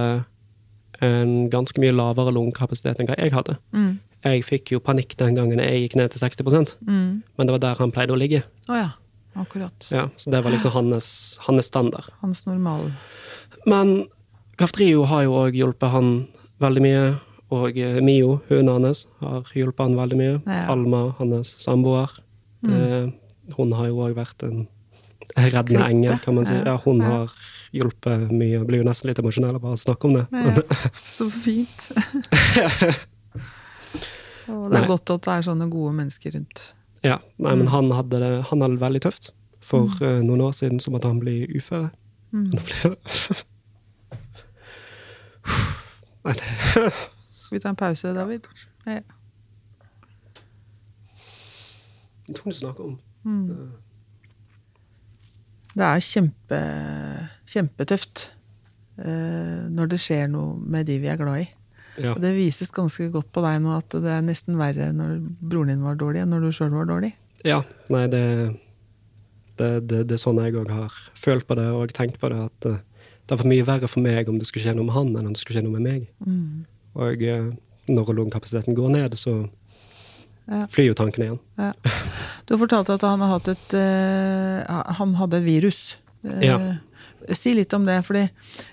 en 1.00 1.48
ganske 1.52 1.80
mye 1.80 1.92
lavere 1.96 2.32
lungekapasitet 2.36 3.00
enn 3.00 3.08
hva 3.08 3.16
jeg 3.18 3.32
hadde. 3.32 3.56
Jeg 4.24 4.42
fikk 4.44 4.72
jo 4.74 4.80
panikk 4.84 5.14
den 5.16 5.34
gangen 5.38 5.58
jeg 5.62 5.86
gikk 5.86 5.94
ned 5.96 6.10
til 6.12 6.20
60 6.20 6.74
mm. 6.84 7.22
men 7.38 7.46
det 7.48 7.54
var 7.54 7.62
der 7.62 7.78
han 7.80 7.92
pleide 7.94 8.12
å 8.12 8.18
ligge. 8.20 8.42
Oh, 8.68 8.76
ja. 8.76 8.90
Akkurat. 9.38 9.86
Ja, 9.94 10.08
så 10.18 10.30
det 10.34 10.42
var 10.44 10.50
liksom 10.52 10.72
hans, 10.74 11.38
hans 11.46 11.66
standard. 11.70 12.10
Hans 12.20 12.44
normal... 12.46 12.90
Men 13.66 14.06
Kaftrio 14.60 15.04
har 15.08 15.22
jo 15.24 15.36
òg 15.40 15.56
hjulpet 15.56 15.90
han 15.94 16.10
veldig 16.60 16.82
mye. 16.84 17.04
Og 17.50 17.78
eh, 17.80 17.96
Mio, 18.04 18.36
hunden 18.50 18.84
hans, 18.84 19.06
har 19.22 19.48
hjulpet 19.56 19.86
han 19.86 19.96
veldig 19.98 20.18
mye. 20.20 20.34
Ja. 20.44 20.66
Alma, 20.74 21.00
hans 21.18 21.54
samboer. 21.62 22.12
Det- 22.62 23.08
Hun 23.56 23.72
har 23.72 23.88
jo 23.88 23.96
òg 24.04 24.12
vært 24.14 24.44
en 24.46 24.68
reddende 25.34 25.82
engel, 25.88 26.18
kan 26.22 26.34
man 26.36 26.46
si. 26.46 26.54
Ja. 26.54 26.76
Hun 26.84 27.00
har 27.02 27.32
hjulpet 27.76 28.30
mye. 28.34 28.52
Jeg 28.58 28.66
blir 28.68 28.80
jo 28.82 28.86
nesten 28.88 29.08
litt 29.10 29.18
emosjonell 29.22 29.54
av 29.56 29.62
bare 29.62 29.76
å 29.78 29.80
snakke 29.80 30.08
om 30.08 30.14
det. 30.18 30.24
Ja, 30.32 30.52
så 31.16 31.28
fint. 31.30 31.90
Og 34.50 34.64
det 34.66 34.74
Nei. 34.74 34.80
er 34.82 34.88
godt 34.90 35.10
at 35.14 35.22
det 35.28 35.32
er 35.36 35.44
sånne 35.46 35.68
gode 35.70 35.92
mennesker 35.94 36.34
rundt. 36.34 36.64
Ja, 37.06 37.18
nei, 37.38 37.52
Mm. 37.54 37.58
men 37.62 37.68
han 37.72 37.90
hadde 37.94 38.18
det, 38.20 38.30
han 38.50 38.60
hadde 38.64 38.74
det 38.76 38.82
veldig 38.82 39.02
tøft. 39.06 39.30
For 39.64 39.86
eh, 40.02 40.18
noen 40.26 40.40
år 40.42 40.52
siden 40.56 40.80
som 40.82 40.94
at 40.98 41.04
han 41.06 41.20
blir 41.22 41.46
uføre. 41.56 41.90
Mm. 42.32 42.48
Nå 42.54 42.58
blir 42.64 42.80
det 42.82 42.98
Nei, 46.24 46.34
det 46.36 46.92
Skal 47.32 47.56
vi 47.56 47.60
ta 47.62 47.68
en 47.72 47.76
pause, 47.80 48.12
David? 48.14 48.46
Ja. 48.86 49.00
Det 52.26 52.34
er 52.34 52.42
tungt 52.42 52.54
å 52.54 52.58
snakke 52.60 52.84
om. 52.86 52.98
Det 55.76 55.86
er 55.86 56.02
kjempe, 56.04 56.60
kjempetøft 57.48 58.26
eh, 59.02 59.66
når 59.70 59.92
det 59.92 60.00
skjer 60.02 60.30
noe 60.32 60.56
med 60.58 60.88
de 60.90 60.98
vi 61.02 61.10
er 61.12 61.20
glad 61.20 61.44
i. 61.44 61.48
Ja. 62.00 62.14
Og 62.14 62.22
det 62.22 62.32
vises 62.36 62.72
ganske 62.72 63.10
godt 63.12 63.30
på 63.34 63.42
deg 63.44 63.60
nå 63.62 63.74
at 63.76 63.92
det 63.92 64.10
er 64.14 64.24
nesten 64.24 64.58
verre 64.60 64.90
når 64.96 65.18
broren 65.40 65.72
din 65.74 65.84
var 65.84 65.98
dårlig, 66.00 66.22
enn 66.22 66.32
når 66.32 66.46
du 66.46 66.50
sjøl 66.56 66.74
var 66.74 66.88
dårlig. 66.90 67.14
ja. 67.46 67.62
Nei, 67.90 68.04
det, 68.10 68.24
det, 69.58 69.70
det, 69.90 70.04
det 70.08 70.14
er 70.16 70.22
sånn 70.22 70.38
jeg 70.40 70.54
òg 70.60 70.70
har 70.72 70.94
følt 71.18 71.46
på 71.48 71.56
det 71.58 71.66
og 71.74 71.94
tenkt 71.96 72.20
på 72.22 72.30
det. 72.32 72.44
At 72.50 72.68
eh, 72.70 72.82
det 73.30 73.38
var 73.38 73.50
mye 73.50 73.66
verre 73.66 73.90
for 73.90 74.02
meg 74.02 74.30
om 74.30 74.38
det 74.40 74.46
skulle 74.48 74.66
skje 74.66 74.76
noe 74.78 74.86
med 74.88 74.96
han, 74.96 75.10
enn 75.14 75.30
om 75.30 75.34
det 75.34 75.42
skulle 75.42 75.60
skje 75.60 75.66
noe 75.66 75.78
med 75.78 75.86
meg. 75.86 76.06
Og 76.98 77.22
eh, 77.22 77.50
når 77.90 78.12
lungekapasiteten 78.14 78.78
går 78.78 78.94
ned, 78.94 79.16
så 79.18 79.42
Ja. 80.50 80.64
flyr 80.72 80.88
jo 80.90 80.94
tankene 80.98 81.24
igjen. 81.28 81.40
Ja. 81.58 81.72
Du 82.46 82.54
har 82.56 82.60
fortalt 82.64 82.88
at 82.90 83.02
han, 83.06 83.20
har 83.22 83.36
hatt 83.38 83.48
et, 83.52 83.74
uh, 83.78 84.94
han 84.98 85.12
hadde 85.20 85.38
et 85.38 85.44
virus. 85.46 85.96
Uh, 86.26 86.40
Ja. 86.42 86.60
Si 87.36 87.52
litt 87.54 87.72
om 87.76 87.84
det, 87.86 87.98
fordi 88.02 88.22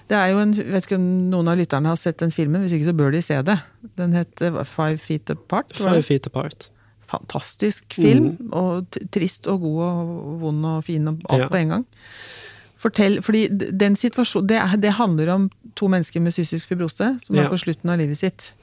det 0.08 0.16
er 0.16 0.30
jo 0.32 0.38
en 0.40 0.54
vet 0.56 0.86
ikke 0.88 0.96
om 0.98 1.04
noen 1.30 1.50
av 1.52 1.58
lytterne 1.60 1.92
har 1.92 1.98
sett 2.00 2.18
den 2.24 2.32
filmen, 2.32 2.64
hvis 2.64 2.74
ikke 2.78 2.88
så 2.88 2.94
bør 2.96 3.12
de 3.14 3.20
se 3.22 3.36
det. 3.46 3.58
Den 4.00 4.14
heter 4.16 4.64
Five 4.66 4.98
Feet 5.04 5.30
Apart. 5.30 5.76
Five 5.76 6.02
feet 6.08 6.26
apart. 6.32 6.70
fantastisk 7.08 7.94
film. 7.94 8.34
Og 8.52 8.88
trist 9.14 9.48
og 9.52 9.62
god 9.62 9.84
og 9.84 10.40
vond 10.42 10.66
og 10.66 10.84
fin 10.88 11.08
og 11.12 11.20
alt 11.30 11.44
Ja. 11.44 11.48
på 11.52 11.60
en 11.60 11.70
gang. 11.76 11.86
Fortell, 12.78 13.22
fordi 13.22 13.48
den 13.52 13.96
situasjonen, 13.96 14.48
det, 14.48 14.82
det 14.82 14.92
handler 14.98 15.30
om 15.34 15.50
to 15.76 15.88
mennesker 15.88 16.22
med 16.22 16.34
cystisk 16.34 16.68
fibrose 16.72 17.20
som 17.24 17.36
Ja. 17.36 17.44
er 17.46 17.50
på 17.50 17.58
slutten 17.60 17.90
av 17.90 17.98
livet 18.00 18.18
sitt. 18.18 18.54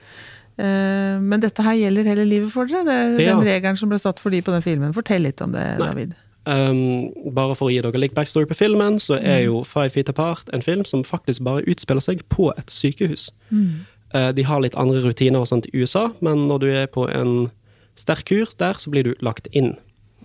Eh, 0.59 1.17
men 1.21 1.40
dette 1.43 1.62
her 1.67 1.75
gjelder 1.75 2.05
hele 2.07 2.25
livet 2.29 2.53
for 2.53 2.67
dere. 2.71 2.85
Det, 2.85 3.25
Ja. 3.25 3.35
Den 3.35 3.47
regelen 3.47 3.77
som 3.79 3.88
ble 3.88 3.99
satt 3.99 4.21
for 4.21 4.31
de 4.31 4.40
på 4.43 4.53
den 4.53 4.62
filmen. 4.62 4.93
Fortell 4.95 5.23
litt 5.23 5.40
om 5.43 5.53
det, 5.53 5.79
Nei. 5.79 5.87
David. 5.88 6.14
Um, 6.47 7.33
bare 7.33 7.55
for 7.57 7.71
å 7.71 7.73
gi 7.73 7.81
dere 7.81 7.99
litt 7.99 8.14
backstory 8.14 8.45
på 8.47 8.55
filmen, 8.57 8.99
så 9.01 9.17
er 9.17 9.40
Mm. 9.40 9.45
jo 9.47 9.64
Five 9.64 9.90
Feet 9.90 10.09
Apart 10.11 10.51
en 10.53 10.61
film 10.62 10.85
som 10.85 11.03
faktisk 11.03 11.43
bare 11.43 11.64
utspiller 11.67 12.03
seg 12.03 12.23
på 12.29 12.53
et 12.59 12.67
sykehus. 12.71 13.31
Mm. 13.51 13.87
Uh, 14.14 14.31
de 14.33 14.43
har 14.45 14.61
litt 14.61 14.75
andre 14.77 15.01
rutiner 15.03 15.40
og 15.40 15.47
sånt 15.49 15.67
i 15.67 15.79
USA, 15.81 16.12
men 16.21 16.47
når 16.47 16.61
du 16.61 16.67
er 16.67 16.87
på 16.87 17.09
en 17.11 17.51
sterk 17.97 18.27
kur 18.27 18.47
der, 18.59 18.75
så 18.75 18.90
blir 18.90 19.05
du 19.05 19.14
lagt 19.23 19.49
inn. 19.53 19.77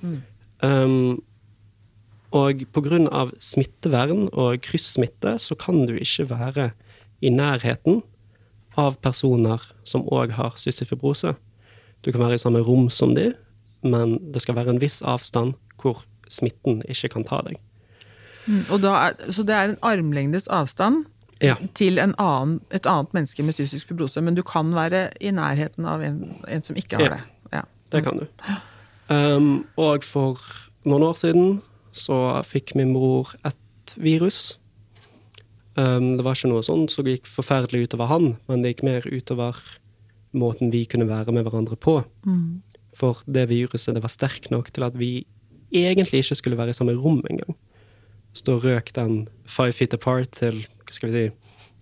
Mm. 0.03 0.21
Um, 0.61 1.21
og 2.31 2.63
av 3.11 3.31
smittevern 3.39 4.29
og 4.33 4.61
kryssmitte, 4.61 5.39
så 5.39 5.57
kan 5.57 5.85
du 5.87 5.95
ikke 5.97 6.27
være 6.29 6.71
i 7.21 7.29
nærheten 7.29 8.03
av 8.79 8.97
personer 9.03 9.63
som 9.87 10.05
òg 10.07 10.31
har 10.37 10.55
cystisk 10.59 10.93
fibrose. 10.93 11.35
Du 12.05 12.11
kan 12.13 12.21
være 12.23 12.37
i 12.39 12.41
samme 12.41 12.61
rom 12.63 12.87
som 12.93 13.13
de, 13.17 13.31
men 13.83 14.17
det 14.33 14.41
skal 14.43 14.55
være 14.57 14.73
en 14.75 14.81
viss 14.81 15.01
avstand 15.03 15.55
hvor 15.79 16.03
smitten 16.31 16.81
ikke 16.87 17.11
kan 17.15 17.25
ta 17.27 17.41
deg. 17.45 17.59
Mm, 18.49 18.63
er, 18.89 19.15
så 19.31 19.43
det 19.45 19.55
er 19.55 19.69
en 19.73 19.79
armlengdes 19.85 20.47
avstand 20.47 21.05
Ja. 21.41 21.55
til 21.73 21.99
en 21.99 22.13
annen, 22.19 22.59
et 22.71 22.85
annet 22.85 23.13
menneske 23.13 23.43
med 23.43 23.55
cystisk 23.55 23.87
fibrose, 23.87 24.19
men 24.21 24.35
du 24.35 24.41
kan 24.43 24.73
være 24.75 25.09
i 25.21 25.31
nærheten 25.31 25.85
av 25.87 26.01
en, 26.03 26.17
en 26.47 26.61
som 26.61 26.75
ikke 26.75 26.97
har 26.99 27.03
Ja. 27.05 27.09
det. 27.09 27.21
Ja. 27.53 27.61
Det 27.91 28.03
kan 28.03 28.19
du. 28.19 28.25
Um, 29.09 29.65
og 29.77 30.03
for 30.03 30.37
noen 30.85 31.03
år 31.03 31.15
siden 31.15 31.61
så 31.91 32.43
fikk 32.45 32.75
min 32.75 32.93
bror 32.93 33.31
et 33.45 33.95
virus. 33.97 34.59
Um, 35.77 36.17
det 36.17 36.25
var 36.25 36.35
ikke 36.35 36.49
noe 36.51 36.63
sånt 36.65 36.91
som 36.91 37.05
gikk 37.07 37.27
forferdelig 37.29 37.87
utover 37.87 38.09
han, 38.09 38.31
men 38.49 38.61
det 38.63 38.73
gikk 38.75 38.83
mer 38.87 39.05
utover 39.07 39.55
måten 40.35 40.71
vi 40.73 40.83
kunne 40.89 41.07
være 41.09 41.31
med 41.33 41.45
hverandre 41.45 41.77
på. 41.79 41.99
For 42.99 43.21
det 43.29 43.47
viruset 43.49 43.95
det 43.95 44.01
var 44.03 44.11
sterkt 44.11 44.49
nok 44.51 44.71
til 44.75 44.83
at 44.83 44.97
vi 44.99 45.25
egentlig 45.71 46.23
ikke 46.23 46.35
skulle 46.35 46.57
være 46.57 46.73
i 46.73 46.77
samme 46.77 46.93
rom 46.97 47.21
engang. 47.29 47.55
Så 48.33 48.45
da 48.45 48.57
røk 48.61 48.91
den 48.93 49.27
five 49.49 49.73
feet 49.73 49.93
apart 49.93 50.31
til 50.37 50.63
hva 50.65 50.93
skal 50.93 51.09
vi 51.09 51.15
si, 51.15 51.31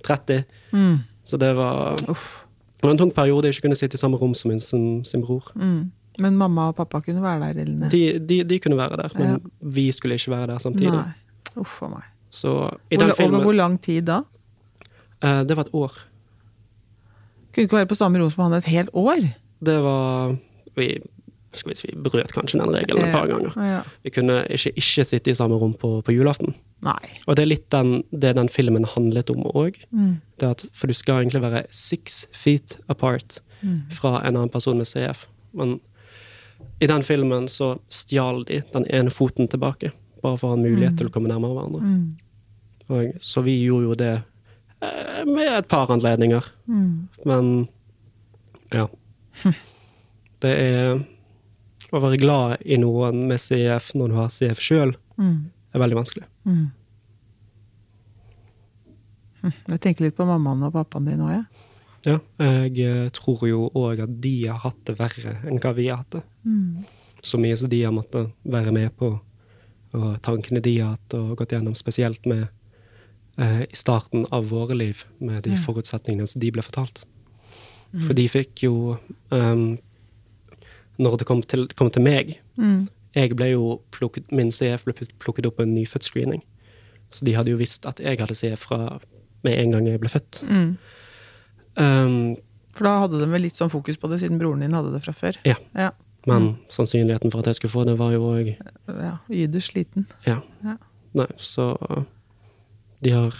30. 0.07 0.43
Mm. 0.71 0.97
Så 1.27 1.39
det 1.41 1.53
var, 1.57 1.97
Uff. 2.11 2.43
det 2.77 2.85
var 2.87 2.93
en 2.93 3.01
tung 3.01 3.11
periode 3.15 3.49
å 3.49 3.51
ikke 3.51 3.65
kunne 3.67 3.75
sitte 3.79 3.97
i 3.97 4.01
samme 4.01 4.19
rom 4.21 4.35
som 4.37 4.51
hun 4.53 4.59
sin, 4.63 5.03
sin 5.07 5.23
bror. 5.25 5.49
Mm. 5.55 5.91
Men 6.23 6.37
mamma 6.39 6.69
og 6.71 6.77
pappa 6.79 7.01
kunne 7.05 7.21
være 7.21 7.51
der, 7.53 7.63
eller? 7.65 7.89
De, 7.93 8.03
de, 8.19 8.39
de 8.47 8.59
kunne 8.63 8.77
være 8.79 8.97
der, 9.01 9.11
men 9.19 9.33
Ja. 9.35 9.37
vi 9.61 9.91
skulle 9.91 10.15
ikke 10.17 10.31
være 10.33 10.47
der 10.53 10.57
samtidig. 10.63 10.93
Nei. 10.95 11.57
Uff 11.61 11.81
a 11.83 11.89
meg. 11.91 12.07
Så 12.29 12.51
i 12.91 12.97
Hvor, 12.97 13.05
den 13.07 13.15
filmen 13.15 13.35
over 13.39 13.43
hvor 13.43 13.55
lang 13.55 13.77
tid 13.81 14.05
da? 14.09 14.21
eh, 15.23 15.43
Det 15.43 15.55
var 15.57 15.63
et 15.67 15.73
år. 15.73 15.91
Kunne 17.53 17.63
ikke 17.65 17.77
være 17.79 17.89
på 17.89 17.95
samme 17.97 18.19
rom 18.21 18.31
som 18.31 18.43
han 18.43 18.53
et 18.59 18.67
helt 18.69 18.89
år? 18.93 19.23
Det 19.65 19.77
var 19.83 20.35
Vi, 20.77 20.87
vi, 21.65 21.73
vi 21.87 21.95
brøt 22.09 22.29
kanskje 22.35 22.59
den 22.59 22.69
regelen 22.75 23.05
et 23.07 23.11
par 23.15 23.25
ganger. 23.27 23.53
Ja. 23.57 23.79
Vi 24.03 24.11
kunne 24.13 24.43
ikke 24.53 24.75
ikke 24.77 25.03
sitte 25.09 25.31
i 25.31 25.33
samme 25.33 25.55
rom 25.57 25.73
på, 25.73 26.01
på 26.05 26.13
julaften. 26.13 26.53
Nei. 26.85 26.99
Og 27.25 27.35
det 27.35 27.43
er 27.47 27.49
litt 27.49 27.69
den, 27.73 28.03
det 28.11 28.35
den 28.37 28.49
filmen 28.49 28.85
handlet 28.85 29.31
om 29.33 29.41
òg. 29.57 29.79
Mm. 29.89 30.19
For 30.73 30.85
du 30.87 30.93
skal 30.93 31.23
egentlig 31.23 31.41
være 31.41 31.63
six 31.71 32.25
feet 32.33 32.77
apart 32.89 33.39
Mm. 33.57 33.87
fra 33.89 34.19
en 34.21 34.35
annen 34.35 34.51
person 34.53 34.77
med 34.77 34.85
CF. 34.85 35.23
Men 35.57 35.79
i 36.79 36.85
den 36.85 37.01
filmen 37.01 37.47
så 37.49 37.79
stjal 37.89 38.43
de 38.45 38.59
den 38.73 38.85
ene 38.93 39.09
foten 39.09 39.47
tilbake. 39.49 39.89
Bare 40.23 40.37
for 40.37 40.47
å 40.49 40.53
ha 40.53 40.57
en 40.57 40.65
mulighet 40.65 40.97
til 40.99 41.09
å 41.09 41.13
komme 41.13 41.29
nærmere 41.31 41.53
hverandre. 41.57 41.81
Mm. 41.81 42.07
Og, 42.87 43.17
så 43.21 43.41
vi 43.45 43.57
gjorde 43.65 43.89
jo 43.89 43.95
det 43.99 44.13
eh, 44.81 45.25
med 45.27 45.51
et 45.57 45.67
par 45.71 45.91
anledninger. 45.93 46.45
Mm. 46.67 47.07
Men 47.25 47.51
ja. 48.73 48.87
Det 50.43 50.51
er 50.53 50.99
Å 51.95 51.99
være 52.03 52.17
glad 52.19 52.61
i 52.67 52.75
noen 52.77 53.23
med 53.29 53.39
CF 53.39 53.93
når 53.95 54.11
du 54.11 54.15
har 54.19 54.33
CF 54.33 54.59
sjøl, 54.61 54.95
Mm. 55.17 55.47
er 55.73 55.79
veldig 55.81 55.95
vanskelig. 55.97 56.25
Mm. 56.45 56.65
Hm, 59.41 59.53
Jeg 59.71 59.79
tenker 59.81 60.05
litt 60.07 60.17
på 60.17 60.25
mammaen 60.27 60.65
og 60.67 60.73
pappaen 60.75 61.07
din 61.09 61.23
òg, 61.25 61.31
jeg. 61.33 61.63
Ja, 62.07 62.17
jeg 62.45 62.77
eh, 62.85 63.07
tror 63.15 63.41
jo 63.49 63.63
òg 63.75 64.03
at 64.05 64.13
de 64.23 64.33
har 64.47 64.61
hatt 64.63 64.77
det 64.87 64.95
verre 64.99 65.33
enn 65.49 65.57
hva 65.63 65.71
vi 65.77 65.87
har 65.89 66.03
hatt 66.03 66.19
det. 66.19 66.23
Mm. 66.45 66.85
Så 67.25 67.39
mye 67.41 67.57
som 67.57 67.69
de 67.71 67.79
har 67.83 67.95
måttet 67.95 68.29
være 68.47 68.71
med 68.75 68.93
på, 68.99 69.15
og 69.95 70.21
tankene 70.25 70.61
de 70.63 70.77
har 70.79 70.95
hatt 70.97 71.15
og 71.17 71.35
gått 71.39 71.53
gjennom, 71.55 71.75
spesielt 71.77 72.25
med 72.27 72.47
eh, 73.37 73.63
i 73.63 73.77
starten 73.77 74.25
av 74.31 74.49
våre 74.51 74.75
liv, 74.75 75.05
med 75.19 75.43
de 75.47 75.55
forutsetningene 75.63 76.27
som 76.27 76.41
de 76.43 76.51
ble 76.51 76.65
fortalt. 76.65 77.05
For 78.03 78.13
de 78.17 78.25
fikk 78.27 78.65
jo 78.65 78.97
um, 79.31 79.77
Når 80.99 81.13
det 81.21 81.27
kom 81.29 81.39
til, 81.41 81.69
kom 81.79 81.91
til 81.93 82.03
meg 82.03 82.37
Mm. 82.57 82.87
Jeg 83.13 83.35
ble 83.37 83.51
jo 83.51 83.81
plukket, 83.93 84.31
Min 84.33 84.49
CF 84.49 84.81
ble 84.87 84.95
plukket 85.21 85.45
opp 85.45 85.59
på 85.59 85.65
en 85.67 85.75
nyfødtscreening. 85.75 86.41
Så 87.13 87.25
de 87.25 87.35
hadde 87.37 87.51
jo 87.53 87.59
visst 87.59 87.85
at 87.85 88.01
jeg 88.01 88.17
hadde 88.17 88.33
CF 88.33 88.65
fra 88.65 88.79
med 89.45 89.59
en 89.61 89.75
gang 89.75 89.87
jeg 89.87 90.01
ble 90.01 90.09
født. 90.09 90.41
Mm. 90.49 90.71
Ehm, 91.77 92.35
For 92.73 92.89
da 92.89 92.95
hadde 93.03 93.21
de 93.21 93.29
vel 93.29 93.45
litt 93.45 93.57
sånn 93.57 93.71
fokus 93.73 93.97
på 94.01 94.09
det, 94.09 94.19
siden 94.23 94.41
broren 94.41 94.65
din 94.65 94.75
hadde 94.75 94.91
det 94.95 95.03
fra 95.05 95.13
før. 95.13 95.37
Ja. 95.45 95.55
Ja. 95.77 95.91
Men 96.27 96.47
sannsynligheten 96.73 97.31
for 97.33 97.43
at 97.43 97.51
jeg 97.51 97.59
skulle 97.59 97.73
få 97.73 97.85
det, 97.87 97.97
var 97.99 98.13
jo 98.15 98.27
òg 98.33 98.51
ja. 98.51 99.17
ytterst 99.31 99.75
liten. 99.77 100.07
Ja. 100.27 100.41
Ja. 100.63 100.77
Nei, 101.17 101.29
så 101.37 101.71
de 103.03 103.13
har 103.15 103.35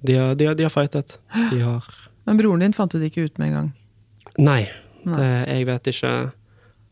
De 0.00 0.14
har, 0.14 0.34
de 0.38 0.46
har, 0.46 0.54
de 0.54 0.62
har 0.62 0.70
fightet. 0.70 1.16
De 1.50 1.58
har 1.58 1.82
Men 2.24 2.38
broren 2.38 2.60
din 2.60 2.74
fant 2.76 2.92
det 2.92 3.08
ikke 3.08 3.24
ut 3.26 3.38
med 3.38 3.48
en 3.48 3.54
gang. 3.54 3.70
Nei. 4.38 4.68
Nei. 5.02 5.16
Det, 5.16 5.30
jeg 5.48 5.66
vet 5.66 5.90
ikke 5.90 6.12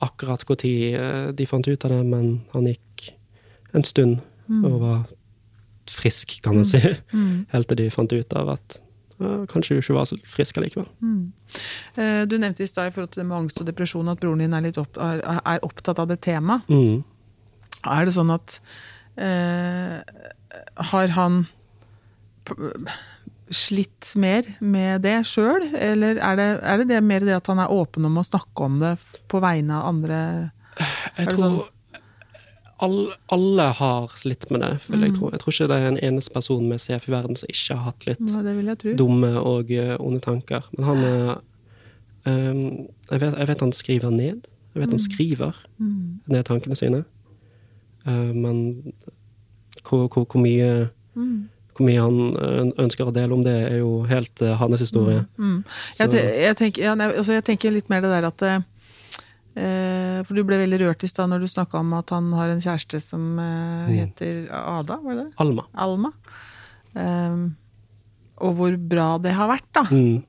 akkurat 0.02 0.42
når 0.48 1.36
de 1.36 1.46
fant 1.46 1.68
ut 1.68 1.84
av 1.84 1.90
det, 1.92 2.00
men 2.04 2.42
han 2.52 2.66
gikk 2.66 3.12
en 3.76 3.84
stund 3.84 4.18
og 4.64 4.80
var 4.80 5.04
frisk, 5.90 6.40
kan 6.42 6.56
man 6.56 6.66
si. 6.66 6.80
Mm. 7.12 7.46
Helt 7.52 7.68
til 7.68 7.78
de 7.78 7.90
fant 7.94 8.12
ut 8.12 8.34
av 8.34 8.56
at 8.56 8.80
kanskje 9.18 9.76
du 9.76 9.82
ikke 9.82 9.96
var 9.96 10.08
så 10.08 10.18
frisk 10.28 10.58
allikevel. 10.60 10.88
Mm. 11.00 11.32
Du 12.28 12.34
nevnte 12.36 12.64
i 12.64 12.68
stad 12.68 12.90
i 12.90 12.94
forhold 12.94 13.14
til 13.14 13.22
det 13.22 13.28
med 13.30 13.38
angst 13.38 13.60
og 13.62 13.68
depresjon 13.68 14.10
at 14.12 14.20
broren 14.20 14.42
din 14.44 14.56
er, 14.56 14.66
opp, 14.82 14.98
er, 15.00 15.60
opptatt 15.64 16.02
av 16.02 16.10
det 16.10 16.18
temaet. 16.26 16.68
Mm. 16.68 17.04
Er 17.86 18.08
det 18.08 18.14
sånn 18.16 18.32
at 18.34 18.56
eh, 19.20 20.00
Har 20.90 21.14
han 21.16 21.44
slitt 23.54 24.10
mer 24.18 24.46
med 24.58 25.04
det 25.06 25.20
sjøl, 25.30 25.68
eller 25.70 26.18
er 26.18 26.38
det, 26.38 26.48
er 26.66 26.80
det, 26.82 26.88
det 26.90 27.00
mer 27.06 27.26
det 27.26 27.36
at 27.36 27.50
han 27.50 27.62
er 27.62 27.72
åpen 27.72 28.08
om 28.08 28.18
å 28.18 28.26
snakke 28.26 28.66
om 28.66 28.80
det 28.82 28.96
på 29.30 29.40
vegne 29.42 29.78
av 29.78 29.90
andre? 29.92 30.20
Jeg 31.16 31.30
tror 31.30 31.42
sånn- 31.44 31.75
alle, 32.80 33.14
alle 33.32 33.62
har 33.72 34.08
slitt 34.16 34.50
med 34.50 34.60
det, 34.60 34.78
vil 34.88 34.98
Mm. 34.98 35.04
jeg 35.06 35.14
tro. 35.18 35.30
Jeg 35.30 35.40
tror 35.40 35.52
ikke 35.52 35.68
det 35.68 35.76
er 35.82 35.88
en 35.88 35.98
eneste 36.02 36.32
person 36.34 36.68
med 36.68 36.78
CF 36.80 37.08
i 37.08 37.12
verden 37.12 37.36
som 37.36 37.48
ikke 37.48 37.74
har 37.76 37.84
hatt 37.84 38.06
litt 38.06 38.18
Ja, 38.30 38.42
jeg 38.42 38.96
dumme 38.98 39.30
og 39.40 39.70
eh, 39.70 39.96
onde 40.00 40.20
tanker. 40.20 40.62
Men 40.76 40.84
han 40.84 41.04
er 41.04 41.40
um, 42.26 42.86
jeg, 43.10 43.20
vet, 43.20 43.34
jeg 43.38 43.48
vet 43.48 43.60
han 43.60 43.72
skriver 43.72 44.10
ned. 44.10 44.40
Jeg 44.74 44.82
vet 44.82 44.90
han 44.90 44.98
skriver 44.98 45.52
Mm. 45.78 46.20
ned 46.28 46.44
tankene 46.44 46.76
sine. 46.76 47.04
Uh, 48.06 48.32
men 48.34 48.92
hvor, 49.88 50.08
hvor, 50.08 50.24
hvor 50.24 50.40
mye 50.40 50.88
Mm. 51.16 51.48
hvor 51.76 51.84
mye 51.86 52.00
han 52.00 52.72
ønsker 52.78 53.06
å 53.06 53.12
dele 53.12 53.32
om 53.34 53.42
det, 53.44 53.52
er 53.72 53.78
jo 53.78 54.02
helt 54.08 54.42
uh, 54.42 54.54
hans 54.56 54.80
historie. 54.80 55.24
Mm. 55.38 55.64
Jeg, 55.98 56.10
te- 56.10 56.42
jeg, 56.42 56.56
tenker, 56.56 56.82
ja, 56.82 56.94
altså 56.94 57.32
jeg 57.32 57.44
tenker 57.44 57.70
litt 57.72 57.88
mer 57.90 58.00
det 58.00 58.10
der 58.10 58.26
at 58.26 58.42
eh, 58.42 58.60
For 59.56 60.36
du 60.36 60.42
ble 60.44 60.58
veldig 60.60 60.78
rørt 60.82 61.04
i 61.06 61.08
stad 61.08 61.30
når 61.32 61.40
du 61.40 61.48
snakka 61.48 61.78
om 61.80 61.94
at 61.96 62.10
han 62.12 62.26
har 62.36 62.50
en 62.52 62.60
kjæreste 62.60 62.98
som 63.00 63.38
eh, 63.40 63.86
heter 64.02 64.42
Ada, 64.52 64.98
var 65.00 65.14
det 65.16 65.22
det? 65.26 65.32
Alma. 65.40 65.64
Alma. 65.86 66.10
Um, 66.96 67.46
og 68.44 68.52
hvor 68.58 68.76
bra 68.76 69.06
det 69.24 69.32
har 69.32 69.48
vært, 69.48 69.68
da. 69.72 69.84
Mm. 69.88 70.24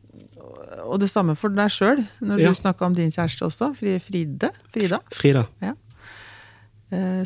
Og 0.87 0.95
det 1.01 1.09
samme 1.11 1.35
for 1.35 1.51
deg 1.51 1.71
sjøl, 1.73 2.05
når 2.23 2.39
Ja. 2.39 2.53
du 2.53 2.55
snakka 2.61 2.85
om 2.87 2.95
din 2.95 3.11
kjæreste 3.11 3.43
også, 3.49 3.73
Fride. 3.75 4.51
Frida. 4.71 4.99
Frida. 5.11 5.43
Ja. 5.63 5.73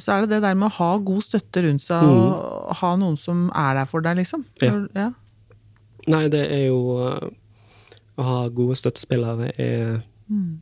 Så 0.02 0.10
er 0.16 0.24
det 0.24 0.30
det 0.32 0.40
der 0.42 0.56
med 0.58 0.72
å 0.72 0.74
ha 0.80 0.98
god 0.98 1.22
støtte 1.22 1.62
rundt 1.68 1.84
seg, 1.86 2.02
og 2.02 2.72
ha 2.80 2.96
noen 2.98 3.14
som 3.22 3.52
er 3.54 3.76
der 3.78 3.86
for 3.92 4.02
deg, 4.02 4.18
liksom. 4.18 4.42
Mm. 4.58 4.66
Ja. 4.96 5.04
Ja. 5.04 5.12
Nei, 6.10 6.24
det 6.34 6.48
er 6.50 6.64
jo 6.72 6.80
eh, 7.06 7.28
Å 8.18 8.24
ha 8.26 8.40
gode 8.50 8.74
støttespillere 8.80 9.52
er 9.62 10.02
Mm. 10.32 10.62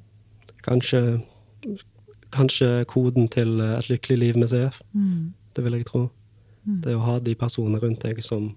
Kanskje 0.69 1.03
Kanskje 2.29 2.83
koden 2.85 3.25
til 3.33 3.57
et 3.57 3.87
lykkelig 3.89 4.17
liv 4.21 4.35
med 4.37 4.51
CF. 4.51 4.75
Mm. 4.93 5.31
Det 5.55 5.63
vil 5.65 5.73
jeg 5.79 5.85
tro. 5.87 6.03
Det 6.83 6.93
å 6.93 7.01
ha 7.01 7.15
de 7.19 7.33
personene 7.33 7.79
rundt 7.81 8.03
deg 8.05 8.19
som 8.21 8.51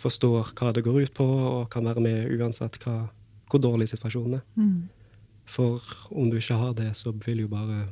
forstår 0.00 0.52
hva 0.58 0.72
det 0.74 0.82
går 0.82 1.04
ut 1.04 1.12
på, 1.14 1.26
og 1.26 1.68
kan 1.70 1.86
være 1.86 2.02
med 2.02 2.32
uansett 2.34 2.80
hva, 2.82 3.10
hvor 3.50 3.62
dårlig 3.62 3.88
situasjonen 3.92 4.40
er. 4.40 4.42
Mm. 4.56 4.88
For 5.50 5.82
om 6.10 6.30
du 6.30 6.38
ikke 6.40 6.58
har 6.58 6.74
det, 6.78 6.90
så 6.96 7.12
vil 7.26 7.44
jo 7.44 7.48
bare 7.48 7.88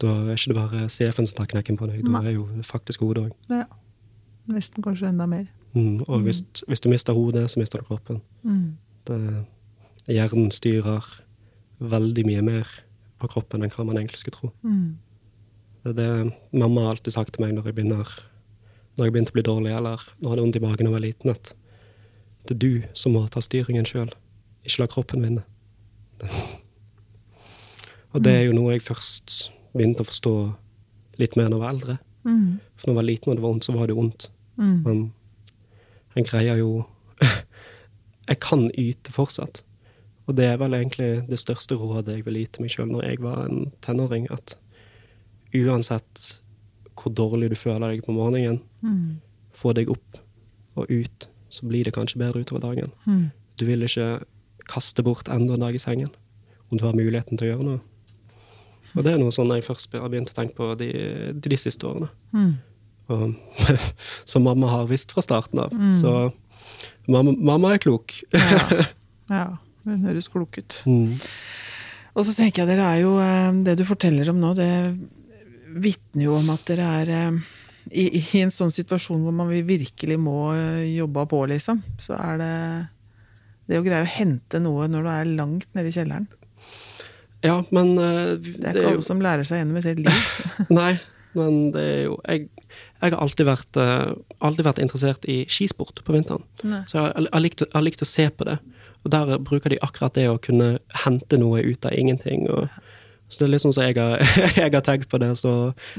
Da 0.00 0.12
er 0.12 0.34
ikke 0.36 0.52
det 0.52 0.56
bare 0.56 0.88
CF-en 0.92 1.26
som 1.26 1.38
tar 1.38 1.46
knekken 1.54 1.78
på 1.80 1.86
deg, 1.88 2.02
da 2.04 2.20
er 2.20 2.34
jo 2.34 2.46
faktisk 2.62 3.00
hodet 3.00 3.26
òg. 3.26 3.36
ja. 3.50 3.64
Nesten 4.46 4.82
kanskje 4.84 5.08
enda 5.08 5.26
mer. 5.26 5.46
Mm, 5.72 6.04
og 6.06 6.20
hvis, 6.22 6.42
hvis 6.68 6.80
du 6.80 6.88
mister 6.88 7.12
hodet, 7.12 7.50
så 7.50 7.58
mister 7.58 7.80
du 7.80 7.84
kroppen. 7.84 8.20
Mm. 8.42 8.76
Det, 9.08 9.44
hjernen 10.06 10.50
styrer 10.54 11.02
veldig 11.78 12.24
mye 12.28 12.44
mer 12.44 12.70
på 13.20 13.28
kroppen 13.32 13.64
enn 13.64 13.72
hva 13.72 13.84
man 13.88 13.98
egentlig 14.00 14.22
skulle 14.22 14.36
tro. 14.36 14.52
Mm. 14.66 14.96
Det 15.86 15.92
er 15.92 15.98
det 16.00 16.58
mamma 16.58 16.86
har 16.86 16.96
alltid 16.96 17.14
sagt 17.14 17.36
til 17.36 17.44
meg 17.44 17.54
når 17.54 17.68
jeg 17.68 17.76
begynner 17.76 18.08
Når 18.96 19.04
jeg 19.04 19.12
begynte 19.12 19.30
å 19.30 19.36
bli 19.36 19.44
dårlig, 19.44 19.72
eller 19.76 20.00
når 20.18 20.24
jeg 20.24 20.30
hadde 20.32 20.42
vondt 20.42 20.56
i 20.56 20.60
magen 20.64 20.86
da 20.86 20.88
jeg 20.88 20.94
var 20.94 21.04
liten, 21.04 21.30
at 21.30 21.50
det 22.46 22.54
er 22.54 22.60
du 22.62 22.72
som 22.96 23.12
må 23.12 23.26
ta 23.28 23.42
styringen 23.44 23.84
sjøl, 23.84 24.08
ikke 24.64 24.80
la 24.80 24.86
kroppen 24.88 25.26
vinne. 25.26 25.42
Og 28.16 28.24
det 28.24 28.32
er 28.32 28.46
jo 28.46 28.54
noe 28.56 28.72
jeg 28.72 28.86
først 28.86 29.50
begynte 29.76 30.00
å 30.00 30.08
forstå 30.08 30.34
litt 31.20 31.36
mer 31.36 31.50
når 31.50 31.58
jeg 31.58 31.64
var 31.66 31.74
eldre. 31.74 31.98
Mm. 32.24 32.48
For 32.78 32.88
når 32.88 32.94
jeg 32.94 33.00
var 33.00 33.08
liten 33.10 33.30
og 33.30 33.36
det 33.36 33.44
var 33.44 33.52
vondt, 33.52 33.66
så 33.68 33.76
var 33.76 33.90
det 33.90 33.98
vondt. 33.98 34.28
Mm. 34.56 34.78
Men 34.86 35.02
jeg 36.16 36.28
greier 36.30 36.62
jo 36.62 36.70
Jeg 38.30 38.40
kan 38.42 38.64
yte 38.72 39.12
fortsatt. 39.12 39.60
Og 40.26 40.34
det 40.36 40.44
er 40.50 40.56
vel 40.58 40.74
egentlig 40.74 41.10
det 41.30 41.38
største 41.38 41.76
rådet 41.78 42.16
jeg 42.16 42.24
ville 42.26 42.40
gi 42.42 42.48
til 42.56 42.64
meg 42.64 42.72
sjøl 42.74 42.88
når 42.90 43.04
jeg 43.06 43.20
var 43.22 43.44
en 43.46 43.70
tenåring, 43.84 44.26
at 44.34 44.56
uansett 45.54 46.24
hvor 46.96 47.12
dårlig 47.14 47.50
du 47.52 47.56
føler 47.58 47.92
deg 47.94 48.04
på 48.06 48.14
morgenen, 48.16 48.60
Mm. 48.82 49.20
få 49.52 49.72
deg 49.74 49.88
opp 49.90 50.18
og 50.76 50.90
ut, 50.90 51.28
så 51.50 51.66
blir 51.66 51.84
det 51.84 51.94
kanskje 51.94 52.18
bedre 52.18 52.40
utover 52.44 52.60
dagen. 52.60 52.92
Mm. 53.06 53.30
Du 53.58 53.64
vil 53.66 53.82
ikke 53.82 54.24
kaste 54.68 55.02
bort 55.02 55.28
enda 55.28 55.54
en 55.54 55.60
dag 55.60 55.74
i 55.74 55.78
sengen 55.78 56.10
om 56.70 56.78
du 56.78 56.84
har 56.84 56.92
muligheten 56.92 57.38
til 57.38 57.46
å 57.48 57.50
gjøre 57.56 57.64
noe. 57.64 57.80
Og 58.96 59.04
det 59.04 59.12
er 59.12 59.18
noe 59.18 59.30
sånn 59.30 59.52
jeg 59.54 59.64
først 59.64 59.92
har 59.92 60.08
begynt 60.08 60.30
å 60.30 60.34
tenke 60.34 60.54
på 60.56 60.74
de, 60.78 60.90
de, 61.32 61.48
de 61.48 61.56
siste 61.56 61.84
årene. 61.86 62.08
Mm. 62.32 62.54
Og, 63.08 63.34
som 64.24 64.42
mamma 64.42 64.66
har 64.72 64.86
visst 64.90 65.12
fra 65.12 65.22
starten 65.22 65.58
av. 65.60 65.70
Så 65.94 66.32
mamma, 67.08 67.32
mamma 67.38 67.74
er 67.74 67.78
klok. 67.78 68.12
Ja. 68.32 68.82
ja. 69.30 69.46
Hun 69.86 70.02
høres 70.06 70.28
klok 70.32 70.58
ut. 70.58 70.80
Mm. 70.86 71.14
Og 72.16 72.24
så 72.26 72.34
tenker 72.34 72.64
jeg 72.64 72.72
dere 72.72 72.88
er 72.96 73.02
jo 73.04 73.12
eh, 73.20 73.52
Det 73.66 73.76
du 73.78 73.84
forteller 73.86 74.32
om 74.32 74.40
nå, 74.40 74.54
det 74.56 74.70
vitner 75.76 76.24
jo 76.26 76.36
om 76.38 76.50
at 76.54 76.64
dere 76.68 76.88
er 77.02 77.12
eh, 77.12 77.54
i, 77.92 78.06
I 78.18 78.42
en 78.42 78.50
sånn 78.50 78.72
situasjon 78.74 79.22
hvor 79.22 79.34
man 79.36 79.52
virkelig 79.52 80.16
må 80.18 80.50
eh, 80.56 80.96
jobbe 80.96 81.26
på, 81.30 81.44
liksom, 81.52 81.82
så 82.02 82.16
er 82.18 82.40
det 82.40 82.52
det 83.66 83.80
å 83.80 83.84
greie 83.86 84.04
å 84.04 84.10
hente 84.10 84.60
noe 84.62 84.86
når 84.90 85.06
du 85.06 85.10
er 85.10 85.30
langt 85.38 85.68
nede 85.74 85.90
i 85.90 85.94
kjelleren. 85.94 86.26
Ja, 87.44 87.60
men 87.74 87.94
uh, 87.98 88.34
Det 88.38 88.62
er 88.62 88.76
det 88.76 88.80
ikke 88.80 88.84
jo, 88.86 88.92
alle 88.94 89.06
som 89.06 89.22
lærer 89.22 89.46
seg 89.46 89.60
gjennom 89.60 89.78
et 89.80 89.88
helt 89.90 90.04
liv. 90.06 90.28
Nei, 90.78 90.92
men 91.36 91.58
det 91.74 91.82
er 91.82 91.98
jo 92.06 92.14
Jeg, 92.24 92.46
jeg 92.46 93.12
har 93.12 93.18
alltid 93.22 93.48
vært, 93.48 93.78
uh, 93.78 94.14
alltid 94.46 94.68
vært 94.68 94.80
interessert 94.82 95.26
i 95.30 95.40
skisport 95.50 96.02
på 96.06 96.14
vinteren. 96.16 96.46
Nei. 96.66 96.82
Så 96.88 96.98
jeg 97.00 97.26
har- 97.28 97.42
likt, 97.42 97.66
likt 97.86 98.06
å 98.06 98.08
se 98.08 98.28
på 98.30 98.46
det. 98.48 98.56
Og 99.06 99.12
der 99.14 99.36
bruker 99.46 99.70
de 99.70 99.78
akkurat 99.86 100.16
det 100.18 100.26
å 100.28 100.38
kunne 100.42 100.76
hente 101.06 101.38
noe 101.38 101.62
ut 101.62 101.86
av 101.86 101.94
ingenting. 101.94 102.48
Og, 102.50 102.66
så 103.30 103.40
det 103.40 103.46
er 103.46 103.52
litt 103.54 103.62
sånn 103.62 103.74
som 103.76 103.86
jeg 103.86 103.96
har, 103.98 104.18
jeg 104.58 104.72
har 104.74 104.82
tenkt 104.86 105.08
på 105.12 105.18
det, 105.22 105.32
så 105.38 105.52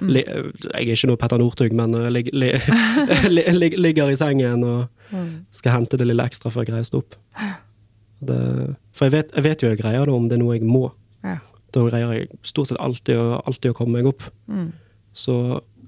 li, 0.03 0.25
Jeg 0.27 0.83
er 0.83 0.93
ikke 0.93 1.09
noe 1.11 1.19
Petter 1.21 1.39
Northug, 1.41 1.75
men 1.79 1.95
jeg 1.95 2.13
lig, 2.17 2.25
li, 2.35 2.51
li, 3.35 3.45
li, 3.55 3.71
ligger 3.87 4.11
i 4.13 4.19
sengen 4.19 4.67
og 4.67 4.85
Mm. 5.07 5.45
skal 5.55 5.71
hente 5.71 5.95
det 5.95 6.03
lille 6.03 6.19
ekstra 6.27 6.49
for 6.51 6.65
jeg 6.65 6.67
greier 6.67 6.83
å 6.83 6.87
stå 6.89 6.99
opp. 6.99 7.13
Det, 8.27 8.39
for 8.91 9.07
jeg 9.07 9.13
vet, 9.13 9.29
jeg 9.37 9.45
vet 9.45 9.61
jo 9.63 9.69
jeg 9.71 9.79
greier 9.79 10.03
det 10.09 10.11
om 10.17 10.25
det 10.27 10.35
er 10.35 10.41
noe 10.41 10.57
jeg 10.57 10.65
må. 10.67 10.89
Ja. 11.23 11.37
Da 11.71 11.83
greier 11.85 12.11
jeg 12.11 12.27
stort 12.43 12.67
sett 12.71 12.81
alltid 12.83 13.15
å, 13.15 13.37
alltid 13.47 13.71
å 13.71 13.77
komme 13.77 14.01
meg 14.01 14.09
opp. 14.11 14.25
Mm. 14.51 14.73
Så 15.15 15.37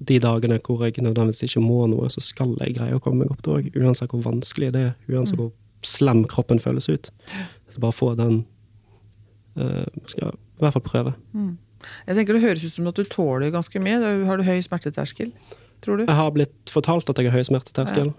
de 0.08 0.16
dagene 0.24 0.56
hvor 0.64 0.86
jeg 0.86 1.02
nødvendigvis 1.04 1.44
ikke 1.50 1.60
må 1.60 1.82
noe, 1.92 2.08
så 2.08 2.22
skal 2.24 2.54
jeg 2.62 2.78
greie 2.78 2.96
å 2.96 3.02
komme 3.04 3.26
meg 3.26 3.34
opp 3.34 3.42
da 3.44 3.58
òg. 3.58 3.68
Uansett 3.76 4.08
hvor 4.14 4.24
vanskelig 4.24 4.70
det 4.72 4.86
er, 4.88 4.94
uansett 5.12 5.36
hvor 5.36 5.50
slem 5.86 6.24
kroppen 6.28 6.60
føles 6.62 6.88
ut. 6.90 7.10
Så 7.70 7.82
bare 7.82 7.96
få 7.96 8.14
den 8.18 8.42
uh, 9.58 9.86
Skal 10.06 10.32
i 10.32 10.64
hvert 10.64 10.76
fall 10.76 10.84
prøve. 10.84 11.14
Jeg 12.06 12.16
tenker 12.16 12.36
Det 12.36 12.42
høres 12.42 12.64
ut 12.64 12.74
som 12.74 12.90
at 12.90 12.98
du 12.98 13.04
tåler 13.08 13.52
ganske 13.54 13.80
mye. 13.80 14.00
Har 14.28 14.40
du 14.40 14.44
høy 14.44 14.60
smerteterskel, 14.64 15.32
tror 15.80 16.00
du? 16.00 16.04
Jeg 16.04 16.18
har 16.18 16.34
blitt 16.34 16.72
fortalt 16.72 17.08
at 17.08 17.18
jeg 17.18 17.30
har 17.30 17.38
høy 17.38 17.46
smerteterskel. 17.48 18.12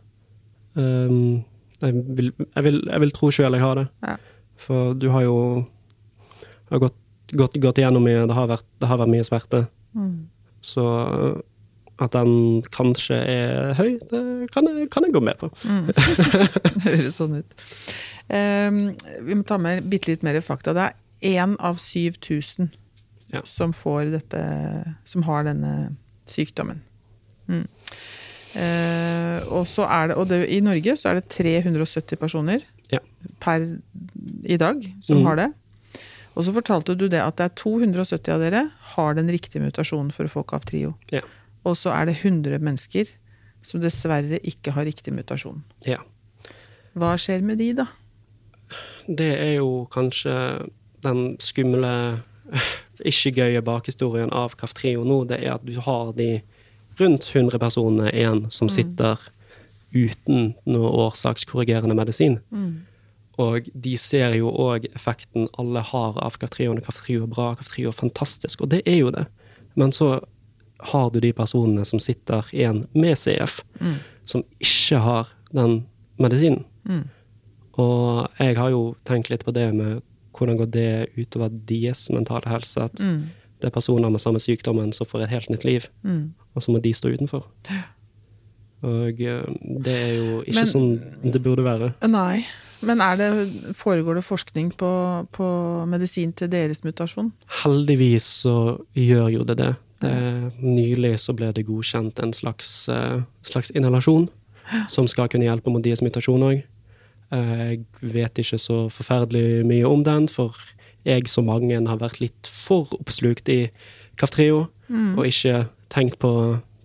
Um, 0.74 1.44
jeg, 1.82 2.02
vil, 2.18 2.32
jeg, 2.40 2.64
vil, 2.66 2.82
jeg 2.88 3.04
vil 3.04 3.14
tro 3.16 3.30
sjøl 3.34 3.58
jeg 3.58 3.64
har 3.64 3.78
det. 3.82 3.88
Ja. 4.06 4.18
For 4.62 4.98
du 4.98 5.10
har 5.14 5.26
jo 5.26 5.38
har 6.72 6.84
gått, 6.86 6.98
gått, 7.36 7.58
gått 7.62 7.82
igjennom 7.82 8.06
mye, 8.06 8.26
det 8.30 8.36
har 8.36 8.50
vært, 8.50 8.68
det 8.80 8.90
har 8.90 9.00
vært 9.02 9.14
mye 9.14 9.28
smerte. 9.28 9.66
Mm. 9.98 10.14
Så 10.64 10.86
at 12.02 12.12
den 12.16 12.62
kanskje 12.74 13.18
er 13.30 13.74
høy, 13.78 14.00
det 14.10 14.22
kan 14.54 14.66
jeg, 14.68 14.90
kan 14.94 15.06
jeg 15.06 15.14
gå 15.14 15.22
med 15.24 15.38
på. 15.42 15.50
Mm. 15.70 15.86
Det 15.94 16.84
høres 16.86 17.18
sånn 17.20 17.40
ut. 17.42 17.56
Um, 18.32 18.80
vi 19.28 19.36
må 19.38 19.44
ta 19.46 19.58
med 19.62 19.88
bitte 19.92 20.12
litt 20.14 20.24
mer 20.26 20.40
fakta. 20.46 20.74
Det 20.78 20.86
er 20.90 21.36
én 21.42 21.58
av 21.60 21.78
7000 21.82 22.72
Ja. 23.32 23.40
som 23.48 23.72
får 23.72 24.10
dette 24.12 24.40
Som 25.08 25.24
har 25.24 25.46
denne 25.48 25.96
sykdommen. 26.28 26.82
Mm. 27.48 27.64
Uh, 28.52 29.38
og 29.56 29.64
så 29.70 29.86
er 29.88 30.10
det, 30.12 30.18
og 30.20 30.28
det, 30.28 30.42
I 30.52 30.60
Norge 30.64 30.98
så 31.00 31.12
er 31.14 31.22
det 31.22 31.30
370 31.32 32.20
personer 32.20 32.66
Ja. 32.92 33.00
per 33.40 33.64
i 34.44 34.58
dag 34.60 34.84
som 35.02 35.18
Mm. 35.22 35.26
har 35.30 35.36
det. 35.40 35.54
Og 36.36 36.46
så 36.46 36.54
fortalte 36.56 36.96
du 36.98 37.08
det 37.08 37.20
at 37.22 37.36
det 37.38 37.46
er 37.46 37.56
270 37.56 38.32
av 38.34 38.40
dere 38.40 38.70
har 38.96 39.14
den 39.16 39.28
riktige 39.32 39.62
mutasjonen 39.64 40.12
for 40.12 40.24
å 40.26 40.32
få 40.32 40.44
Kaftrio. 40.48 40.96
Ja. 41.12 41.22
Og 41.68 41.78
så 41.78 41.94
er 41.94 42.10
det 42.10 42.20
100 42.22 42.62
mennesker 42.64 43.12
som 43.66 43.82
dessverre 43.84 44.40
ikke 44.48 44.74
har 44.76 44.88
riktig 44.90 45.14
mutasjon. 45.14 45.64
ja. 45.86 46.02
Hva 46.92 47.14
skjer 47.16 47.40
med 47.48 47.62
de, 47.62 47.70
da? 47.78 47.86
Det 49.08 49.30
er 49.40 49.54
jo 49.62 49.86
kanskje 49.94 50.34
den 51.06 51.38
skumle, 51.40 52.20
ikke 53.12 53.32
gøye 53.38 53.62
bakhistorien 53.64 54.32
av 54.36 54.58
Kaftrio 54.60 55.06
nå. 55.08 55.22
Det 55.30 55.40
er 55.40 55.54
at 55.56 55.64
du 55.64 55.78
har 55.80 56.12
de 56.18 56.42
rundt 57.00 57.30
100 57.32 57.62
personene 57.64 58.12
igjen 58.12 58.44
som 58.52 58.68
sitter 58.68 59.22
uten 59.96 60.54
noe 60.68 60.92
årsakskorrigerende 61.08 61.96
medisin. 61.96 62.42
Og 63.42 63.72
de 63.72 63.96
ser 63.98 64.36
jo 64.38 64.52
òg 64.52 64.90
effekten 64.92 65.48
alle 65.60 65.84
har 65.94 66.20
av 66.20 66.38
Kaftrio. 66.42 66.76
Kaftrio 66.84 67.24
er 67.24 67.32
bra, 67.32 67.54
Kaftrio 67.56 67.90
er 67.92 67.98
fantastisk, 67.98 68.62
og 68.62 68.74
det 68.76 68.84
er 68.86 69.00
jo 69.02 69.16
det. 69.16 69.26
Men 69.80 69.96
så 69.96 70.20
har 70.82 71.10
du 71.14 71.20
de 71.22 71.32
personene 71.34 71.86
som 71.86 72.00
sitter 72.02 72.48
igjen 72.54 72.86
med 72.98 73.18
CF, 73.18 73.60
som 74.26 74.44
ikke 74.60 75.00
har 75.04 75.28
den 75.54 75.84
medisinen. 76.22 76.66
Og 77.80 78.28
jeg 78.40 78.58
har 78.58 78.70
jo 78.74 78.96
tenkt 79.08 79.30
litt 79.32 79.46
på 79.48 79.54
det 79.56 79.70
med 79.76 80.02
hvordan 80.36 80.58
går 80.58 80.70
det 80.74 80.90
utover 81.20 81.52
deres 81.70 82.08
mentale 82.14 82.50
helse. 82.50 82.88
At 82.90 82.96
det 82.98 83.70
er 83.70 83.76
personer 83.76 84.10
med 84.10 84.22
samme 84.24 84.40
sykdommen 84.42 84.94
som 84.96 85.06
får 85.06 85.26
et 85.28 85.34
helt 85.36 85.50
nytt 85.54 85.66
liv, 85.68 85.88
og 86.56 86.64
så 86.64 86.72
må 86.74 86.82
de 86.82 86.94
stå 86.94 87.14
utenfor. 87.14 87.46
Og 88.82 89.20
eh, 89.22 89.44
det 89.86 89.94
er 89.94 90.14
jo 90.18 90.40
ikke 90.42 90.56
Men- 90.58 90.66
sånn 90.72 90.92
det 91.22 91.42
burde 91.46 91.62
være. 91.64 91.92
Nei. 92.10 92.42
Men 92.82 92.98
det, 93.20 93.28
foregår 93.78 94.16
det 94.18 94.24
forskning 94.26 94.72
på, 94.74 94.90
på 95.32 95.48
medisin 95.86 96.34
til 96.34 96.50
deres 96.50 96.82
mutasjon? 96.84 97.32
Heldigvis 97.62 98.26
så 98.42 98.80
gjør 98.98 99.28
jo 99.30 99.44
det 99.46 99.58
det. 99.60 99.76
Det 100.02 100.16
nylig 100.62 101.16
så 101.22 101.36
ble 101.38 101.52
det 101.56 101.68
godkjent 101.68 102.20
en 102.24 102.34
slags, 102.34 102.90
eh, 102.90 103.22
slags 103.46 103.72
inhalasjon 103.76 104.30
som 104.90 105.08
skal 105.10 105.30
kunne 105.32 105.48
hjelpe 105.48 105.72
mot 105.74 105.84
deres 105.84 106.04
mutasjon 106.06 106.46
òg. 106.48 106.62
Jeg 107.32 107.86
vet 108.02 108.40
ikke 108.44 108.58
så 108.60 108.90
forferdelig 108.92 109.64
mye 109.64 109.88
om 109.88 110.04
den, 110.04 110.28
for 110.28 110.56
jeg 111.08 111.30
som 111.32 111.48
mange 111.48 111.80
har 111.88 112.00
vært 112.00 112.20
litt 112.20 112.48
for 112.48 112.92
oppslukt 112.98 113.48
i 113.50 113.70
Kaftrio, 114.20 114.68
og 115.16 115.26
ikke 115.26 115.66
tenkt 115.90 116.20
på, 116.20 116.32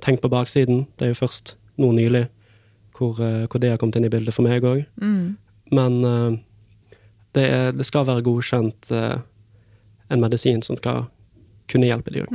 tenkt 0.01 0.23
på 0.23 0.31
baksiden. 0.31 0.87
Det 0.97 1.09
er 1.09 1.15
jo 1.15 1.27
først 1.27 1.57
nå 1.79 1.91
nylig 1.93 2.29
hvor, 2.97 3.21
eh, 3.21 3.47
hvor 3.47 3.61
det 3.61 3.71
har 3.71 3.79
kommet 3.79 3.97
inn 3.97 4.09
i 4.09 4.13
bildet 4.13 4.35
for 4.35 4.47
meg 4.47 4.65
òg. 4.65 4.85
Men 5.73 5.99
eh, 6.05 6.39
det, 7.37 7.45
er, 7.45 7.73
det 7.77 7.87
skal 7.87 8.07
være 8.09 8.25
godkjent 8.27 8.91
eh, 8.95 9.19
en 10.11 10.23
medisin 10.23 10.63
som 10.63 10.79
skal 10.81 11.07
kunne 11.71 11.89
hjelpe 11.91 12.15
de 12.15 12.25
òg. 12.25 12.33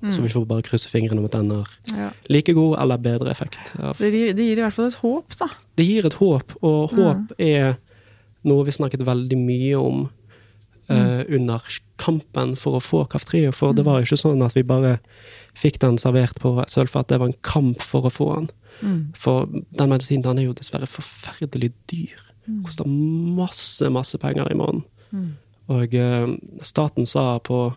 Så 0.00 0.22
vi 0.22 0.28
får 0.30 0.44
bare 0.46 0.62
krysse 0.62 0.90
fingrene 0.92 1.18
om 1.18 1.24
at 1.26 1.32
den 1.34 1.50
har 1.50 1.68
Ja. 1.94 2.10
like 2.30 2.52
god 2.54 2.78
eller 2.78 2.98
bedre 3.02 3.30
effekt. 3.30 3.58
Det, 3.98 4.10
gir, 4.12 4.34
det 4.34 4.44
gir 4.46 4.58
i 4.58 4.62
hvert 4.62 4.74
fall 4.76 4.86
et 4.92 5.00
håp, 5.02 5.34
da. 5.40 5.48
det 5.76 5.86
gir 5.88 6.06
et 6.06 6.14
håp, 6.20 6.54
og 6.62 6.90
håp 6.94 7.32
er 7.38 7.76
noe 8.46 8.64
vi 8.64 8.70
snakket 8.76 9.02
veldig 9.04 9.38
mye 9.40 9.74
om 9.80 10.04
eh, 10.88 11.24
under 11.34 11.64
kampen 11.98 12.54
for 12.56 12.78
å 12.78 12.80
få 12.80 13.02
Kaftrio. 13.10 13.50
For 13.52 13.74
det 13.74 13.84
var 13.84 13.98
jo 13.98 14.06
ikke 14.06 14.20
sånn 14.22 14.42
at 14.46 14.54
vi 14.54 14.62
bare 14.62 14.98
fikk 15.58 15.80
den 15.82 15.98
servert 15.98 16.38
på 16.38 16.54
et 16.62 16.70
sølvfat, 16.70 17.08
det 17.10 17.18
var 17.18 17.32
en 17.32 17.40
kamp 17.42 17.82
for 17.82 18.06
å 18.06 18.12
få 18.14 18.28
den. 18.36 18.48
For 19.18 19.48
den 19.50 19.90
medisinen 19.90 20.22
den 20.22 20.38
er 20.38 20.46
jo 20.46 20.54
dessverre 20.54 20.86
forferdelig 20.86 21.72
dyr. 21.90 22.20
Koster 22.64 22.86
masse, 22.86 23.90
masse 23.90 24.16
penger 24.22 24.46
i 24.52 24.54
måneden. 24.56 24.84
Og 25.68 25.92
uh, 25.98 26.30
staten 26.64 27.04
sa 27.04 27.38
på 27.44 27.74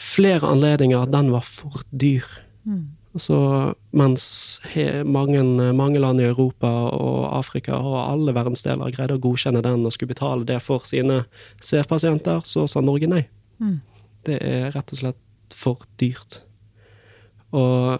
flere 0.00 0.48
anledninger 0.48 1.02
at 1.02 1.12
den 1.12 1.28
var 1.34 1.44
for 1.44 1.82
dyr. 1.92 2.24
Så 3.18 3.36
mens 3.90 4.60
he, 4.70 5.02
mange, 5.04 5.42
mange 5.74 5.98
land 5.98 6.20
i 6.22 6.28
Europa 6.28 6.68
og 6.94 7.38
Afrika 7.38 7.74
og 7.74 7.96
alle 7.98 8.34
verdensdeler 8.36 8.92
greide 8.94 9.16
å 9.18 9.22
godkjenne 9.22 9.62
den 9.66 9.82
og 9.84 9.92
skulle 9.92 10.14
betale 10.14 10.46
det 10.46 10.60
for 10.62 10.86
sine 10.86 11.24
CF-pasienter, 11.58 12.44
så 12.46 12.68
sa 12.70 12.80
Norge 12.80 13.10
nei. 13.10 13.24
Det 14.26 14.38
er 14.38 14.70
rett 14.76 14.94
og 14.94 15.00
slett 15.02 15.56
for 15.56 15.82
dyrt. 15.98 16.42
Og 17.50 17.98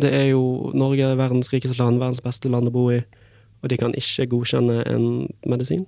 det 0.00 0.10
er 0.10 0.26
jo 0.32 0.72
Norge 0.74 1.12
er 1.12 1.20
verdens 1.20 1.52
rikeste 1.52 1.78
land, 1.78 2.00
verdens 2.00 2.24
beste 2.24 2.50
land 2.50 2.68
å 2.68 2.74
bo 2.74 2.88
i, 2.90 3.02
og 3.62 3.70
de 3.70 3.78
kan 3.78 3.94
ikke 3.94 4.26
godkjenne 4.32 4.82
en 4.90 5.06
medisin. 5.46 5.86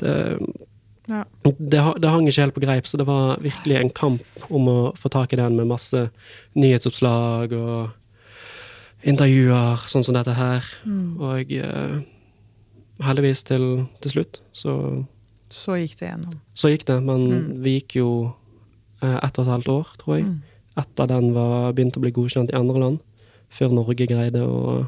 Det, 0.00 0.40
Ja. 1.10 1.24
det, 1.42 1.80
det 2.02 2.10
hang 2.12 2.28
ikke 2.30 2.44
helt 2.44 2.54
på 2.54 2.62
greip, 2.62 2.86
så 2.86 3.00
det 3.00 3.06
var 3.08 3.40
virkelig 3.42 3.76
en 3.80 3.90
kamp 3.90 4.44
om 4.48 4.68
å 4.70 4.76
få 4.96 5.10
tak 5.10 5.32
i 5.34 5.38
den 5.40 5.56
med 5.58 5.66
masse 5.72 6.04
nyhetsoppslag 6.54 7.52
og 7.58 7.90
intervjuer, 9.02 9.80
sånn 9.90 10.04
som 10.06 10.14
dette 10.16 10.34
her. 10.36 10.66
Og 11.18 11.52
eh, 11.56 11.96
heldigvis 13.06 13.42
til, 13.48 13.66
til 14.04 14.12
slutt 14.14 14.40
så, 14.52 14.74
Så 15.50 15.78
gikk 15.80 15.96
det 15.98 16.10
gjennom. 16.12 16.36
så 16.54 16.70
gikk 16.72 16.84
det, 16.90 16.98
men 17.02 17.26
vi 17.64 17.78
gikk 17.78 17.96
jo 18.00 18.10
eh, 19.02 19.16
ett 19.18 19.38
og 19.40 19.46
et 19.46 19.52
halvt 19.56 19.70
år, 19.72 19.94
tror 20.02 20.18
jeg, 20.20 20.28
etter 20.80 21.08
den 21.10 21.32
var 21.34 21.72
begynt 21.76 21.96
å 21.98 22.02
bli 22.04 22.12
godkjent 22.14 22.52
i 22.52 22.58
andre 22.60 22.78
land, 22.84 23.00
før 23.50 23.72
Norge 23.74 24.06
greide 24.06 24.44
å 24.46 24.86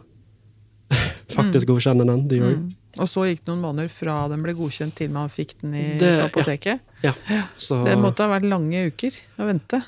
faktisk 1.36 1.66
godkjenne 1.72 2.06
den, 2.06 2.28
Det 2.28 2.38
gjorde 2.38 2.60
Mm. 2.60 2.70
Og 3.00 3.08
så 3.08 3.24
gikk 3.28 3.40
det 3.44 3.48
noen 3.52 3.62
måneder 3.64 3.88
fra 3.88 4.28
den 4.28 4.42
ble 4.44 4.52
godkjent 4.58 4.94
til 4.98 5.08
man 5.14 5.30
fikk 5.32 5.54
den 5.62 5.74
i 5.74 5.98
Det- 5.98 6.24
apoteket. 6.26 6.80
Ja, 7.02 7.12
så 7.58 7.84
Det 7.86 7.96
måtte 7.98 8.20
ha 8.26 8.28
vært 8.38 8.48
lange 8.48 8.86
uker 8.90 9.10
å 9.38 9.46
vente. 9.48 9.82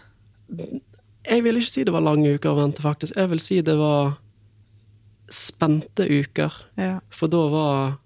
Jeg 1.29 1.43
vil 1.43 1.57
ikke 1.61 1.71
si 1.71 1.85
det 1.85 1.93
var 1.93 2.01
lange 2.05 2.35
uker 2.39 2.51
å 2.51 2.57
vente, 2.63 2.81
faktisk. 2.83 3.15
Jeg 3.17 3.29
vil 3.29 3.39
si 3.41 3.61
det 3.61 3.77
var 3.77 4.17
spente 5.31 6.07
uker. 6.09 6.53
Ja. 6.77 7.01
For 7.11 7.29
da 7.29 7.45
var 7.49 7.99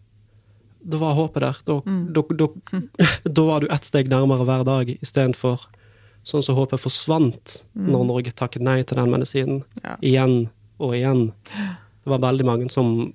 Da 0.89 0.97
var 0.97 1.15
håpet 1.19 1.41
der. 1.43 1.57
Da, 1.67 1.81
da, 1.85 2.23
da, 2.39 2.47
da 3.35 3.43
var 3.45 3.61
du 3.61 3.67
ett 3.69 3.85
steg 3.85 4.09
nærmere 4.09 4.45
hver 4.47 4.63
dag, 4.65 4.93
istedenfor 5.03 5.67
sånn 6.25 6.43
som 6.47 6.55
håpet 6.57 6.81
forsvant 6.81 7.63
når 7.75 8.07
Norge 8.07 8.33
takket 8.33 8.63
nei 8.63 8.83
til 8.87 8.97
den 8.97 9.11
medisinen. 9.11 9.65
Ja. 9.83 9.97
Igjen 10.01 10.49
og 10.81 10.95
igjen. 10.95 11.33
Det 11.51 12.07
var 12.15 12.23
veldig 12.23 12.47
mange 12.47 12.71
som 12.71 13.13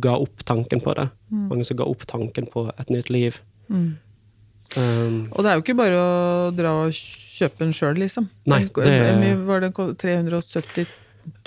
ga 0.00 0.14
opp 0.16 0.44
tanken 0.48 0.80
på 0.84 0.94
det. 0.96 1.08
Mange 1.30 1.64
som 1.68 1.76
ga 1.76 1.84
opp 1.84 2.06
tanken 2.10 2.46
på 2.52 2.66
et 2.78 2.90
nytt 2.90 3.10
liv. 3.10 3.40
Mm. 3.68 3.96
Um, 4.76 5.16
Og 5.32 5.44
det 5.44 5.50
er 5.50 5.58
jo 5.58 5.62
ikke 5.62 5.76
bare 5.78 5.98
å 6.00 6.50
dra 6.56 6.70
og 6.86 6.92
kjøpe 6.96 7.58
den 7.62 7.72
sjøl, 7.76 7.98
liksom. 8.00 8.28
Nei, 8.46 8.64
det- 8.64 8.72
Hvor 8.74 9.20
mye 9.20 9.36
var 9.46 9.60
det 9.60 9.72
370 9.98 10.86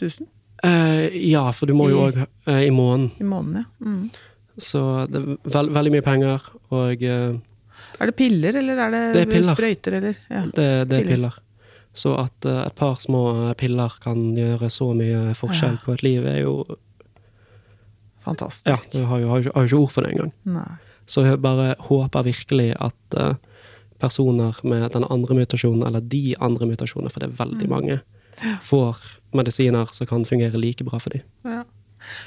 000 0.01 0.27
Uh, 0.65 1.05
ja, 1.13 1.51
for 1.53 1.67
du 1.69 1.73
må 1.77 1.85
jo 1.91 1.99
òg 2.07 2.15
uh, 2.17 2.61
i 2.65 2.71
måneden. 2.73 3.11
i 3.21 3.23
måneden? 3.23 3.65
Ja. 3.79 3.85
Mm. 3.85 4.09
Så 4.57 4.79
det 5.05 5.19
er 5.21 5.35
veld, 5.53 5.69
veldig 5.75 5.91
mye 5.93 6.01
penger, 6.01 6.41
og 6.73 7.03
uh, 7.05 7.35
Er 8.01 8.05
det 8.09 8.15
piller, 8.17 8.55
eller 8.57 8.79
er 8.87 8.89
det, 8.95 9.01
Det 9.13 9.21
er 9.21 9.29
piller. 9.35 9.53
sprøyter, 9.53 9.93
eller? 9.99 10.15
Ja. 10.31 10.41
det, 10.45 10.55
det 10.55 10.97
er 10.97 11.03
Piller. 11.03 11.11
piller. 11.11 11.37
Så 11.93 12.15
at 12.17 12.45
eh, 12.45 12.63
et 12.65 12.75
par 12.75 12.95
små 13.01 13.53
piller 13.57 13.93
kan 14.01 14.35
gjøre 14.35 14.67
så 14.69 14.89
mye 14.97 15.35
forskjell 15.37 15.77
på 15.85 15.93
et 15.93 16.03
liv, 16.03 16.25
er 16.25 16.41
jo 16.41 16.65
Ja, 18.67 18.75
jeg 18.75 18.93
du 18.93 19.05
har 19.09 19.21
jo, 19.21 19.29
har 19.31 19.43
jo, 19.43 19.53
har 19.55 19.65
jo 19.65 19.71
ikke 19.71 19.83
ord 19.83 19.93
for 19.93 20.05
det 20.05 20.15
engang. 20.15 20.33
Nei. 20.57 20.67
Så 21.07 21.23
jeg 21.23 21.39
bare 21.43 21.75
håper 21.87 22.27
virkelig 22.27 22.73
at 22.83 23.17
uh, 23.17 23.35
personer 24.01 24.59
med 24.67 24.91
den 24.93 25.07
andre 25.07 25.39
mutasjonen, 25.39 25.85
eller 25.87 26.03
de 26.03 26.35
andre 26.43 26.67
mutasjonene, 26.67 27.13
for 27.13 27.23
det 27.23 27.31
er 27.31 27.39
veldig 27.39 27.69
mange, 27.71 27.99
får 28.61 28.99
medisiner 29.33 29.89
som 29.95 30.09
kan 30.09 30.25
fungere 30.27 30.59
like 30.61 30.85
bra 30.85 30.99
for 31.01 31.15
dem. 31.15 31.23
Ja. 31.47 31.63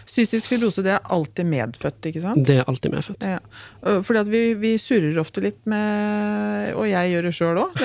Cystisk 0.08 0.50
fibrose 0.50 0.82
det 0.84 0.96
er 0.96 1.12
alltid 1.14 1.46
medfødt, 1.46 2.08
ikke 2.10 2.22
sant? 2.24 2.42
Det 2.46 2.58
er 2.60 2.66
alltid 2.68 2.92
medfødt. 2.92 3.26
Ja. 3.28 3.38
Fordi 4.02 4.22
at 4.24 4.32
vi, 4.32 4.42
vi 4.60 4.74
surrer 4.82 5.20
ofte 5.22 5.40
litt 5.44 5.60
med 5.70 6.74
Og 6.74 6.88
jeg 6.90 7.12
gjør 7.12 7.28
det 7.28 7.32
sjøl 7.36 7.62
òg. 7.62 7.84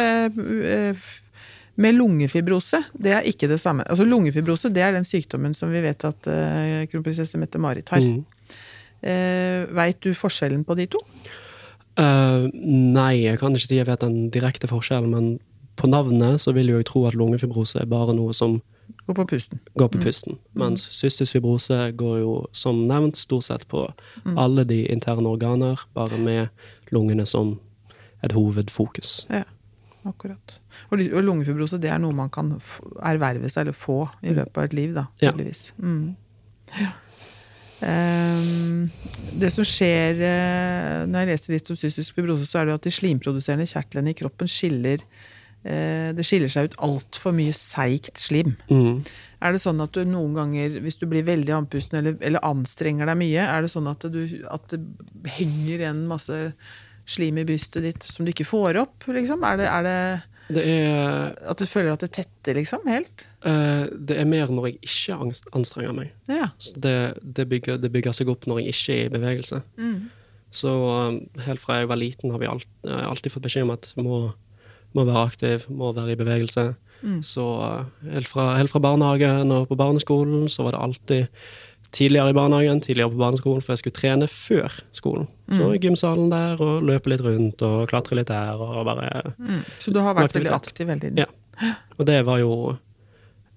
Med 1.76 1.98
lungefibrose. 1.98 2.80
Det 2.94 3.12
er 3.12 3.26
ikke 3.28 3.50
det 3.52 3.60
samme. 3.60 3.84
Altså 3.90 4.06
Lungefibrose 4.08 4.70
det 4.72 4.84
er 4.84 4.94
den 4.96 5.08
sykdommen 5.08 5.56
som 5.58 5.74
vi 5.74 5.82
vet 5.84 6.06
at 6.08 6.30
uh, 6.30 6.86
kronprinsesse 6.92 7.40
Mette-Marit 7.42 7.90
har. 7.92 8.04
Mm. 8.04 8.22
Uh, 9.04 9.74
Veit 9.76 10.00
du 10.04 10.14
forskjellen 10.16 10.64
på 10.68 10.78
de 10.80 10.88
to? 10.94 11.02
Uh, 12.00 12.48
nei, 12.56 13.26
jeg 13.26 13.40
kan 13.40 13.56
ikke 13.56 13.68
si 13.68 13.80
jeg 13.80 13.88
vet 13.90 14.04
den 14.04 14.30
direkte 14.32 14.70
forskjellen, 14.72 15.12
men 15.12 15.36
på 15.76 15.90
navnet 15.92 16.40
så 16.44 16.54
vil 16.56 16.72
jo 16.72 16.80
jeg 16.80 16.88
tro 16.88 17.04
at 17.10 17.18
lungefibrose 17.20 17.82
er 17.82 17.92
bare 17.92 18.16
noe 18.16 18.34
som 18.36 18.62
Går 19.06 19.18
på 19.18 19.26
pusten. 19.34 19.60
går 19.78 19.90
på 19.94 20.00
pusten. 20.02 20.38
Mens 20.58 20.86
cystisk 20.94 21.36
fibrose 21.36 21.78
går 21.98 22.20
jo 22.22 22.32
som 22.54 22.86
nevnt 22.88 23.18
stort 23.18 23.46
sett 23.48 23.68
på 23.68 23.84
alle 24.38 24.64
de 24.66 24.84
interne 24.94 25.30
organer, 25.30 25.82
bare 25.94 26.18
med 26.18 26.48
lungene 26.94 27.26
som 27.26 27.60
et 28.24 28.34
hovedfokus. 28.34 29.26
Ja, 29.30 29.44
akkurat. 30.10 30.60
Og, 30.90 31.00
og 31.02 31.24
lungefibrose 31.24 31.80
det 31.82 31.92
er 31.94 32.02
noe 32.02 32.16
man 32.16 32.32
kan 32.34 32.54
erverve 33.06 33.50
seg 33.52 33.66
eller 33.66 33.78
få 33.78 34.04
i 34.26 34.36
løpet 34.36 34.62
av 34.62 34.70
et 34.70 34.78
liv, 34.78 34.94
da. 34.98 35.08
Ja. 35.24 35.34
Mm. 35.80 36.14
Ja. 36.76 36.94
Ehm, 37.84 38.88
det 39.36 39.52
som 39.52 39.66
skjer 39.68 40.22
eh, 40.24 41.04
når 41.10 41.22
jeg 41.22 41.32
leser 41.32 41.56
litt 41.56 41.72
om 41.72 41.80
cystisk 41.80 42.16
fibrose, 42.16 42.48
så 42.48 42.62
er 42.62 42.70
det 42.70 42.78
at 42.80 42.88
de 42.88 42.94
slimproduserende 42.94 43.68
kjertlene 43.68 44.14
i 44.14 44.18
kroppen 44.18 44.50
skiller 44.50 45.04
eh, 45.04 46.14
Det 46.16 46.24
skiller 46.26 46.52
seg 46.52 46.70
ut 46.70 46.80
altfor 46.88 47.36
mye 47.36 47.56
seigt 47.56 48.22
slim. 48.22 48.56
Mm. 48.72 49.04
Er 49.44 49.54
det 49.54 49.62
sånn 49.62 49.84
at 49.84 49.94
du 49.94 50.06
noen 50.08 50.34
ganger, 50.38 50.80
hvis 50.82 50.98
du 51.02 51.06
blir 51.12 51.28
veldig 51.28 51.54
andpusten 51.60 52.00
eller, 52.00 52.16
eller 52.24 52.48
anstrenger 52.48 53.12
deg 53.12 53.20
mye, 53.20 53.44
er 53.44 53.66
det 53.66 53.74
sånn 53.74 53.92
at, 53.92 54.08
du, 54.10 54.24
at 54.50 54.72
det 54.72 55.36
henger 55.36 55.84
igjen 55.84 56.06
masse 56.10 56.40
slim 57.06 57.38
i 57.38 57.46
brystet 57.48 57.86
ditt 57.86 58.06
som 58.06 58.26
du 58.26 58.32
ikke 58.34 58.48
får 58.48 58.80
opp? 58.82 59.06
Liksom? 59.08 59.44
Er, 59.46 59.60
det, 59.62 59.68
er 59.70 59.86
det 59.86 59.98
Det 60.58 60.64
er, 60.70 61.34
at 61.50 61.62
du 61.62 61.66
føler 61.70 61.94
at 61.94 62.04
det 62.06 62.12
tetter, 62.18 62.58
liksom? 62.58 62.86
Helt? 62.90 63.28
Uh, 63.46 63.86
det 63.94 64.20
er 64.22 64.30
mer 64.30 64.52
når 64.52 64.72
jeg 64.72 64.80
ikke 64.90 65.18
anstrenger 65.58 65.96
meg. 65.98 66.14
Ja. 66.30 66.52
Så 66.62 66.78
det, 66.82 66.96
det, 67.22 67.48
bygger, 67.50 67.80
det 67.82 67.92
bygger 67.94 68.16
seg 68.16 68.30
opp 68.34 68.48
når 68.50 68.64
jeg 68.64 68.76
ikke 68.76 68.96
er 68.98 69.10
i 69.10 69.14
bevegelse. 69.18 69.62
Så 70.56 70.72
um, 70.72 71.20
helt 71.46 71.62
fra 71.62 71.82
jeg 71.82 71.92
var 71.92 72.00
liten 72.00 72.32
har 72.32 72.42
vi 72.42 72.50
alt, 72.50 72.68
jeg 72.86 73.10
alltid 73.10 73.34
fått 73.34 73.48
beskjed 73.48 73.68
om 73.68 73.76
at 73.76 73.92
må, 74.00 74.20
må 74.96 75.06
være 75.06 75.28
aktiv, 75.30 75.70
må 75.70 75.92
være 75.98 76.16
i 76.16 76.20
bevegelse. 76.22 76.74
Så 77.22 77.44
uh, 77.62 77.86
helt, 78.10 78.26
fra, 78.26 78.56
helt 78.58 78.72
fra 78.72 78.82
barnehagen 78.82 79.52
og 79.54 79.68
på 79.70 79.78
barneskolen 79.78 80.48
så 80.50 80.66
var 80.66 80.74
det 80.74 80.82
alltid 80.82 81.28
tidligere 81.96 82.34
i 82.34 82.36
barnehagen, 82.36 82.82
tidligere 82.84 83.12
på 83.14 83.20
barneskolen, 83.22 83.62
for 83.64 83.72
jeg 83.74 83.82
skulle 83.84 83.96
trene 83.98 84.28
før 84.32 84.74
skolen. 84.96 85.28
Så 85.48 85.70
i 85.76 85.80
gymsalen 85.80 86.28
der 86.34 86.60
og 86.62 86.84
løpe 86.88 87.12
litt 87.14 87.22
rundt 87.24 87.62
og 87.66 87.86
klatre 87.92 88.18
litt 88.20 88.28
der 88.32 88.60
og 88.60 88.82
bare 88.88 89.34
Mm. 89.40 89.62
Så 89.80 89.94
du 89.94 90.00
har 90.04 90.16
vært 90.18 90.36
veldig 90.36 90.52
aktiv 90.56 90.88
hele 90.92 91.00
tiden? 91.00 91.18
Ja. 91.24 91.74
Og 91.98 92.06
det 92.10 92.18
var 92.28 92.40
jo 92.42 92.52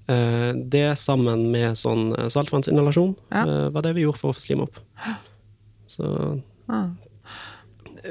eh, 0.08 0.52
Det 0.54 0.84
sammen 0.98 1.48
med 1.52 1.74
sånn 1.76 2.12
eh, 2.16 2.28
saltvannsinhalasjon 2.30 3.16
Ja. 3.32 3.42
eh, 3.42 3.68
var 3.74 3.82
det 3.82 3.94
vi 3.96 4.04
gjorde 4.06 4.20
for 4.22 4.30
å 4.30 4.36
få 4.38 4.40
slim 4.44 4.62
opp. 4.62 4.78
Så 5.88 6.06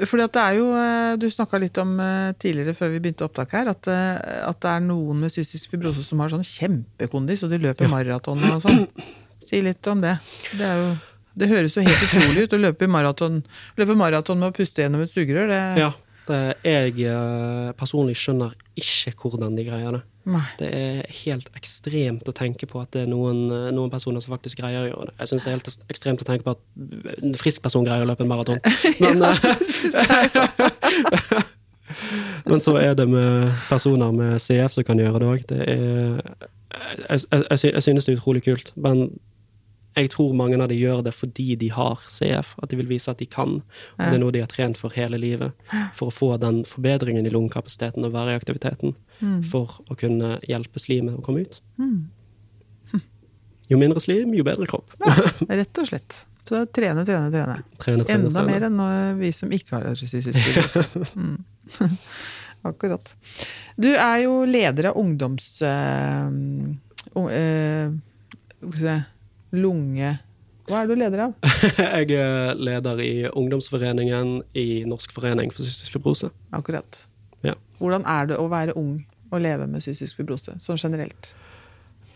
Fordi 0.04 0.22
at 0.26 0.32
det 0.36 0.42
er 0.42 0.58
jo, 0.58 0.66
eh, 0.76 1.16
Du 1.16 1.26
snakka 1.30 1.58
litt 1.62 1.78
om 1.78 1.94
eh, 2.00 2.32
tidligere 2.38 2.74
før 2.76 2.92
vi 2.92 3.00
begynte 3.00 3.24
opptak 3.26 3.54
her, 3.56 3.70
at, 3.72 3.88
at 3.88 4.60
det 4.60 4.70
er 4.74 4.80
noen 4.84 5.20
med 5.24 5.32
cystisk 5.32 5.70
fibrose 5.72 6.04
som 6.04 6.20
har 6.20 6.28
sånn 6.28 6.44
kjempekondis, 6.44 7.42
og 7.46 7.50
de 7.54 7.58
løper 7.64 7.88
maraton 7.90 8.38
og 8.52 8.62
sånn. 8.66 8.84
Si 9.48 9.62
litt 9.64 9.86
om 9.88 10.02
det. 10.04 10.18
Det, 10.58 10.72
jo, 10.80 10.90
det 11.40 11.48
høres 11.48 11.78
jo 11.78 11.86
helt 11.86 12.04
utrolig 12.08 12.44
ut 12.44 12.56
å 12.56 12.60
løpe 12.60 12.90
maraton, 12.90 13.40
løpe 13.80 13.96
maraton 13.96 14.40
med 14.42 14.52
å 14.52 14.56
puste 14.58 14.84
gjennom 14.84 15.06
et 15.06 15.14
sugerør. 15.14 15.48
Det, 15.54 15.62
Ja. 15.80 15.94
Det, 16.28 16.38
jeg 16.60 16.92
eh, 17.08 17.70
personlig 17.80 18.18
skjønner 18.20 18.52
ikke 18.76 19.14
hvordan 19.30 19.54
de 19.56 19.64
greier 19.64 19.94
det. 19.96 20.02
Nei. 20.28 20.42
Det 20.58 20.68
er 20.76 20.98
helt 21.22 21.48
ekstremt 21.56 22.28
å 22.28 22.34
tenke 22.36 22.68
på 22.68 22.82
at 22.82 22.90
det 22.92 23.06
er 23.06 23.08
noen, 23.08 23.46
eh, 23.48 23.70
noen 23.72 23.88
personer 23.88 24.20
som 24.20 24.34
faktisk 24.34 24.60
greier 24.60 24.82
å 24.82 24.90
gjøre 24.90 25.06
det. 25.08 25.14
Jeg 25.22 25.30
syns 25.30 25.46
det 25.46 25.48
er 25.48 25.56
helt 25.56 25.70
ekstremt 25.94 26.24
å 26.24 26.28
tenke 26.28 26.44
på 26.44 26.52
at 26.52 26.60
en 27.22 27.38
frisk 27.40 27.64
person 27.64 27.86
greier 27.86 28.04
å 28.04 28.10
løpe 28.10 28.26
en 28.26 28.32
maraton. 28.34 28.60
Men, 29.00 29.24
ja, 29.24 29.32
men 32.48 32.60
så 32.60 32.76
er 32.80 32.92
det 32.96 33.08
med 33.08 33.48
personer 33.70 34.12
med 34.12 34.36
CF 34.42 34.76
som 34.76 34.84
kan 34.86 35.00
gjøre 35.00 35.22
det 35.22 35.28
òg. 35.32 35.40
Jeg, 35.48 37.20
jeg, 37.32 37.58
jeg 37.72 37.82
synes 37.84 38.04
det 38.04 38.12
er 38.12 38.20
utrolig 38.20 38.44
kult. 38.44 38.72
Men 38.76 39.08
jeg 39.98 40.10
tror 40.14 40.34
mange 40.36 40.58
av 40.60 40.68
de 40.70 40.76
gjør 40.78 41.02
det 41.06 41.12
fordi 41.16 41.56
de 41.60 41.70
har 41.74 42.02
CF, 42.10 42.54
at 42.62 42.70
de 42.70 42.78
vil 42.80 42.90
vise 42.90 43.10
at 43.10 43.20
de 43.20 43.26
kan. 43.30 43.58
Og 43.96 44.02
det 44.04 44.14
er 44.16 44.22
noe 44.22 44.34
de 44.34 44.42
har 44.42 44.50
trent 44.52 44.78
for 44.80 44.94
hele 44.94 45.20
livet. 45.20 45.56
For 45.96 46.10
å 46.10 46.14
få 46.14 46.30
den 46.42 46.62
forbedringen 46.68 47.26
i 47.26 47.32
lungekapasiteten 47.34 48.06
og 48.06 48.14
være 48.16 48.34
i 48.34 48.40
aktiviteten. 48.40 48.94
For 49.50 49.80
å 49.88 49.98
kunne 49.98 50.36
hjelpe 50.48 50.82
slimet 50.82 51.18
å 51.18 51.24
komme 51.24 51.46
ut. 51.46 51.60
Jo 53.68 53.76
mindre 53.76 54.00
slim, 54.00 54.32
jo 54.32 54.44
bedre 54.46 54.66
kropp. 54.68 54.94
Rett 55.48 55.82
og 55.82 55.90
slett. 55.90 56.22
Så 56.48 56.54
det 56.54 56.60
er 56.62 56.68
trene, 56.78 57.02
trene, 57.04 57.28
trene. 57.28 57.58
Trene, 57.76 58.04
trene, 58.08 58.14
Enda 58.14 58.40
trene. 58.40 58.48
mer 58.48 58.64
enn 58.70 59.18
vi 59.18 59.28
som 59.36 59.50
ikke 59.52 59.76
har 59.76 59.98
fysisk 60.00 60.30
fysisk 60.32 61.12
mm. 61.12 61.34
Akkurat. 62.70 63.10
Du 63.76 63.90
er 63.92 64.22
jo 64.24 64.40
leder 64.48 64.88
av 64.90 64.96
ungdoms... 64.96 65.50
Uh, 65.60 66.32
ung- 67.12 67.28
eh, 69.52 69.60
lunge... 69.60 70.16
Hva 70.68 70.82
er 70.82 70.90
du 70.90 70.98
leder 71.00 71.22
av? 71.24 71.36
Jeg 71.80 72.18
er 72.20 72.58
leder 72.60 72.98
i 73.00 73.12
ungdomsforeningen 73.30 74.42
i 74.52 74.84
Norsk 74.84 75.14
forening 75.16 75.48
for 75.54 75.64
cystisk 75.64 75.94
fibrose. 75.96 76.28
Akkurat. 76.52 77.06
Ja. 77.40 77.54
Hvordan 77.78 78.04
er 78.04 78.28
det 78.28 78.36
å 78.36 78.50
være 78.52 78.76
ung 78.76 78.98
og 79.32 79.40
leve 79.40 79.64
med 79.70 79.80
cystisk 79.84 80.20
fibrose, 80.20 80.58
sånn 80.60 80.80
generelt? 80.80 81.32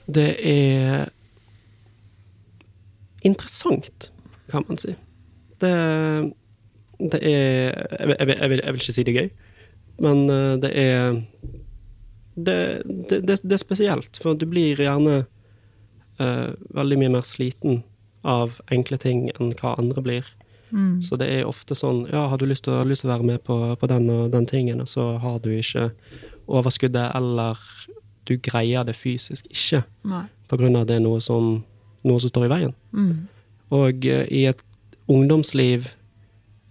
Det 0.05 0.28
er 0.45 1.09
interessant, 3.24 4.11
kan 4.53 4.68
man 4.68 4.80
si. 4.83 4.95
Det, 5.62 5.72
det 6.99 7.20
er 7.22 7.72
jeg 7.72 8.09
jeg, 8.11 8.16
jeg, 8.18 8.51
vil, 8.51 8.62
jeg 8.64 8.72
vil 8.74 8.83
ikke 8.83 8.97
si 8.99 9.07
det 9.07 9.14
er 9.14 9.20
gøy, 9.22 9.33
men 10.03 10.24
eh, 10.28 10.55
det 10.61 10.72
er 10.76 11.20
det, 12.35 12.57
det, 12.85 13.22
det, 13.28 13.37
det 13.45 13.57
er 13.57 13.61
spesielt, 13.61 14.18
for 14.22 14.35
du 14.35 14.47
blir 14.49 14.80
gjerne 14.80 15.22
eh, 16.21 16.53
veldig 16.75 16.99
mye 16.99 17.13
mer 17.17 17.23
sliten 17.27 17.83
av 18.25 18.61
enkle 18.71 18.99
ting 18.99 19.31
enn 19.39 19.53
hva 19.59 19.77
andre 19.79 20.03
blir. 20.03 20.25
Så 21.05 21.19
det 21.21 21.27
er 21.29 21.45
ofte 21.45 21.75
sånn 21.77 22.07
Ja, 22.11 22.29
har 22.29 22.39
du 22.39 22.47
lyst 22.47 22.65
til, 22.65 22.73
å- 22.73 22.85
være 22.87 23.23
med 23.23 23.43
på, 23.45 23.77
på 23.77 23.87
den 23.89 24.09
og 24.09 24.31
den 24.33 24.47
tingen, 24.47 24.81
og 24.81 24.89
så 24.89 25.19
har 25.21 25.39
du 25.39 25.51
ikke 25.51 25.91
overskuddet, 26.49 27.11
eller 27.15 27.59
du 28.25 28.37
greier 28.39 28.85
det 28.85 28.95
fysisk 28.97 29.47
ikke 29.51 29.83
Nei. 30.05 30.25
på 30.49 30.57
grunn 30.57 30.77
av 30.77 30.87
det 30.87 30.97
er 30.97 31.01
noe 31.05 31.21
som, 31.21 31.65
noe 32.05 32.21
som 32.21 32.31
står 32.31 32.47
i 32.47 32.49
veien. 32.49 32.75
Og 33.71 34.07
uh, 34.07 34.25
i 34.31 34.47
et 34.49 34.63
ungdomsliv 35.09 35.91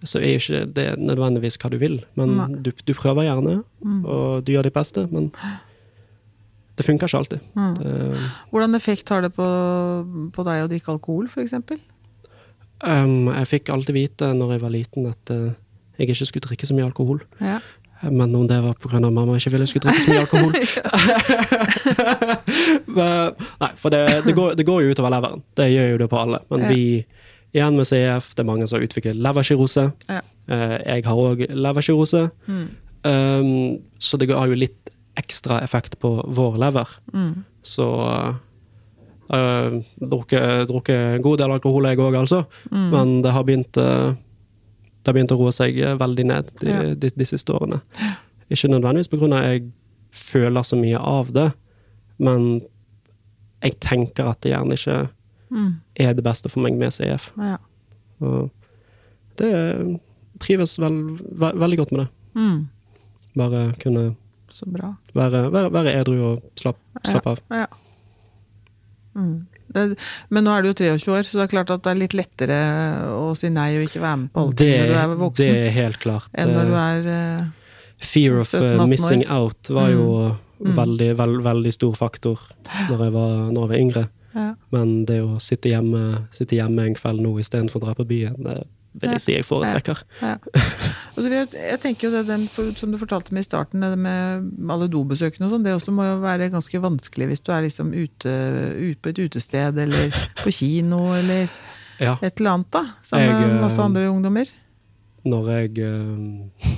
så 0.02 0.18
er 0.18 0.32
jo 0.34 0.40
ikke 0.40 0.74
det 0.74 0.98
nødvendigvis 0.98 1.58
hva 1.62 1.70
du 1.70 1.78
vil, 1.78 2.00
men 2.16 2.62
du, 2.62 2.72
du 2.84 2.92
prøver 2.94 3.22
gjerne, 3.28 3.62
og 4.04 4.42
du 4.44 4.50
gjør 4.52 4.62
ditt 4.66 4.74
beste, 4.74 5.06
men 5.12 5.30
det 6.76 6.84
funker 6.86 7.06
ikke 7.10 7.18
alltid. 7.18 7.40
Det, 7.78 7.90
Hvordan 8.50 8.74
effekt 8.78 9.08
har 9.12 9.20
det 9.26 9.32
på, 9.36 9.46
på 10.32 10.44
deg 10.46 10.62
å 10.64 10.70
drikke 10.70 10.92
alkohol, 10.94 11.26
f.eks.? 11.28 11.52
um, 12.82 13.28
jeg 13.30 13.46
fikk 13.50 13.68
alltid 13.70 13.94
vite 13.94 14.32
når 14.34 14.54
jeg 14.56 14.62
var 14.64 14.72
liten 14.74 15.06
at 15.10 15.30
uh, 15.36 15.50
jeg 15.98 16.08
ikke 16.08 16.26
skulle 16.26 16.46
drikke 16.48 16.66
så 16.66 16.74
mye 16.74 16.88
alkohol. 16.88 17.20
Ja. 17.40 17.58
Men 18.10 18.32
om 18.34 18.48
det 18.50 18.56
var 18.64 18.74
pga. 18.82 18.98
mamma 19.04 19.36
ikke 19.38 19.52
ville 19.54 19.62
jeg 19.68 19.74
skulle 19.76 19.92
drikke 19.92 20.02
så 20.02 20.10
mye 20.10 20.24
alkohol 20.24 20.52
Men- 22.96 23.34
Nei, 23.62 23.70
for 23.78 23.90
det, 23.94 24.00
det, 24.26 24.32
går, 24.34 24.54
det 24.58 24.66
går 24.66 24.82
jo 24.82 24.90
utover 24.96 25.12
leveren. 25.14 25.42
Det 25.56 25.68
gjør 25.70 25.90
jo 25.92 26.00
det 26.02 26.08
på 26.10 26.18
alle. 26.18 26.40
Men 26.50 26.60
Ja. 26.66 26.68
vi, 26.72 27.06
igjen 27.54 27.76
med 27.78 27.86
CF, 27.86 28.32
det 28.34 28.42
er 28.42 28.48
mange 28.48 28.66
som 28.66 28.78
har 28.80 28.86
utviklet 28.88 29.16
leverkirose. 29.22 29.84
Ja. 30.08 30.20
Uh, 30.50 30.78
Jeg 30.86 31.04
har 31.06 31.14
òg 31.28 31.46
leverkirose. 31.54 32.24
Um, 32.48 33.78
så 33.98 34.16
det 34.18 34.30
har 34.30 34.46
jo 34.50 34.54
litt 34.58 34.91
ekstra 35.18 35.60
effekt 35.60 35.98
på 36.00 36.14
vår 36.26 36.56
lever. 36.62 36.88
Så 37.62 37.86
uh, 39.32 39.80
drukket, 40.00 40.68
drukket 40.68 41.16
en 41.18 41.24
god 41.24 41.38
del 41.42 41.54
alkohol, 41.54 41.88
jeg 41.90 42.00
òg, 42.00 42.16
altså. 42.22 42.44
Men 42.70 43.20
det 43.24 43.34
har 43.36 43.44
begynt 43.48 43.76
uh, 43.80 44.12
det 45.02 45.10
har 45.10 45.16
begynt 45.16 45.32
å 45.34 45.38
roe 45.40 45.52
seg 45.54 45.78
eh, 45.82 45.96
veldig 45.98 46.24
ned 46.30 46.50
de, 46.62 46.70
Ja. 46.70 46.82
de, 46.94 47.08
de 47.10 47.26
siste 47.26 47.50
årene. 47.50 47.80
Ikke 48.52 48.70
nødvendigvis 48.70 49.10
av 49.10 49.24
at 49.34 49.46
jeg 49.48 49.64
føler 50.14 50.62
så 50.62 50.78
mye 50.78 50.98
av 50.98 51.32
det, 51.34 51.48
men 52.22 52.62
jeg 53.62 53.78
tenker 53.82 54.30
at 54.30 54.40
det 54.44 54.52
gjerne 54.52 54.78
ikke 54.78 54.98
er 56.00 56.14
det 56.14 56.24
beste 56.24 56.48
for 56.52 56.62
meg 56.62 56.78
med 56.78 56.94
CF. 56.94 57.32
Ja. 57.36 57.58
Og 58.22 58.50
det 59.40 59.50
trives 60.42 60.78
vel, 60.78 61.00
ve 61.18 61.50
veldig 61.58 61.78
godt 61.82 61.92
med 61.92 62.04
det. 62.04 62.08
Mm. 62.38 62.60
Bare 63.38 63.62
kunne 63.82 64.04
Så 64.52 64.68
bra. 64.68 64.92
være, 65.16 65.46
være, 65.52 65.72
være 65.72 65.94
edru 66.00 66.18
og 66.32 66.44
slapp, 66.60 66.78
slappe 67.06 67.34
av. 67.36 67.42
Ja. 67.62 67.66
Mm. 69.16 69.46
Det, 69.72 69.82
men 70.32 70.44
nå 70.44 70.52
er 70.52 70.64
du 70.64 70.70
jo 70.70 70.76
23 70.98 71.12
år, 71.16 71.26
så 71.28 71.38
det 71.40 71.44
er 71.46 71.52
klart 71.54 71.72
at 71.72 71.82
det 71.84 71.90
er 71.92 72.00
litt 72.00 72.14
lettere 72.16 72.60
å 73.16 73.32
si 73.38 73.48
nei 73.52 73.70
og 73.78 73.86
ikke 73.86 74.02
være 74.02 74.20
med 74.22 74.32
på 74.34 74.44
alt 74.44 74.62
når 74.62 74.92
du 74.92 74.96
er 75.00 75.16
voksen, 75.22 75.42
det 75.48 75.66
er 75.66 75.76
helt 75.76 76.00
klart. 76.02 76.28
enn 76.36 76.52
når 76.52 76.70
du 76.70 76.76
eh, 76.76 76.86
er 76.86 77.10
uh, 77.12 77.76
Fear 78.02 78.40
of 78.42 78.48
17-18 78.50 78.62
uh, 78.62 78.82
år. 78.82 78.88
missing 78.92 79.26
out 79.32 79.72
var 79.72 79.92
jo 79.94 80.08
Mm. 80.62 80.76
veldig, 80.76 81.16
veld, 81.18 81.40
veldig 81.42 81.72
stor 81.74 81.94
faktor 81.98 82.38
når 82.88 83.00
jeg 83.02 83.12
var, 83.16 83.30
når 83.50 83.62
jeg 83.64 83.70
var 83.72 83.78
yngre. 83.80 84.02
ja. 84.34 84.52
Men 84.70 85.04
det 85.08 85.18
å 85.24 85.40
sitte 85.42 85.72
hjemme, 85.72 86.28
sitte 86.30 86.54
hjemme 86.54 86.86
en 86.86 86.94
kveld 86.94 87.20
nå 87.24 87.32
istedenfor 87.42 87.80
å 87.80 87.86
dra 87.88 87.94
på 87.98 88.06
byen, 88.06 88.36
det 88.38 88.54
vil 89.02 89.14
jeg 89.16 89.24
si 89.24 89.34
jeg 89.34 89.44
foretrekker. 89.48 90.04
Ja. 90.22 90.36
Altså, 91.22 91.30
jeg, 91.36 91.48
jeg 91.70 91.78
tenker 91.82 92.08
jo 92.08 92.12
det 92.16 92.22
den, 92.26 92.46
Som 92.74 92.90
du 92.90 92.98
fortalte 92.98 93.30
meg 93.34 93.44
i 93.44 93.46
starten, 93.46 93.82
det 93.84 93.98
med 94.00 94.70
alle 94.74 94.88
dobesøkene 94.90 95.46
og 95.46 95.52
sånn, 95.54 95.62
det 95.66 95.76
også 95.76 95.94
må 95.94 96.06
jo 96.08 96.16
være 96.24 96.48
ganske 96.50 96.80
vanskelig 96.82 97.28
hvis 97.30 97.44
du 97.46 97.52
er 97.54 97.62
liksom 97.62 97.92
ute, 97.94 98.32
ute 98.74 98.98
på 98.98 99.12
et 99.12 99.20
utested 99.22 99.78
eller 99.84 100.10
på 100.42 100.50
kino 100.54 101.12
eller 101.14 101.46
Ja. 102.02 102.16
et 102.24 102.40
eller 102.40 102.56
annet, 102.56 102.70
da. 102.74 102.80
Sammen 103.06 103.28
Jeg, 103.28 103.34
med 103.46 103.52
eh, 103.54 103.60
masse 103.62 103.78
andre 103.84 104.08
ungdommer. 104.10 104.48
Når 105.28 105.50
jeg 105.52 105.84
eh, 105.86 106.72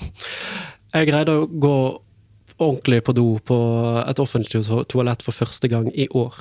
Jeg 0.94 1.10
greide 1.10 1.34
å 1.36 1.44
gå 1.46 1.74
ordentlig 2.60 3.02
på 3.04 3.12
do 3.16 3.26
på 3.44 3.58
et 4.06 4.22
offentlig 4.22 4.62
toalett 4.88 5.22
for 5.26 5.36
første 5.36 5.68
gang 5.68 5.90
i 5.92 6.08
år. 6.16 6.38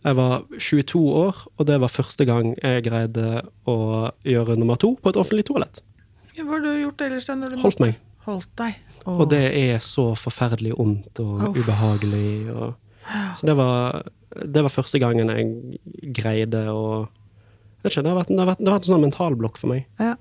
Jeg 0.00 0.16
var 0.16 0.44
22 0.56 1.00
år, 1.20 1.40
og 1.60 1.66
det 1.68 1.76
var 1.82 1.92
første 1.92 2.24
gang 2.28 2.54
jeg 2.56 2.84
greide 2.86 3.42
å 3.68 3.76
gjøre 4.24 4.56
nummer 4.56 4.80
to 4.80 4.94
på 4.96 5.12
et 5.12 5.18
offentlig 5.20 5.44
toalett. 5.50 5.82
Hva 6.38 6.46
har 6.54 6.62
du 6.64 6.70
gjort 6.72 7.02
ellers 7.04 7.28
da? 7.28 7.36
Når 7.36 7.52
du 7.52 7.60
Holdt 7.60 7.82
meg. 7.82 7.98
Holdt 8.24 8.52
deg. 8.60 8.78
Oh. 9.04 9.20
Og 9.20 9.28
det 9.32 9.42
er 9.58 9.80
så 9.84 10.10
forferdelig 10.16 10.72
ondt 10.80 11.20
og 11.20 11.44
oh. 11.50 11.58
ubehagelig. 11.58 12.32
Og, 12.54 13.04
så 13.36 13.48
det 13.50 13.56
var, 13.60 14.00
det 14.40 14.64
var 14.64 14.72
første 14.72 15.00
gangen 15.02 15.32
jeg 15.34 16.12
greide 16.16 16.66
å 16.72 16.84
jeg 17.80 17.94
ikke, 17.94 18.02
det, 18.04 18.10
har 18.10 18.18
vært, 18.18 18.28
det, 18.28 18.40
har 18.40 18.48
vært, 18.50 18.58
det 18.60 18.68
har 18.68 18.74
vært 18.76 18.86
en 18.86 18.92
sånn 18.92 19.06
mentalblokk 19.06 19.56
for 19.56 19.72
meg. 19.72 19.86
Ja. 19.96 20.12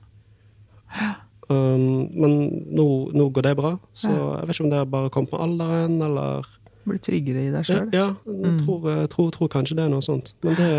Um, 1.49 2.07
men 2.13 2.38
nå, 2.71 2.86
nå 3.11 3.25
går 3.36 3.49
det 3.49 3.55
bra, 3.59 3.73
så 3.97 4.11
jeg 4.13 4.47
vet 4.47 4.55
ikke 4.55 4.65
om 4.67 4.71
det 4.71 4.84
bare 4.93 5.11
kommet 5.11 5.34
med 5.34 5.43
alderen, 5.43 5.97
eller 6.05 6.47
Blir 6.88 7.01
tryggere 7.03 7.45
i 7.47 7.51
deg 7.53 7.67
sjøl. 7.67 7.89
ja 7.93 8.07
jeg 8.25 8.55
tror, 8.63 8.88
tror, 9.13 9.30
tror 9.36 9.51
kanskje 9.51 9.77
det 9.80 9.86
er 9.86 9.93
noe 9.93 10.05
sånt. 10.05 10.34
Men 10.45 10.57
det 10.59 10.71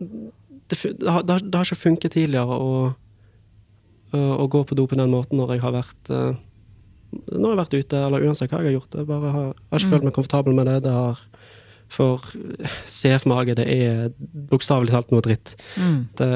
Det, 0.00 0.76
det, 1.00 1.08
har, 1.08 1.22
det, 1.26 1.54
har, 1.54 1.66
ikke 1.66 1.76
funket 1.76 2.14
tidligere 2.14 2.56
å, 2.56 2.94
å, 4.16 4.46
gå 4.48 4.62
på 4.64 4.78
do 4.78 4.86
på 4.88 4.96
den 4.96 5.10
måten 5.12 5.36
når 5.36 5.56
jeg 5.56 5.64
har 5.64 5.74
vært 5.74 6.12
Nå 6.14 6.30
Når 7.10 7.48
jeg 7.48 7.50
har 7.50 7.58
vært 7.58 7.74
ute, 7.74 8.00
eller 8.06 8.24
uansett 8.24 8.52
hva 8.52 8.60
jeg 8.62 8.70
har 8.70 8.76
gjort. 8.78 8.94
Jeg 8.94 9.08
bare 9.08 9.32
har, 9.34 9.48
jeg 9.50 9.72
har 9.72 9.82
ikke 9.82 9.92
følt 9.96 10.06
meg 10.06 10.14
komfortabel 10.14 10.54
med 10.54 10.68
det. 10.70 10.76
det 10.84 10.92
har, 10.94 11.18
for 11.90 12.22
CF-mage, 12.86 13.56
det 13.58 13.66
er 13.66 14.12
bokstavelig 14.50 14.94
talt 14.94 15.10
noe 15.10 15.24
dritt. 15.26 15.56
Mm. 15.74 15.96
Det, 16.20 16.28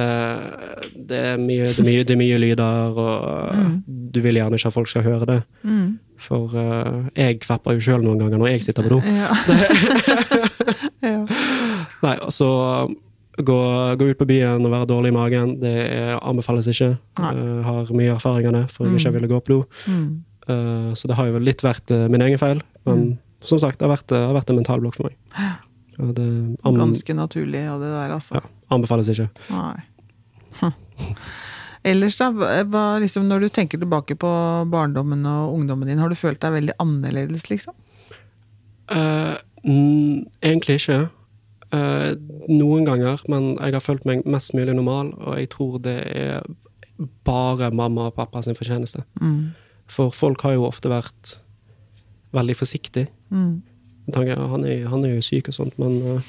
det, 0.96 1.20
er 1.20 1.38
mye, 1.38 1.68
det, 1.68 1.78
er 1.78 1.86
mye, 1.86 2.02
det 2.02 2.16
er 2.16 2.18
mye 2.18 2.40
lyder, 2.42 2.98
og 2.98 3.84
du 3.86 4.18
vil 4.24 4.40
gjerne 4.40 4.58
ikke 4.58 4.72
at 4.72 4.76
folk 4.80 4.90
skal 4.90 5.06
høre 5.06 5.30
det. 5.30 5.38
Mm. 5.62 5.92
For 6.24 6.52
uh, 6.56 7.06
jeg 7.16 7.40
kvepper 7.44 7.76
jo 7.76 7.84
sjøl 7.84 8.04
noen 8.04 8.20
ganger 8.22 8.40
når 8.40 8.54
jeg 8.54 8.66
sitter 8.66 8.86
på 8.86 8.96
do. 8.96 9.00
Ja. 9.04 9.30
ja. 11.14 11.18
Nei, 12.04 12.14
altså 12.14 12.48
gå, 13.36 13.58
gå 14.00 14.10
ut 14.10 14.20
på 14.20 14.28
byen 14.28 14.64
og 14.64 14.72
være 14.72 14.90
dårlig 14.92 15.10
i 15.12 15.16
magen, 15.16 15.56
det 15.62 15.74
er, 15.88 16.14
anbefales 16.22 16.68
ikke. 16.70 16.94
Uh, 17.20 17.60
har 17.66 17.92
mye 17.96 18.14
erfaring 18.14 18.50
av 18.50 18.56
det, 18.58 18.64
for 18.72 18.88
jeg 18.88 19.02
ikke 19.02 19.16
ville 19.18 19.30
gå 19.30 19.42
på 19.44 19.56
do. 19.56 19.60
Mm. 19.90 20.08
Uh, 20.44 20.90
så 20.96 21.10
det 21.10 21.18
har 21.18 21.30
jo 21.30 21.42
litt 21.42 21.64
vært 21.64 21.94
min 22.12 22.24
egen 22.24 22.40
feil. 22.40 22.62
Men 22.88 23.14
som 23.44 23.60
sagt, 23.60 23.80
det 23.80 23.88
har 23.88 23.94
vært, 23.96 24.08
det 24.12 24.20
har 24.20 24.36
vært 24.36 24.52
en 24.52 24.60
mental 24.60 24.82
blokk 24.84 25.00
for 25.00 25.10
meg. 25.10 25.16
Det 25.94 26.28
Ganske 26.64 27.14
naturlig 27.14 27.66
og 27.70 27.82
det 27.84 27.90
der, 27.92 28.14
altså. 28.16 28.40
ja, 28.40 28.46
anbefales 28.74 29.10
ikke. 29.12 29.28
Nei. 29.54 29.76
Ellers, 31.84 32.16
da? 32.16 32.30
Hva, 32.32 32.84
liksom, 33.02 33.26
når 33.28 33.44
du 33.44 33.48
tenker 33.52 33.80
tilbake 33.80 34.16
på 34.16 34.30
barndommen 34.72 35.26
og 35.28 35.58
ungdommen 35.58 35.90
din, 35.90 36.00
har 36.00 36.08
du 36.08 36.16
følt 36.16 36.40
deg 36.40 36.54
veldig 36.56 36.78
annerledes, 36.80 37.50
liksom? 37.50 37.76
Mm, 39.64 40.24
egentlig 40.42 40.78
ikke. 40.80 41.08
Uh, 41.74 42.14
noen 42.48 42.84
ganger, 42.86 43.22
men 43.32 43.54
jeg 43.56 43.74
har 43.74 43.82
følt 43.82 44.04
meg 44.06 44.22
mest 44.28 44.52
mulig 44.54 44.76
normal, 44.76 45.14
og 45.18 45.38
jeg 45.40 45.48
tror 45.54 45.78
det 45.82 45.96
er 46.12 46.44
bare 47.26 47.72
mamma 47.74 48.10
og 48.10 48.18
pappa 48.18 48.42
sin 48.44 48.54
fortjeneste. 48.54 49.02
Mm. 49.20 49.54
For 49.90 50.14
folk 50.14 50.44
har 50.46 50.54
jo 50.54 50.68
ofte 50.68 50.92
vært 50.92 51.38
veldig 52.36 52.56
forsiktige. 52.56 53.08
Mm. 53.30 53.62
Jeg 54.06 54.36
Han 54.36 54.64
er, 54.64 54.86
han 54.86 55.04
er 55.04 55.14
jo 55.14 55.24
syk 55.24 55.48
og 55.48 55.54
sånt, 55.54 55.78
men 55.78 55.98
uh, 56.02 56.20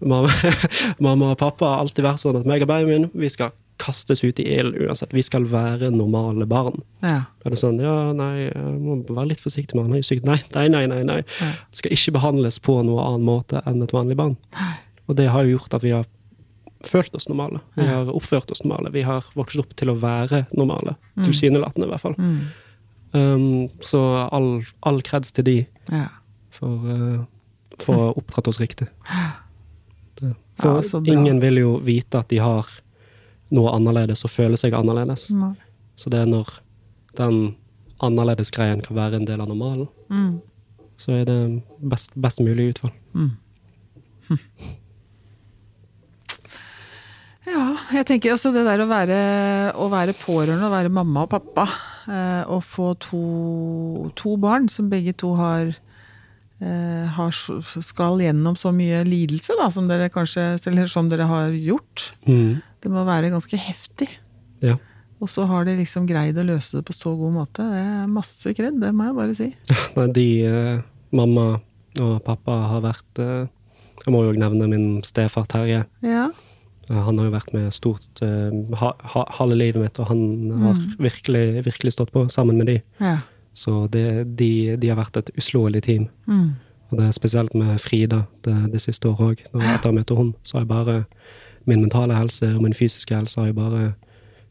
mamma, 0.00 0.28
mamma 1.06 1.30
og 1.30 1.38
pappa 1.38 1.74
har 1.74 1.84
alltid 1.84 2.04
vært 2.04 2.20
sånn 2.20 2.40
at 2.42 2.46
meg 2.48 2.66
og 2.66 2.68
babyen 2.68 2.90
min, 2.90 3.10
vi 3.14 3.30
skal 3.30 3.54
kastes 3.80 4.22
ut 4.24 4.40
i 4.42 4.46
ilden 4.54 4.86
uansett. 4.86 5.14
Vi 5.16 5.22
skal 5.24 5.46
være 5.50 5.90
normale 5.94 6.46
barn. 6.48 6.82
Ja. 7.00 7.22
Er 7.44 7.54
det 7.54 7.58
sånn, 7.60 7.80
ja, 7.82 8.12
nei, 8.16 8.50
jeg 8.50 8.76
må 8.82 9.00
være 9.08 9.32
litt 9.32 9.42
forsiktig 9.42 9.76
med 9.76 9.86
han, 9.86 9.96
han 9.96 10.04
er 10.04 10.06
syk. 10.06 10.22
Nei, 10.28 10.38
nei, 10.54 10.68
nei, 10.72 10.84
nei. 10.90 11.02
nei. 11.08 11.18
Ja. 11.40 11.50
Det 11.70 11.80
skal 11.80 11.96
ikke 11.96 12.16
behandles 12.18 12.60
på 12.62 12.78
noen 12.84 13.02
annen 13.06 13.26
måte 13.28 13.64
enn 13.68 13.82
et 13.84 13.94
vanlig 13.96 14.18
barn. 14.20 14.36
Og 15.08 15.16
det 15.18 15.30
har 15.32 15.46
jo 15.46 15.56
gjort 15.56 15.80
at 15.80 15.86
vi 15.86 15.94
har 15.96 16.08
følt 16.86 17.14
oss 17.16 17.28
normale. 17.28 17.60
Vi 17.74 17.86
har 17.86 18.08
oppført 18.14 18.50
oss 18.50 18.64
normale. 18.64 18.92
Vi 18.94 19.02
har 19.04 19.26
vokst 19.36 19.60
opp 19.60 19.74
til 19.76 19.92
å 19.92 19.96
være 20.00 20.44
normale. 20.56 20.96
Tilsynelatende, 21.20 21.88
i 21.88 21.92
hvert 21.92 22.04
fall. 22.04 22.16
Mm. 22.18 22.40
Um, 23.12 23.68
så 23.82 24.00
all, 24.30 24.62
all 24.86 25.00
kreds 25.02 25.34
til 25.34 25.46
de 25.48 25.56
ja. 25.90 26.04
for, 26.54 26.84
uh, 26.86 27.24
for 27.82 28.04
å 28.04 28.12
oppdratt 28.20 28.52
oss 28.52 28.60
riktig. 28.62 28.86
For 30.60 30.84
Ja, 30.84 31.00
ingen 31.08 31.40
vil 31.40 31.62
jo 31.62 31.74
vite 31.84 32.20
at 32.20 32.30
de 32.30 32.38
har 32.44 32.68
noe 33.50 33.72
annerledes 33.74 34.24
og 34.24 34.30
føle 34.30 34.56
seg 34.60 34.74
annerledes. 34.78 35.28
Nei. 35.34 35.54
Så 35.98 36.10
det 36.12 36.20
er 36.22 36.26
når 36.30 36.48
den 37.18 37.56
annerledes 38.00 38.50
greien 38.54 38.80
kan 38.84 38.96
være 38.96 39.18
en 39.20 39.26
del 39.28 39.40
av 39.42 39.48
normalen, 39.50 39.88
Mm. 40.10 40.40
så 40.96 41.12
er 41.20 41.24
det 41.24 41.62
best, 41.90 42.12
best 42.20 42.40
mulig 42.40 42.70
utfall. 42.74 42.92
Mm. 43.14 43.30
Hm. 44.28 44.38
Ja, 47.50 47.62
jeg 47.96 48.06
tenker 48.06 48.34
også 48.34 48.52
det 48.54 48.62
der 48.66 48.82
å 48.84 48.88
være, 48.90 49.18
å 49.80 49.86
være 49.90 50.12
pårørende, 50.20 50.68
å 50.68 50.72
være 50.74 50.92
mamma 50.92 51.24
og 51.24 51.30
pappa, 51.32 51.64
eh, 52.06 52.42
og 52.52 52.60
få 52.68 52.92
to, 53.00 53.22
to 54.18 54.34
barn 54.40 54.68
som 54.70 54.90
begge 54.92 55.14
to 55.18 55.32
har, 55.38 55.72
eh, 56.60 57.06
har 57.16 57.32
skal 57.32 58.20
gjennom 58.22 58.58
så 58.60 58.70
mye 58.76 59.02
lidelse 59.08 59.56
da, 59.58 59.70
som 59.72 59.88
dere 59.90 60.10
kanskje, 60.12 60.52
eller 60.68 60.86
som 60.92 61.08
dere 61.10 61.26
har 61.26 61.56
gjort. 61.56 62.10
Det 62.80 62.90
må 62.92 63.04
være 63.04 63.32
ganske 63.32 63.58
heftig. 63.60 64.08
Ja. 64.64 64.76
Og 65.20 65.28
så 65.28 65.44
har 65.48 65.66
de 65.68 65.76
liksom 65.76 66.06
greid 66.08 66.38
å 66.40 66.46
løse 66.48 66.78
det 66.78 66.86
på 66.88 66.96
så 66.96 67.12
god 67.18 67.34
måte. 67.34 67.64
Det 67.68 67.80
er 67.84 68.12
masse 68.12 68.54
kred, 68.56 68.78
det 68.80 68.92
må 68.96 69.10
jeg 69.10 69.18
bare 69.18 69.36
si. 69.36 69.48
Nei, 69.98 70.06
de 70.16 70.28
eh, 70.48 70.86
Mamma 71.16 71.48
og 72.00 72.20
pappa 72.24 72.54
har 72.70 72.84
vært 72.84 73.18
eh, 73.18 73.48
Jeg 74.04 74.14
må 74.14 74.22
jo 74.24 74.36
nevne 74.38 74.68
min 74.70 74.86
stefar 75.04 75.48
Terje. 75.50 75.82
Ja. 76.06 76.30
Eh, 76.88 77.02
Han 77.04 77.20
har 77.20 77.28
jo 77.28 77.34
vært 77.34 77.52
med 77.56 77.68
stort 77.76 78.22
eh, 78.24 78.48
ha, 78.80 78.94
ha, 79.12 79.26
halve 79.36 79.58
livet 79.60 79.84
mitt, 79.84 80.00
og 80.00 80.08
han 80.08 80.24
har 80.64 80.80
virkelig, 81.02 81.66
virkelig 81.68 81.94
stått 81.98 82.14
på 82.16 82.24
sammen 82.32 82.56
med 82.60 82.72
de. 82.72 82.78
Ja. 83.02 83.18
Så 83.52 83.84
det, 83.92 84.06
de, 84.38 84.78
de 84.80 84.88
har 84.92 84.98
vært 85.02 85.20
et 85.20 85.32
uslåelig 85.36 85.84
team. 85.84 86.08
Mm. 86.30 86.54
Og 86.90 86.98
det 86.98 87.06
er 87.06 87.14
spesielt 87.14 87.54
med 87.54 87.76
Frida 87.82 88.24
det, 88.46 88.56
det 88.72 88.80
siste 88.82 89.10
året 89.10 89.20
òg. 89.26 89.44
Etter 89.60 89.90
å 89.90 89.92
ha 89.92 89.96
møtt 89.98 90.10
henne, 90.16 90.38
så 90.42 90.56
har 90.56 90.64
jeg 90.64 90.70
bare 90.72 90.96
Min 91.66 91.80
mentale 91.82 92.14
helse 92.16 92.54
og 92.56 92.62
min 92.62 92.72
fysiske 92.76 93.14
helse 93.14 93.40
har 93.40 93.46
jo 93.50 93.52
bare 93.58 93.94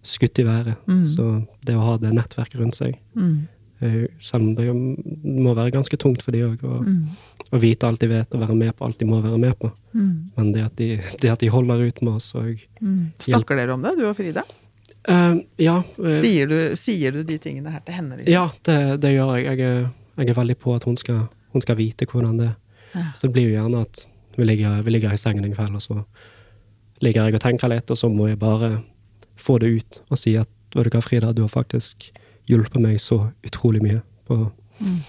skutt 0.04 0.40
i 0.40 0.44
været. 0.48 0.76
Mm. 0.88 1.06
Så 1.08 1.48
det 1.66 1.76
å 1.76 1.84
ha 1.86 1.98
det 1.98 2.14
nettverket 2.16 2.60
rundt 2.62 2.76
seg 2.76 2.96
Mm. 3.16 3.48
eh, 3.82 4.06
Selv 4.20 4.44
om 4.44 4.56
det 4.56 4.68
må 5.26 5.54
være 5.56 5.72
ganske 5.72 5.98
tungt 5.98 6.22
for 6.22 6.32
de 6.32 6.40
òg, 6.46 6.62
å, 6.64 6.84
Mm. 6.86 7.08
vite 7.60 7.84
alt 7.88 8.00
de 8.00 8.08
vet 8.08 8.34
og 8.36 8.42
være 8.42 8.56
med 8.56 8.76
på 8.78 8.86
alt 8.86 8.98
de 9.00 9.06
må 9.06 9.22
være 9.22 9.40
med 9.40 9.58
på. 9.60 9.72
Mm. 9.94 10.30
Men 10.38 10.52
det 10.54 10.64
at 10.66 10.76
de, 10.76 10.98
det 11.22 11.30
at 11.32 11.40
de 11.40 11.48
holder 11.50 11.88
ut 11.88 12.02
med 12.02 12.14
oss 12.14 12.34
og 12.36 12.56
Mm. 12.82 13.12
Snakker 13.20 13.56
dere 13.56 13.74
om 13.74 13.82
det, 13.82 13.98
du 13.98 14.06
og 14.10 14.16
Frida? 14.16 14.44
Uh, 15.10 15.42
Ja. 15.58 15.82
Uh, 15.98 16.12
Sier 16.12 16.48
du, 16.48 16.76
sier 16.76 17.12
du 17.12 17.24
de 17.24 17.38
tingene 17.38 17.72
her 17.72 17.80
til 17.86 17.94
henne? 17.96 18.18
Liksom? 18.18 18.32
Ja, 18.32 18.50
det, 18.64 19.02
det 19.02 19.12
gjør 19.16 19.36
jeg. 19.38 19.46
Jeg 19.46 19.60
er, 19.60 19.90
jeg 20.18 20.30
er 20.30 20.34
veldig 20.34 20.58
på 20.60 20.76
at 20.76 20.84
hun 20.84 20.98
skal, 20.98 21.28
hun 21.54 21.62
skal 21.62 21.76
vite 21.76 22.06
hvordan 22.06 22.38
det 22.38 22.48
er. 22.48 22.56
Ja. 22.96 23.12
Så 23.16 23.22
det 23.28 23.34
blir 23.34 23.50
jo 23.50 23.56
gjerne 23.62 23.82
at 23.82 24.06
vi 24.38 24.44
ligger, 24.46 24.82
vi 24.84 24.92
ligger 24.92 25.12
i 25.14 25.18
sengen 25.18 25.46
en 25.46 25.54
kveld, 25.56 25.76
og 25.76 25.82
så 25.82 26.04
ligger 27.02 27.26
jeg 27.30 27.36
og 27.40 27.44
tenker 27.44 27.70
litt, 27.72 27.92
og 27.92 27.98
så 27.98 28.10
må 28.12 28.28
jeg 28.30 28.40
bare 28.42 28.74
få 29.40 29.58
det 29.64 29.70
ut 29.80 30.00
og 30.10 30.18
si 30.20 30.36
at 30.40 30.50
vet 30.76 30.86
du 30.90 30.98
hva, 30.98 31.02
Frida, 31.02 31.32
du 31.34 31.42
har 31.46 31.50
faktisk 31.54 32.10
hjulpet 32.50 32.82
meg 32.84 33.00
så 33.02 33.30
utrolig 33.46 33.82
mye. 33.86 34.02
På, 34.28 34.52
Mm. 34.80 35.00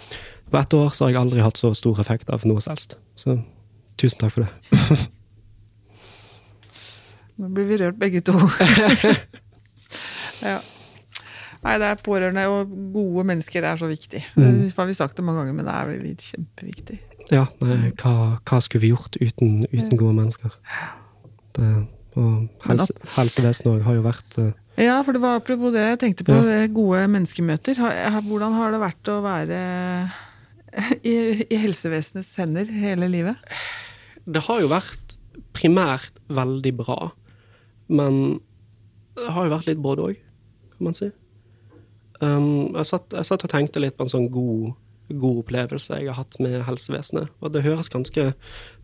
på 0.50 0.58
ett 0.58 0.74
år 0.74 0.88
så 0.90 1.04
har 1.04 1.10
jeg 1.12 1.20
aldri 1.20 1.40
hatt 1.44 1.56
så 1.56 1.70
stor 1.78 2.00
effekt 2.00 2.28
av 2.30 2.42
noe 2.44 2.60
som. 2.60 2.96
Så 3.14 3.36
tusen 3.96 4.18
takk 4.18 4.32
for 4.34 4.42
det. 4.42 4.50
Nå 7.40 7.48
blir 7.54 7.68
vi 7.70 7.78
rørt 7.80 7.98
begge 8.00 8.20
to. 8.26 8.34
ja. 10.50 10.58
Nei, 11.60 11.74
det 11.76 11.86
er 11.90 11.98
pårørende 12.02 12.46
og 12.48 12.70
gode 12.94 13.24
mennesker 13.28 13.62
er 13.68 13.76
så 13.80 13.86
viktig. 13.88 14.22
Mm. 14.34 14.66
Det 14.66 14.74
har 14.76 14.86
vi 14.88 14.94
sagt 14.96 15.16
det 15.16 15.24
mange 15.24 15.38
ganger, 15.44 15.56
men 15.60 15.66
det 15.68 15.74
er 15.76 15.86
kjempeviktig. 16.26 16.98
Ja, 17.30 17.44
nei, 17.62 17.90
hva, 18.00 18.12
hva 18.42 18.58
skulle 18.64 18.82
vi 18.82 18.90
gjort 18.94 19.16
uten, 19.20 19.60
uten 19.70 19.98
gode 20.00 20.16
mennesker? 20.18 20.50
Det, 20.50 20.56
og 22.20 22.48
helse, 22.66 22.94
helsevesenet 23.16 23.70
òg 23.70 23.84
har 23.86 23.98
jo 23.98 24.02
vært 24.06 24.38
eh, 24.42 24.50
Ja, 24.86 24.96
for 25.06 25.14
det 25.16 25.20
var 25.22 25.38
apropos 25.40 25.72
det 25.74 25.84
jeg 25.84 26.00
tenkte 26.02 26.26
på, 26.26 26.34
Ja. 26.34 26.64
gode 26.72 27.04
menneskemøter. 27.12 27.78
Hvordan 28.26 28.56
har 28.58 28.72
det 28.74 28.80
vært 28.82 29.10
å 29.12 29.18
være 29.24 29.60
i, 31.12 31.14
i 31.50 31.58
helsevesenets 31.60 32.34
hender 32.40 32.68
hele 32.70 33.08
livet? 33.10 33.36
Det 34.26 34.42
har 34.46 34.60
jo 34.62 34.70
vært 34.70 35.16
primært 35.56 36.18
veldig 36.30 36.72
bra, 36.78 36.98
men 37.90 38.40
det 39.18 39.32
har 39.34 39.46
jo 39.48 39.52
vært 39.56 39.66
litt 39.70 39.80
både 39.82 40.04
òg, 40.10 40.20
kan 40.76 40.86
man 40.86 40.94
si. 40.96 41.10
Um, 42.20 42.70
jeg, 42.76 42.84
satt, 42.90 43.12
jeg 43.16 43.26
satt 43.26 43.44
og 43.46 43.50
tenkte 43.52 43.80
litt 43.82 43.96
på 43.96 44.04
en 44.06 44.12
sånn 44.12 44.28
god, 44.32 44.74
god 45.18 45.42
opplevelse 45.44 45.98
jeg 45.98 46.10
har 46.10 46.18
hatt 46.20 46.38
med 46.42 46.60
helsevesenet. 46.68 47.30
Og 47.40 47.54
det 47.54 47.64
høres 47.66 47.90
ganske, 47.92 48.30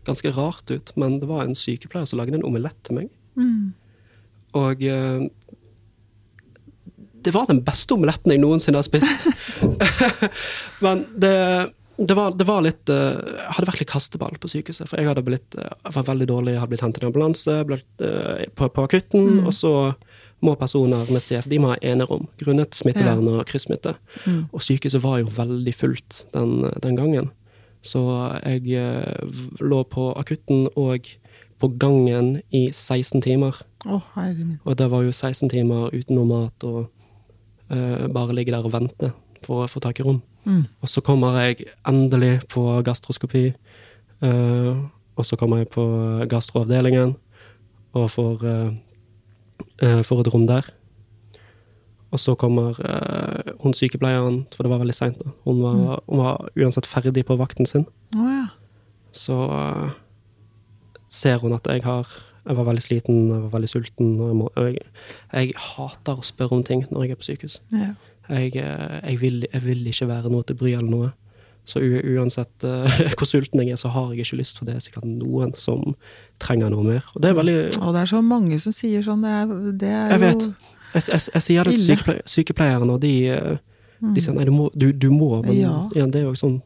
ganske 0.07 0.33
rart 0.35 0.71
ut, 0.73 0.91
men 0.99 1.19
det 1.21 1.29
var 1.29 1.45
en 1.45 1.57
sykepleier 1.57 2.07
som 2.09 2.19
lagde 2.19 2.37
en 2.37 2.47
omelett 2.47 2.77
til 2.87 2.99
meg. 2.99 3.11
Og 4.57 4.83
eh, 4.83 5.27
det 7.27 7.33
var 7.35 7.49
den 7.49 7.63
beste 7.65 7.95
omeletten 7.95 8.31
jeg 8.33 8.41
noensinne 8.41 8.79
har 8.79 8.85
spist. 8.87 9.25
Men 10.85 11.03
det, 11.11 11.33
det, 11.97 12.13
var, 12.15 12.31
det 12.37 12.45
var 12.47 12.63
litt 12.63 12.91
eh, 12.93 13.17
Jeg 13.17 13.55
hadde 13.57 13.69
vært 13.71 13.81
litt 13.81 13.91
kasteball 13.91 14.37
på 14.39 14.51
sykehuset. 14.51 14.87
For 14.87 15.01
jeg 15.01 15.25
blitt 15.27 15.57
eh, 15.59 15.73
jeg 15.83 15.95
var 15.97 16.07
veldig 16.11 16.29
dårlig, 16.29 16.53
jeg 16.55 16.61
hadde 16.63 16.73
blitt 16.75 16.85
hentet 16.85 17.03
i 17.03 17.09
ambulanse 17.09 17.57
eh, 17.59 18.45
på, 18.55 18.69
på 18.69 18.85
akutten. 18.87 19.41
Og 19.43 19.53
så 19.57 19.73
må 20.43 20.53
personer 20.55 21.09
med 21.09 21.23
CF 21.23 21.47
de 21.49 21.59
må 21.61 21.71
ha 21.73 21.77
enerom 21.81 22.27
grunnet 22.37 22.75
smittevern 22.77 23.27
og 23.31 23.45
kryssmitte. 23.49 23.95
Og 24.51 24.61
sykehuset 24.61 25.01
var 25.03 25.21
jo 25.21 25.31
veldig 25.33 25.73
fullt 25.75 26.25
den, 26.35 26.67
den 26.83 26.99
gangen. 26.99 27.31
Så 27.85 28.01
jeg 28.43 28.67
eh, 28.77 29.39
lå 29.61 29.83
på 29.89 30.11
akutten 30.17 30.67
og 30.75 31.07
på 31.57 31.69
gangen 31.79 32.41
i 32.53 32.67
16 32.71 33.21
timer. 33.21 33.61
Oh. 33.85 34.01
Og 34.63 34.77
det 34.77 34.89
var 34.91 35.05
jo 35.05 35.11
16 35.11 35.49
timer 35.49 35.89
uten 35.93 36.17
noe 36.17 36.29
mat 36.29 36.67
og 36.67 36.87
eh, 37.71 38.05
bare 38.13 38.35
ligge 38.35 38.53
der 38.53 38.65
og 38.65 38.73
vente 38.75 39.13
for 39.45 39.63
å 39.63 39.71
få 39.71 39.81
tak 39.81 40.01
i 40.01 40.05
rom. 40.05 40.21
Mm. 40.45 40.65
Og 40.81 40.91
så 40.91 41.01
kommer 41.05 41.37
jeg 41.41 41.71
endelig 41.87 42.41
på 42.53 42.65
gastroskopi. 42.85 43.53
eh, 44.21 44.75
og 45.17 45.25
så 45.25 45.35
kommer 45.35 45.63
jeg 45.63 45.71
på 45.73 45.83
gastroavdelingen 46.29 47.15
og 47.97 48.11
får, 48.11 48.43
eh, 48.45 48.71
eh, 49.81 50.01
får 50.03 50.21
et 50.25 50.33
rom 50.33 50.45
der. 50.49 50.67
Og 52.11 52.19
så 52.23 52.35
kommer 52.39 52.77
eh, 52.79 53.51
hun 53.63 53.73
sykepleieren, 53.75 54.45
for 54.55 54.63
det 54.63 54.71
var 54.71 54.79
veldig 54.79 54.95
seint. 54.95 55.19
Hun, 55.43 55.61
var- 55.61 56.01
hun 56.07 56.21
var 56.23 56.49
uansett 56.55 56.87
ferdig 56.87 57.25
på 57.27 57.35
vakten 57.37 57.65
sin. 57.67 57.85
Oh, 58.15 58.29
ja. 58.31 58.45
Så 59.11 59.35
eh, 59.51 59.89
ser 61.07 61.37
hun 61.43 61.53
at 61.57 61.67
jeg 61.67 61.83
har 61.83 62.07
Jeg 62.47 62.55
var 62.55 62.63
veldig 62.63 62.81
sliten, 62.81 63.15
jeg 63.27 63.41
var 63.43 63.49
veldig 63.59 63.67
sulten. 63.69 64.13
Og 64.23 64.27
jeg, 64.29 64.35
må, 64.39 64.45
jeg, 64.55 64.77
jeg 65.33 65.49
hater 65.59 66.15
å 66.15 66.23
spørre 66.23 66.55
om 66.55 66.61
ting 66.63 66.85
når 66.91 67.03
jeg 67.03 67.11
er 67.11 67.19
på 67.19 67.27
sykehus. 67.27 67.57
ja. 67.75 67.89
Jeg, 68.29 68.55
eh, 68.55 68.99
jeg, 69.09 69.19
vil, 69.21 69.45
jeg 69.53 69.61
vil 69.63 69.85
ikke 69.87 70.07
være 70.07 70.29
noe 70.31 70.43
til 70.47 70.55
bry 70.59 70.71
eller 70.75 70.87
noe. 70.91 71.09
Så 71.67 71.81
u, 71.83 71.89
uansett 72.15 72.63
uh, 72.63 72.87
hvor 73.17 73.27
sulten 73.27 73.61
jeg 73.63 73.75
er, 73.75 73.79
så 73.79 73.91
har 73.91 74.13
jeg 74.13 74.23
ikke 74.23 74.39
lyst, 74.39 74.59
for 74.59 74.69
det 74.69 74.77
er 74.77 74.83
sikkert 74.85 75.07
noen 75.09 75.53
som 75.59 75.83
trenger 76.41 76.71
noe 76.71 76.85
mer. 76.85 77.07
Og 77.13 77.23
det 77.23 77.31
er 77.31 77.37
veldig 77.37 77.57
Og 77.81 77.93
det 77.95 78.03
er 78.05 78.11
så 78.13 78.21
mange 78.23 78.59
som 78.63 78.75
sier 78.75 79.03
sånn. 79.05 79.25
Det 79.25 79.33
er, 79.35 79.55
det 79.83 79.93
er 79.93 80.13
Jeg 80.15 80.23
vet. 80.23 80.45
Jeg, 80.93 81.07
jeg, 81.11 81.23
jeg 81.33 81.43
sier 81.43 81.67
det 81.67 81.73
til 81.73 81.81
Ille. 81.81 81.87
sykepleier, 81.87 82.29
sykepleierne, 82.31 82.93
og 82.95 83.01
de, 83.03 83.13
eh, 83.35 83.57
de 84.15 84.23
sier 84.23 84.37
nei, 84.37 84.45
du 84.47 84.53
må, 84.55 84.69
du, 84.71 84.87
du 84.95 85.09
må 85.11 85.41
men 85.43 85.57
Ja. 85.57 85.73
ja, 85.97 86.07
det 86.07 86.21
er 86.21 86.29
jo 86.29 86.37
sånn 86.39 86.61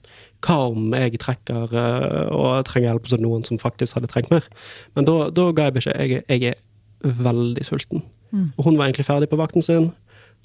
hva 0.46 0.58
om 0.70 0.94
jeg 0.98 1.20
trekker 1.22 1.74
eh, 1.78 2.30
og 2.34 2.62
trenger 2.70 2.92
hjelp 2.92 3.10
hos 3.10 3.18
noen 3.22 3.46
som 3.46 3.60
faktisk 3.62 3.98
hadde 3.98 4.10
trengt 4.14 4.32
mer? 4.34 4.46
Men 4.98 5.10
da, 5.10 5.18
da 5.34 5.50
ga 5.58 5.70
jeg 5.70 5.78
beskjed. 5.80 5.98
Jeg, 6.02 6.24
jeg 6.30 6.54
er 6.54 7.18
veldig 7.26 7.66
sulten. 7.66 8.06
Og 8.32 8.64
hun 8.64 8.78
var 8.78 8.88
egentlig 8.88 9.06
ferdig 9.10 9.28
på 9.32 9.40
vakten 9.42 9.66
sin, 9.66 9.90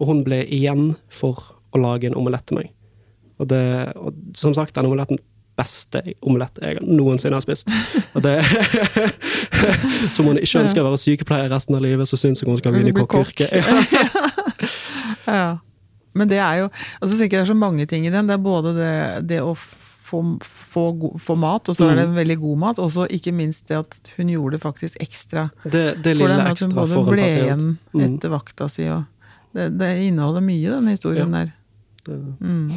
og 0.01 0.09
hun 0.11 0.25
ble 0.27 0.41
igjen 0.53 0.97
for 1.13 1.39
å 1.71 1.81
lage 1.81 2.09
en 2.09 2.17
omelett 2.19 2.49
til 2.49 2.59
meg. 2.59 2.73
Og, 3.39 3.49
det, 3.51 3.63
og 3.97 4.15
som 4.39 4.55
sagt, 4.57 4.75
den 4.77 4.87
omeletten 4.89 5.19
beste 5.57 6.03
omelett 6.21 6.59
jeg 6.61 6.83
noensinne 6.85 7.39
har 7.39 7.41
spist. 7.45 7.71
Og 8.13 8.21
det 8.25 8.35
Som 10.15 10.29
hun 10.29 10.37
ikke 10.41 10.61
ønsker 10.65 10.83
å 10.83 10.89
være 10.91 11.01
sykepleier 11.01 11.49
resten 11.53 11.77
av 11.79 11.85
livet, 11.85 12.09
så 12.11 12.19
syns 12.21 12.43
hun 12.45 12.53
hun 12.53 12.61
skal 12.61 12.75
begynne 12.77 12.93
i 12.93 12.97
kokkeyrket. 12.97 13.57
Ja. 13.57 13.81
Ja. 15.27 15.59
Men 16.15 16.29
det 16.31 16.37
er 16.39 16.61
jo 16.61 16.67
Og 17.03 17.09
så 17.11 17.17
tenker 17.19 17.37
jeg 17.37 17.41
det 17.43 17.47
er 17.49 17.49
så 17.51 17.57
mange 17.59 17.85
ting 17.91 18.05
i 18.07 18.13
den. 18.15 18.29
Det 18.29 18.37
er 18.37 18.43
både 18.43 18.71
det, 18.77 18.93
det 19.27 19.41
å 19.43 19.57
få, 19.59 20.21
få, 20.47 20.85
få 21.19 21.35
mat, 21.43 21.67
og 21.69 21.75
så 21.77 21.89
er 21.91 21.99
det 21.99 22.05
veldig 22.15 22.37
god 22.45 22.61
mat. 22.63 22.79
Og 22.83 22.93
så 22.95 23.09
ikke 23.13 23.35
minst 23.35 23.67
det 23.73 23.81
at 23.81 23.97
hun 24.17 24.31
gjorde 24.31 24.55
det 24.57 24.63
faktisk 24.63 25.01
ekstra 25.03 25.49
Det, 25.65 25.97
det 26.05 26.15
for 26.15 26.21
lille 26.23 26.39
hun 26.39 26.53
ekstra 26.53 26.87
for 26.87 27.03
en 27.03 27.11
ble 27.11 27.27
igjen 27.33 27.67
Mm. 27.97 28.03
etter 28.07 28.33
vakta 28.33 28.69
si. 28.71 28.87
Og 28.93 29.03
det, 29.57 29.71
det 29.81 29.91
inneholder 30.07 30.45
mye, 30.47 30.77
den 30.77 30.93
historien 30.95 31.33
der. 31.35 31.53
Det, 32.07 32.21
Mm. 32.41 32.69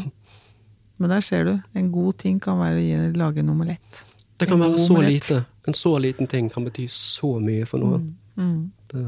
Men 0.99 1.13
der 1.13 1.23
ser 1.25 1.45
du. 1.47 1.53
En 1.79 1.91
god 1.93 2.17
ting 2.21 2.39
kan 2.43 2.59
være 2.59 2.83
å 2.83 3.11
lage 3.17 3.39
en 3.43 3.51
omelett. 3.53 4.03
det 4.39 4.47
kan 4.47 4.59
En 4.59 4.69
være 4.69 4.79
så 4.79 4.95
omelett. 4.97 5.29
lite. 5.29 5.45
En 5.67 5.73
så 5.77 5.93
liten 5.99 6.27
ting 6.27 6.49
kan 6.51 6.65
bety 6.65 6.87
så 6.91 7.37
mye 7.43 7.65
for 7.67 7.79
noen. 7.83 8.09
Mm. 8.35 8.71
Det, 8.91 9.05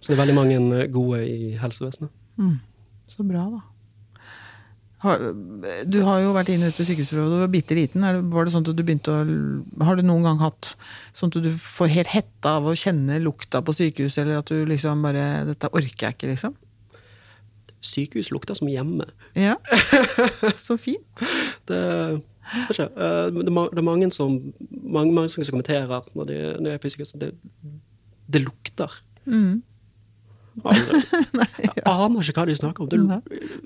så 0.00 0.12
det 0.12 0.14
er 0.14 0.22
veldig 0.22 0.36
mange 0.38 0.58
eh, 0.78 0.86
gode 0.92 1.22
i 1.26 1.56
helsevesenet. 1.58 2.10
Mm. 2.38 2.56
Så 3.08 3.24
bra, 3.26 3.48
da. 3.50 3.60
Har, 4.98 5.20
du 5.86 6.00
har 6.02 6.18
jo 6.24 6.32
vært 6.34 6.48
inn 6.50 6.64
og 6.66 6.72
ut 6.72 6.78
på 6.80 6.84
sykehus 6.88 7.12
fra 7.12 7.22
du 7.30 7.36
var 7.38 7.50
bitte 7.52 7.76
liten. 7.78 8.02
Det, 8.02 8.22
var 8.34 8.46
det 8.48 8.52
sånn 8.54 8.64
at 8.66 8.74
du 8.74 8.82
begynte 8.82 9.14
å 9.14 9.20
Har 9.86 9.98
du 9.98 10.02
noen 10.02 10.26
gang 10.26 10.40
hatt 10.42 10.72
sånn 11.14 11.30
at 11.30 11.38
du 11.44 11.52
får 11.54 11.92
helt 11.94 12.10
hetta 12.10 12.56
av 12.58 12.66
å 12.66 12.74
kjenne 12.78 13.20
lukta 13.22 13.62
på 13.62 13.74
sykehuset, 13.78 14.24
eller 14.24 14.40
at 14.40 14.50
du 14.50 14.64
liksom 14.66 15.04
bare 15.06 15.44
Dette 15.46 15.70
orker 15.70 16.08
jeg 16.08 16.18
ikke, 16.18 16.32
liksom? 16.32 16.56
Sykehus 17.84 18.32
lukter 18.34 18.58
som 18.58 18.68
hjemme. 18.70 19.06
Ja. 19.38 19.54
Så 20.66 20.76
fint. 20.80 21.22
Det, 21.68 21.78
eh, 21.78 22.18
det, 22.74 23.46
er 23.46 23.86
mange 23.86 24.10
som 24.14 24.40
mange, 24.70 25.14
mange 25.14 25.28
som 25.28 25.44
kommenterer 25.44 26.06
når 26.14 26.30
de, 26.30 26.38
når 26.60 26.76
er 26.76 26.82
på 26.82 26.90
sykehus. 26.90 27.14
Det, 27.20 27.32
det 28.32 28.42
lukter. 28.44 29.02
Mm. 29.26 29.62
Aldri. 30.66 31.02
Jeg 31.78 31.84
aner 31.86 32.24
ikke 32.24 32.40
hva 32.40 32.46
de 32.48 32.56
snakker 32.58 32.84
om. 32.84 32.88
Det, 32.90 32.98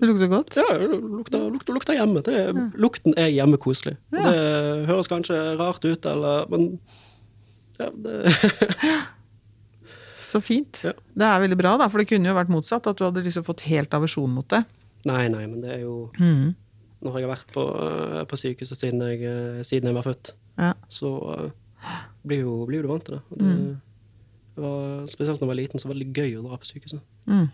Det 0.00 0.08
lukter 0.08 0.28
godt. 0.28 0.56
ja, 0.56 0.66
det 0.78 0.90
lukter, 0.90 1.48
lukter, 1.48 1.72
lukter 1.72 1.96
hjemme. 1.96 2.22
Det, 2.26 2.36
ja. 2.36 2.66
Lukten 2.74 3.16
er 3.16 3.32
hjemmekoselig. 3.32 3.96
Ja. 4.12 4.26
Det 4.26 4.86
høres 4.90 5.08
kanskje 5.08 5.40
rart 5.60 5.84
ut, 5.84 6.06
eller, 6.06 6.46
men 6.52 6.78
ja, 7.80 7.88
det, 8.04 8.32
Så 10.32 10.40
fint. 10.40 10.80
Ja. 10.86 10.94
Det 10.96 11.28
er 11.28 11.42
veldig 11.44 11.58
bra, 11.60 11.74
da, 11.80 11.88
for 11.92 12.00
det 12.00 12.08
kunne 12.08 12.30
jo 12.30 12.36
vært 12.38 12.52
motsatt. 12.52 12.86
At 12.88 12.96
du 12.98 13.04
hadde 13.04 13.24
liksom 13.24 13.44
fått 13.44 13.66
helt 13.68 13.92
aversjon 13.92 14.32
mot 14.32 14.48
det. 14.52 14.62
Nei, 15.08 15.26
nei, 15.32 15.46
men 15.46 15.60
det 15.64 15.78
er 15.78 15.80
jo 15.84 16.10
Mm. 16.18 16.54
Når 17.02 17.16
jeg 17.18 17.26
har 17.26 17.32
vært 17.34 17.50
på, 17.50 17.62
eh, 17.82 18.24
på 18.30 18.36
sykehuset 18.38 18.78
siden 18.78 19.00
jeg, 19.02 19.22
eh, 19.26 19.62
siden 19.66 19.90
jeg 19.90 19.94
var 19.94 20.04
født, 20.06 20.34
Ja. 20.56 20.74
så 20.88 21.10
eh, 21.34 21.50
blir 22.24 22.44
jo, 22.44 22.64
blir 22.64 22.78
jo 22.78 22.82
du 22.82 22.88
vant 22.88 23.04
til 23.04 23.16
det. 23.16 23.22
Det, 23.30 23.42
mm. 23.42 23.80
var, 24.56 25.06
spesielt 25.08 25.40
da 25.40 25.44
jeg 25.44 25.48
var 25.48 25.58
liten, 25.58 25.80
så 25.80 25.88
var 25.88 25.94
det 25.94 26.06
litt 26.06 26.14
gøy 26.14 26.38
å 26.38 26.44
dra 26.46 26.56
på 26.56 26.68
sykehuset. 26.70 27.00
Mm. 27.26 27.50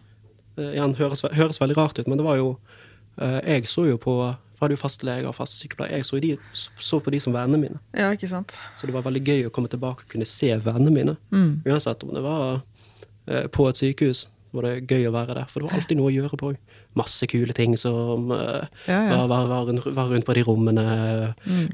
Igjen 0.59 0.95
høres, 0.97 1.23
høres 1.23 1.61
veldig 1.61 1.77
rart 1.79 1.99
ut, 1.99 2.07
men 2.07 2.19
det 2.19 2.27
var 2.27 2.37
jo 2.37 2.59
Jeg 3.19 3.65
så 3.67 3.89
jo 3.89 3.97
på 3.97 4.37
For 4.59 4.67
hadde 4.67 4.75
jo 4.75 4.81
fastlege 4.83 5.29
og 5.31 5.37
fastsykepleier. 5.39 6.01
Jeg 6.01 6.05
så, 6.09 6.19
de, 6.21 6.33
så 6.83 6.99
på 7.01 7.13
de 7.15 7.21
som 7.23 7.33
vennene 7.37 7.61
mine. 7.63 7.79
ja, 7.95 8.09
ikke 8.11 8.27
sant. 8.31 8.57
Så 8.77 8.89
det 8.91 8.95
var 8.97 9.05
veldig 9.07 9.23
gøy 9.23 9.45
å 9.47 9.53
komme 9.55 9.71
tilbake 9.71 10.03
og 10.03 10.11
kunne 10.11 10.27
se 10.27 10.51
vennene 10.65 10.91
mine. 10.91 11.15
Mm. 11.31 11.63
Uansett 11.69 12.03
om 12.03 12.11
det 12.17 12.25
var 12.25 12.59
eh, 13.31 13.47
på 13.55 13.69
et 13.71 13.79
sykehus, 13.79 14.25
var 14.57 14.65
det 14.65 14.89
gøy 14.91 15.07
å 15.07 15.13
være 15.15 15.35
der. 15.37 15.47
For 15.53 15.61
det 15.61 15.69
var 15.69 15.77
alltid 15.79 15.99
noe 16.01 16.09
å 16.11 16.15
gjøre 16.17 16.39
på. 16.41 16.51
Masse 16.99 17.27
kule 17.31 17.53
ting 17.55 17.77
som 17.79 18.33
eh, 18.35 18.67
Ja, 18.89 18.99
ja. 19.13 19.19
Var, 19.31 19.47
var, 19.47 19.71
var, 19.95 20.09
rundt- 20.11 20.27
på 20.27 20.35
de 20.35 20.43
rommene. 20.49 20.85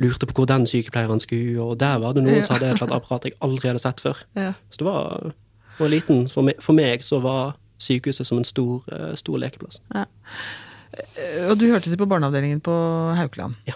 Lurte 0.03 0.27
på 0.29 0.35
hvor 0.43 0.49
den 0.51 0.67
sykepleieren 0.69 1.23
skulle, 1.23 1.57
og 1.63 1.79
der 1.81 1.99
var 2.03 2.13
det 2.19 2.25
noen 2.27 2.43
Ja. 2.43 2.43
som 2.45 2.59
hadde 2.59 2.75
et 2.75 2.83
apparat 2.99 3.25
jeg 3.31 3.39
aldri 3.41 3.71
hadde 3.73 3.81
sett 3.87 4.03
før. 4.05 4.21
Ja. 4.37 4.53
Så 4.75 4.83
det 4.83 4.89
var, 4.91 5.33
var 5.79 5.89
liten. 5.95 6.27
For 6.29 6.43
meg, 6.51 6.61
for 6.61 6.77
meg 6.77 7.01
så 7.07 7.23
var 7.25 7.55
sykehuset 7.81 8.27
som 8.27 8.39
en 8.43 8.45
stor, 8.45 8.83
eh, 8.93 9.15
stor 9.19 9.39
lekeplass. 9.41 9.81
Eh, 9.95 10.05
Og 11.51 11.59
du 11.59 11.67
hørte 11.71 11.89
til 11.91 11.99
på 12.01 12.07
barneavdelingen 12.11 12.61
på 12.65 12.75
Haukeland. 13.19 13.57
Ja. 13.69 13.75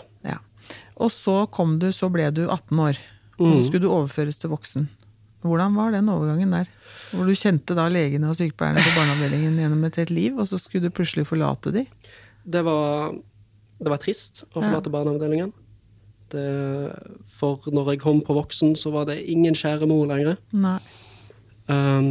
Og 0.98 1.12
så 1.14 1.44
kom 1.54 1.76
du, 1.78 1.92
så 1.94 2.08
ble 2.10 2.24
du 2.34 2.48
18 2.50 2.78
år. 2.82 2.96
Og 3.38 3.52
så 3.54 3.66
skulle 3.68 3.84
du 3.86 3.92
overføres 3.94 4.36
til 4.42 4.50
voksen. 4.50 4.88
Hvordan 5.46 5.76
var 5.78 5.92
den 5.94 6.08
overgangen 6.10 6.50
der? 6.50 6.66
Hvor 7.12 7.28
du 7.28 7.36
kjente 7.38 7.76
da 7.78 7.84
legene 7.88 8.26
og 8.32 8.34
sykepleierne 8.34 8.82
på 8.82 8.94
barneavdelingen 8.96 9.54
gjennom 9.62 9.84
et 9.86 9.98
helt 10.00 10.10
liv, 10.10 10.34
og 10.42 10.48
så 10.50 10.58
skulle 10.58 10.88
du 10.90 10.94
plutselig 10.96 11.22
forlate 11.30 11.70
de? 11.76 11.84
Det 12.42 12.64
var, 12.66 13.14
det 13.78 13.92
var 13.94 14.02
trist 14.02 14.42
å 14.50 14.58
forlate 14.58 14.90
barneavdelingen. 14.90 15.52
Det, 16.34 16.42
for 17.38 17.62
når 17.72 17.92
jeg 17.94 18.02
kom 18.02 18.18
på 18.26 18.34
voksen, 18.36 18.74
så 18.76 18.90
var 18.92 19.06
det 19.08 19.20
ingen 19.30 19.54
kjære 19.56 19.86
mor 19.88 20.10
lenger. 20.10 20.36
Nei. 20.50 20.80
Um, 21.70 22.10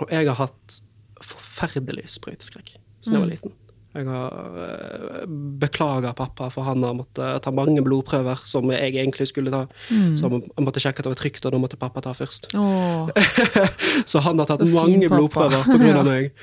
og 0.00 0.08
jeg 0.16 0.24
har 0.32 0.40
hatt 0.40 0.80
forferdelig 1.20 2.08
sprøyteskrekk 2.16 2.74
siden 3.04 3.12
jeg 3.12 3.20
Mm. 3.20 3.22
var 3.26 3.30
liten. 3.36 3.52
Jeg 3.96 4.08
har 4.08 4.56
uh, 4.60 5.24
beklaga 5.60 6.12
pappa, 6.16 6.50
for 6.52 6.68
han 6.68 6.84
har 6.84 6.96
måttet 6.98 7.42
ta 7.44 7.52
mange 7.54 7.82
blodprøver 7.86 8.42
som 8.46 8.70
jeg 8.74 8.92
egentlig 8.92 9.28
skulle 9.30 9.52
ta. 9.54 9.64
Mm. 9.90 10.14
Så 10.18 10.30
han 10.30 10.66
måtte 10.66 10.82
sjekke 10.82 11.02
at 11.02 11.08
det 11.08 11.14
var 11.14 11.20
trygt, 11.20 11.44
og 11.48 11.54
da 11.54 11.60
måtte 11.62 11.80
pappa 11.80 12.04
ta 12.04 12.14
først. 12.16 12.50
Så 14.10 14.24
han 14.24 14.42
har 14.42 14.50
tatt 14.50 14.66
mange 14.68 15.08
pappa. 15.08 15.16
blodprøver 15.16 15.70
på 15.70 15.78
grunn 15.80 16.02
av 16.02 16.10
meg. 16.12 16.34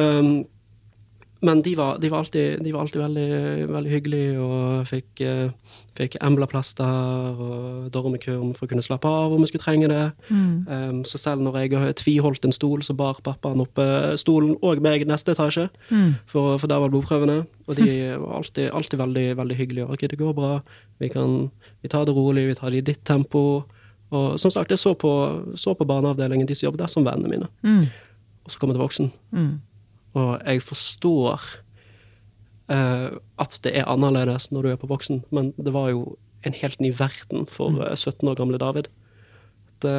Um, 0.00 0.32
men 1.40 1.62
de 1.62 1.72
var, 1.76 1.98
de 1.98 2.08
var 2.12 2.18
alltid, 2.18 2.60
de 2.64 2.72
var 2.72 2.80
alltid 2.84 3.00
veldig, 3.00 3.68
veldig 3.72 3.90
hyggelige, 3.90 4.40
og 4.44 4.88
fikk, 4.88 5.20
eh, 5.24 5.78
fikk 5.96 6.18
Embla-plaster 6.20 7.40
og 7.40 7.86
Dormekurm 7.94 8.50
for 8.56 8.66
å 8.66 8.68
kunne 8.68 8.84
slappe 8.84 9.08
av 9.08 9.32
om 9.32 9.40
vi 9.40 9.48
skulle 9.48 9.64
trenge 9.64 9.88
det. 9.88 10.02
Mm. 10.28 10.52
Um, 10.68 10.98
så 11.08 11.16
selv 11.18 11.40
når 11.46 11.56
jeg 11.62 11.96
tviholdt 12.02 12.44
en 12.44 12.52
stol, 12.52 12.84
så 12.84 12.92
bar 12.96 13.22
pappaen 13.24 13.64
opp 13.64 13.80
eh, 13.80 14.12
stolen 14.20 14.52
og 14.60 14.82
meg 14.84 15.06
neste 15.08 15.32
etasje. 15.32 15.70
Mm. 15.88 16.18
For, 16.28 16.58
for 16.60 16.68
der 16.68 16.84
var 16.84 16.92
blodprøvene. 16.92 17.38
Og 17.70 17.80
de 17.80 17.88
var 18.20 18.36
alltid, 18.42 18.68
alltid 18.76 19.00
veldig, 19.00 19.26
veldig 19.40 19.56
hyggelige. 19.56 19.88
Ok, 19.88 20.06
det 20.12 20.20
går 20.20 20.36
bra. 20.36 20.52
Vi, 21.00 21.08
kan, 21.08 21.48
vi 21.80 21.88
tar 21.88 22.04
det 22.04 22.16
rolig, 22.18 22.50
vi 22.50 22.58
tar 22.60 22.74
det 22.74 22.84
i 22.84 22.88
ditt 22.92 23.04
tempo. 23.08 23.64
Og 24.10 24.36
som 24.42 24.52
sagt, 24.52 24.74
jeg 24.74 24.82
så 24.82 24.92
på, 24.98 25.14
så 25.56 25.72
på 25.72 25.88
barneavdelingen, 25.88 26.48
de 26.48 26.58
som 26.58 26.68
jobbet 26.68 26.84
der, 26.84 26.92
som 26.92 27.08
vennene 27.08 27.32
mine. 27.32 27.50
Mm. 27.64 27.84
Og 28.44 28.52
så 28.52 28.60
kom 28.60 28.72
jeg 28.72 28.76
til 28.76 28.84
voksen. 28.84 29.12
Mm. 29.32 29.52
Og 30.18 30.40
jeg 30.46 30.62
forstår 30.62 31.40
uh, 32.70 33.10
at 33.38 33.60
det 33.64 33.76
er 33.76 33.88
annerledes 33.90 34.50
når 34.50 34.62
du 34.62 34.68
er 34.72 34.80
på 34.80 34.90
voksen, 34.90 35.24
men 35.30 35.52
det 35.58 35.72
var 35.74 35.90
jo 35.90 36.16
en 36.46 36.56
helt 36.56 36.80
ny 36.80 36.92
verden 36.98 37.46
for 37.50 37.76
uh, 37.78 37.94
17 37.94 38.28
år 38.28 38.34
gamle 38.34 38.58
David. 38.58 38.90
Det, 39.82 39.94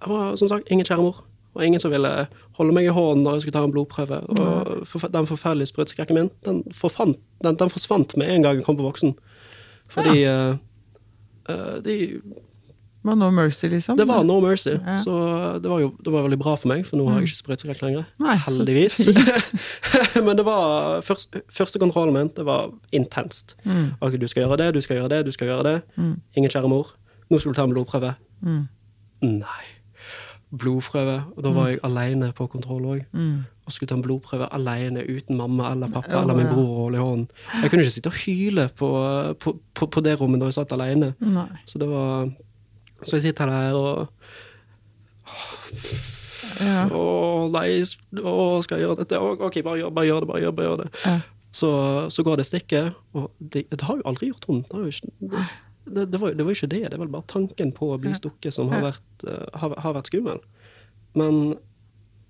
jeg 0.00 0.10
var 0.12 0.36
som 0.36 0.48
sagt 0.48 0.68
ingen 0.70 0.86
kjære 0.86 1.02
mor, 1.02 1.24
og 1.54 1.64
ingen 1.66 1.80
som 1.80 1.90
ville 1.90 2.10
holde 2.58 2.74
meg 2.74 2.86
i 2.86 2.92
hånden 2.94 3.24
når 3.24 3.38
jeg 3.38 3.46
skulle 3.46 3.56
ta 3.56 3.64
en 3.66 3.72
blodprøve. 3.74 4.20
Og 4.30 4.84
forf- 4.86 5.10
den 5.12 5.26
forferdelige 5.26 5.72
sprøyteskrekken 5.72 6.18
min, 6.18 6.30
den, 6.46 6.62
forfant, 6.74 7.18
den, 7.44 7.56
den 7.58 7.70
forsvant 7.70 8.16
med 8.16 8.30
en 8.30 8.44
gang 8.44 8.60
jeg 8.60 8.66
kom 8.66 8.76
på 8.78 8.86
voksen. 8.86 9.16
Fordi 9.88 10.20
ja. 10.20 10.54
uh, 11.48 11.78
de 11.84 12.20
Det 13.08 13.14
var 13.14 13.20
no 13.22 13.30
mercy, 13.34 13.68
liksom? 13.72 13.96
det 13.96 14.06
var 14.08 14.22
no 14.28 14.40
mercy, 14.44 14.74
Ja. 14.76 14.96
så 15.00 15.14
det 15.62 15.70
var 15.70 15.80
jo 15.80 15.94
det 16.04 16.12
var 16.12 16.22
veldig 16.26 16.38
bra 16.38 16.54
for 16.60 16.68
meg, 16.68 16.84
for 16.86 17.00
nå 17.00 17.06
har 17.08 17.20
jeg 17.20 17.28
ikke 17.30 17.38
sprøyterett 17.40 17.80
lenger. 17.82 18.04
Nei, 18.20 18.36
Heldigvis. 18.44 18.98
Men 20.26 20.36
det 20.36 20.44
var 20.44 21.00
først, 21.06 21.36
første 21.50 21.78
kontrollen 21.80 22.14
min, 22.14 22.30
det 22.36 22.44
var 22.44 22.68
intenst. 22.92 23.56
Mm. 23.64 23.96
Okay, 24.00 24.20
du 24.20 24.26
skal 24.28 24.44
gjøre 24.44 24.60
det, 24.60 24.74
du 24.76 24.80
skal 24.84 25.00
gjøre 25.00 25.08
det, 25.16 25.24
du 25.26 25.32
skal 25.32 25.48
gjøre 25.52 25.64
det. 25.72 25.76
Mm. 25.96 26.14
Ingen 26.36 26.50
kjære 26.52 26.68
mor. 26.68 26.92
Nå 27.30 27.38
skal 27.40 27.52
du 27.52 27.56
ta 27.58 27.64
en 27.64 27.72
blodprøve. 27.74 28.14
Mm. 28.44 28.64
Nei. 29.22 29.64
Blodprøve. 30.58 31.22
Og 31.36 31.42
da 31.44 31.50
var 31.52 31.68
jeg 31.72 31.80
alene 31.84 32.30
på 32.36 32.46
kontroll 32.48 32.86
òg. 32.94 33.00
Mm. 33.12 33.44
Og 33.68 33.72
skulle 33.74 33.90
ta 33.90 33.98
en 33.98 34.04
blodprøve 34.04 34.46
alene 34.56 35.02
uten 35.04 35.36
mamma 35.36 35.72
eller 35.74 35.90
pappa 35.92 36.16
oh, 36.16 36.22
eller 36.22 36.38
min 36.38 36.48
bror 36.48 36.68
og 36.70 36.78
holde 36.86 36.96
i 36.96 37.02
hånden. 37.04 37.26
Jeg 37.62 37.70
kunne 37.70 37.84
ikke 37.84 37.92
sitte 37.98 38.08
og 38.12 38.16
hyle 38.22 38.68
på, 38.78 38.88
på, 39.44 39.52
på, 39.76 39.86
på 39.92 40.00
det 40.06 40.14
rommet 40.20 40.40
når 40.40 40.48
jeg 40.52 40.56
satt 40.62 40.72
alene. 40.72 41.10
Så 41.68 41.78
det 41.82 41.88
var 41.90 42.30
Så 43.04 43.18
jeg 43.18 43.28
sitter 43.28 43.50
der 43.52 43.78
og 43.78 44.08
Ja. 46.58 46.88
Å 46.90 47.46
nei, 47.54 47.68
å, 48.18 48.58
skal 48.64 48.80
jeg 48.80 48.88
gjøre 48.88 49.02
dette? 49.04 49.18
Ok, 49.20 49.60
bare 49.62 49.78
gjør, 49.82 49.92
bare 49.94 50.08
gjør 50.08 50.24
det, 50.24 50.28
bare 50.30 50.40
gjør, 50.42 50.54
bare 50.56 50.66
gjør 50.66 50.80
det. 50.80 50.88
Ja. 51.04 51.18
Så, 51.54 51.70
så 52.12 52.24
går 52.26 52.40
det 52.40 52.46
stikket, 52.48 52.96
og 53.16 53.28
det, 53.38 53.64
det 53.70 53.80
har 53.86 54.00
jo 54.00 54.06
aldri 54.08 54.30
gjort 54.32 54.48
vondt. 54.48 54.72
Det, 54.74 55.44
det, 55.86 56.06
det, 56.12 56.20
var, 56.20 56.34
det 56.34 56.44
var 56.44 56.52
jo 56.52 56.58
ikke 56.58 56.70
det, 56.72 56.82
det 56.88 56.96
er 56.98 57.02
vel 57.02 57.12
bare 57.12 57.28
tanken 57.30 57.70
på 57.76 57.92
å 57.94 58.00
bli 58.02 58.12
stukket 58.16 58.54
som 58.54 58.72
har 58.72 58.84
vært, 58.84 59.24
eh, 59.24 59.46
har, 59.62 59.76
har 59.84 59.96
vært 59.96 60.10
skummel. 60.10 60.42
Men 61.18 61.56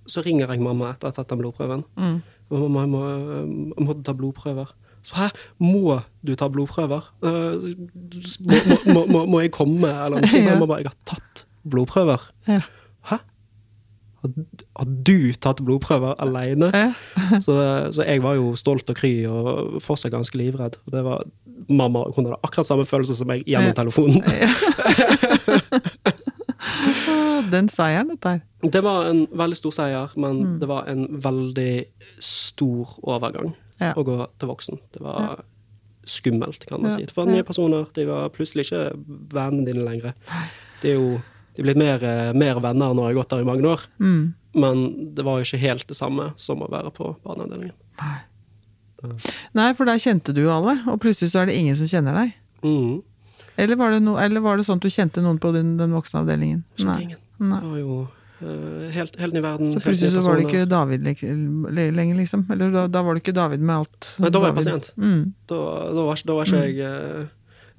så 0.09 0.23
ringer 0.25 0.49
jeg 0.49 0.65
mamma 0.65 0.93
etter 0.93 1.11
at 1.11 1.17
jeg 1.19 1.25
har 1.25 1.25
tatt 1.25 1.35
den 1.35 1.43
blodprøven. 1.43 1.87
Mm. 1.99 2.21
Og 2.49 2.69
mamma, 2.73 2.85
jeg 2.85 2.93
må, 2.93 3.03
jeg 3.75 3.89
måtte 3.89 4.07
ta 4.07 4.15
blodprøver. 4.17 4.71
Hæ, 5.15 5.29
må 5.63 6.01
du 6.27 6.35
ta 6.37 6.49
blodprøver? 6.53 7.07
Uh, 7.23 7.55
må, 8.49 8.57
må, 8.95 9.07
må, 9.07 9.23
må 9.27 9.41
jeg 9.45 9.53
komme? 9.55 9.89
Eller 9.89 10.19
noe 10.21 10.29
sånt? 10.29 10.45
Ja. 10.47 10.53
Jeg 10.53 10.61
må 10.61 10.67
bare, 10.71 10.83
jeg 10.85 10.91
har 10.93 10.99
tatt 11.17 11.45
blodprøver. 11.69 12.21
Ja. 12.49 12.61
Hæ? 13.11 13.17
Har, 14.19 14.89
du 15.07 15.33
tatt 15.41 15.61
blodprøver 15.65 16.15
alene? 16.25 16.69
Ja. 16.75 16.93
Så, 17.45 17.55
så 17.95 18.03
jeg 18.09 18.23
var 18.25 18.35
jo 18.39 18.55
stolt 18.59 18.89
og 18.91 18.97
kry 18.99 19.13
og 19.31 19.79
fortsatt 19.85 20.13
ganske 20.15 20.37
livredd. 20.41 20.79
Og 20.87 20.93
det 20.97 21.03
var 21.07 21.23
mamma 21.69 22.03
hun 22.17 22.25
hadde 22.29 22.39
akkurat 22.47 22.67
samme 22.69 22.87
følelse 22.89 23.15
som 23.19 23.29
meg 23.31 23.45
gjennom 23.47 23.75
telefonen. 23.77 24.23
Den 27.53 27.69
seieren, 27.73 28.11
dette 28.13 28.29
her. 28.35 28.41
Det 28.73 28.81
var 28.85 29.07
en 29.09 29.23
veldig 29.39 29.57
stor 29.57 29.73
seier, 29.73 30.13
men 30.21 30.41
Mm. 30.43 30.59
det 30.61 30.69
var 30.69 30.89
en 30.91 31.07
veldig 31.23 31.85
stor 32.21 32.99
overgang 33.03 33.55
Ja. 33.81 33.93
å 33.95 34.05
gå 34.05 34.17
til 34.39 34.49
voksen. 34.49 34.79
Det 34.93 35.01
var 35.05 35.45
skummelt, 36.09 36.65
kan 36.67 36.81
man 36.83 36.91
si. 36.91 37.05
For 37.13 37.27
nye 37.29 37.45
personer 37.45 37.87
de 37.95 38.05
var 38.09 38.29
plutselig 38.35 38.65
ikke 38.67 38.81
vennene 39.35 39.67
dine 39.69 39.85
lenger. 39.85 40.15
Det 40.83 40.91
er 40.95 40.99
jo 40.99 41.21
de 41.55 41.63
blitt 41.67 41.77
mer, 41.77 42.03
eh, 42.05 42.33
mer 42.39 42.61
venner 42.63 42.95
når 42.95 43.09
jeg 43.09 43.15
har 43.17 43.19
gått 43.23 43.29
der 43.35 43.41
i 43.43 43.45
mange 43.45 43.65
år, 43.67 43.81
Mm. 43.99 44.35
men 44.55 45.15
det 45.15 45.25
var 45.25 45.39
jo 45.39 45.45
ikke 45.45 45.59
helt 45.61 45.87
det 45.87 45.97
samme 45.97 46.33
som 46.37 46.61
å 46.63 46.69
være 46.71 46.91
på 46.95 47.17
barneavdelingen. 47.25 47.73
Nei, 49.55 49.73
for 49.75 49.85
der 49.87 49.99
kjente 50.03 50.35
du 50.35 50.49
alle, 50.51 50.75
og 50.91 50.99
plutselig 51.03 51.31
så 51.33 51.43
er 51.43 51.47
det 51.51 51.57
ingen 51.59 51.77
som 51.79 51.87
kjenner 51.87 52.15
deg. 52.19 52.33
Mm. 52.65 53.03
Eller 53.59 53.77
var 53.79 53.91
det, 53.95 54.01
no, 54.03 54.17
eller 54.19 54.41
var 54.43 54.57
det 54.59 54.67
sånn 54.67 54.79
at 54.81 54.87
du 54.87 54.89
kjente 54.91 55.23
noen 55.23 55.39
på 55.43 55.53
din, 55.55 55.77
den 55.79 55.95
voksenavdelingen? 55.95 56.65
Nei. 56.87 57.01
ingen. 57.03 57.19
Nei. 57.39 57.61
Det 57.61 57.71
var 57.71 57.79
jo 57.79 58.09
helt, 58.41 59.17
helt 59.19 59.35
ny 59.35 59.41
verden. 59.43 59.73
Så 59.73 59.81
plutselig 59.83 60.13
så 60.15 60.23
var 60.29 60.37
det 60.39 60.45
ikke 60.47 60.69
David 60.71 61.03
le- 61.03 61.71
le- 61.75 61.91
lenger, 61.91 62.17
liksom? 62.21 62.47
Eller 62.51 62.71
da, 62.71 62.87
da 62.89 63.03
var 63.03 63.15
det 63.15 63.23
ikke 63.25 63.35
David 63.35 63.61
med 63.61 63.77
alt? 63.77 64.15
Nei, 64.19 64.31
da 64.31 64.39
var 64.39 64.49
jeg 64.53 64.57
pasient. 64.61 64.93
Mm. 64.97 65.35
Da, 65.49 65.59
da, 65.95 66.05
var, 66.07 66.23
da 66.25 66.37
var 66.39 66.45
ikke 66.47 66.63
jeg 66.69 66.79
eh, 66.87 67.27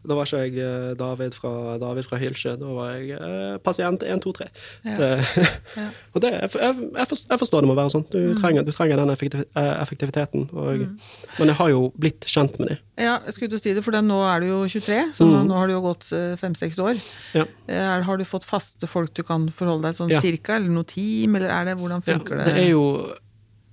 Da 0.08 0.16
var 0.16 0.24
ikke 0.30 0.38
jeg 0.45 0.54
eh, 0.64 0.93
David 0.95 1.34
fra, 1.36 1.50
David 1.82 2.06
fra 2.08 2.18
Hylsjø, 2.22 2.54
da 2.62 2.66
var 2.72 2.93
jeg 2.95 3.10
eh, 3.20 3.58
pasient 3.60 4.04
1, 4.08 4.22
2, 4.24 4.32
3. 4.38 4.45
Ja. 4.86 4.93
Det, 4.95 5.10
og 6.16 6.22
det, 6.24 6.32
jeg, 6.38 6.50
jeg, 6.56 6.76
jeg 6.95 7.08
forst- 7.12 7.28
jeg 7.30 7.39
forstår 7.41 7.66
det 7.66 7.70
må 7.72 7.76
være 7.76 7.91
sånn. 7.91 8.06
Du, 8.14 8.20
trenger, 8.39 8.64
du 8.64 8.72
trenger 8.72 9.02
den 9.02 9.12
effektiv, 9.12 9.43
eh, 9.60 9.74
effektiviteten. 9.84 10.47
Og, 10.56 10.86
Men 11.39 11.52
jeg 11.52 11.58
har 11.60 11.70
jo 11.74 11.82
blitt 12.00 12.24
kjent 12.32 12.56
med 12.62 12.72
dem. 12.72 12.80
Ja, 13.00 13.18
jeg 13.28 13.36
skulle 13.36 13.52
til 13.52 13.60
å 13.60 13.64
si 13.64 13.74
det, 13.76 13.84
for 13.84 13.95
det, 13.95 14.02
nå 14.08 14.18
er 14.28 14.39
du 14.43 14.47
jo 14.54 14.62
23, 14.72 15.02
så 15.20 15.28
nå, 15.28 15.38
Mm. 15.43 15.47
nå 15.52 15.60
har 15.60 15.68
det 15.68 15.76
jo 15.78 15.84
gått 15.89 16.08
eh, 16.16 16.34
fem-seks 16.39 16.80
år. 16.84 16.97
Ja. 17.36 17.45
Er, 17.68 18.02
har 18.08 18.18
du 18.20 18.26
fått 18.28 18.47
faste 18.47 18.88
folk 18.91 19.14
du 19.16 19.24
kan 19.28 19.50
forholde 19.52 19.88
deg 19.88 19.95
sånn 20.00 20.12
Ja. 20.16 20.20
cirka, 20.24 20.56
eller 20.56 20.72
noe 20.80 20.88
team, 20.88 21.36
eller 21.36 21.52
er 21.52 21.66
det, 21.70 21.78
hvordan 21.80 22.04
Ja, 22.08 22.18
det? 22.24 22.45
det 22.47 22.58
er 22.64 22.70
jo 22.72 22.84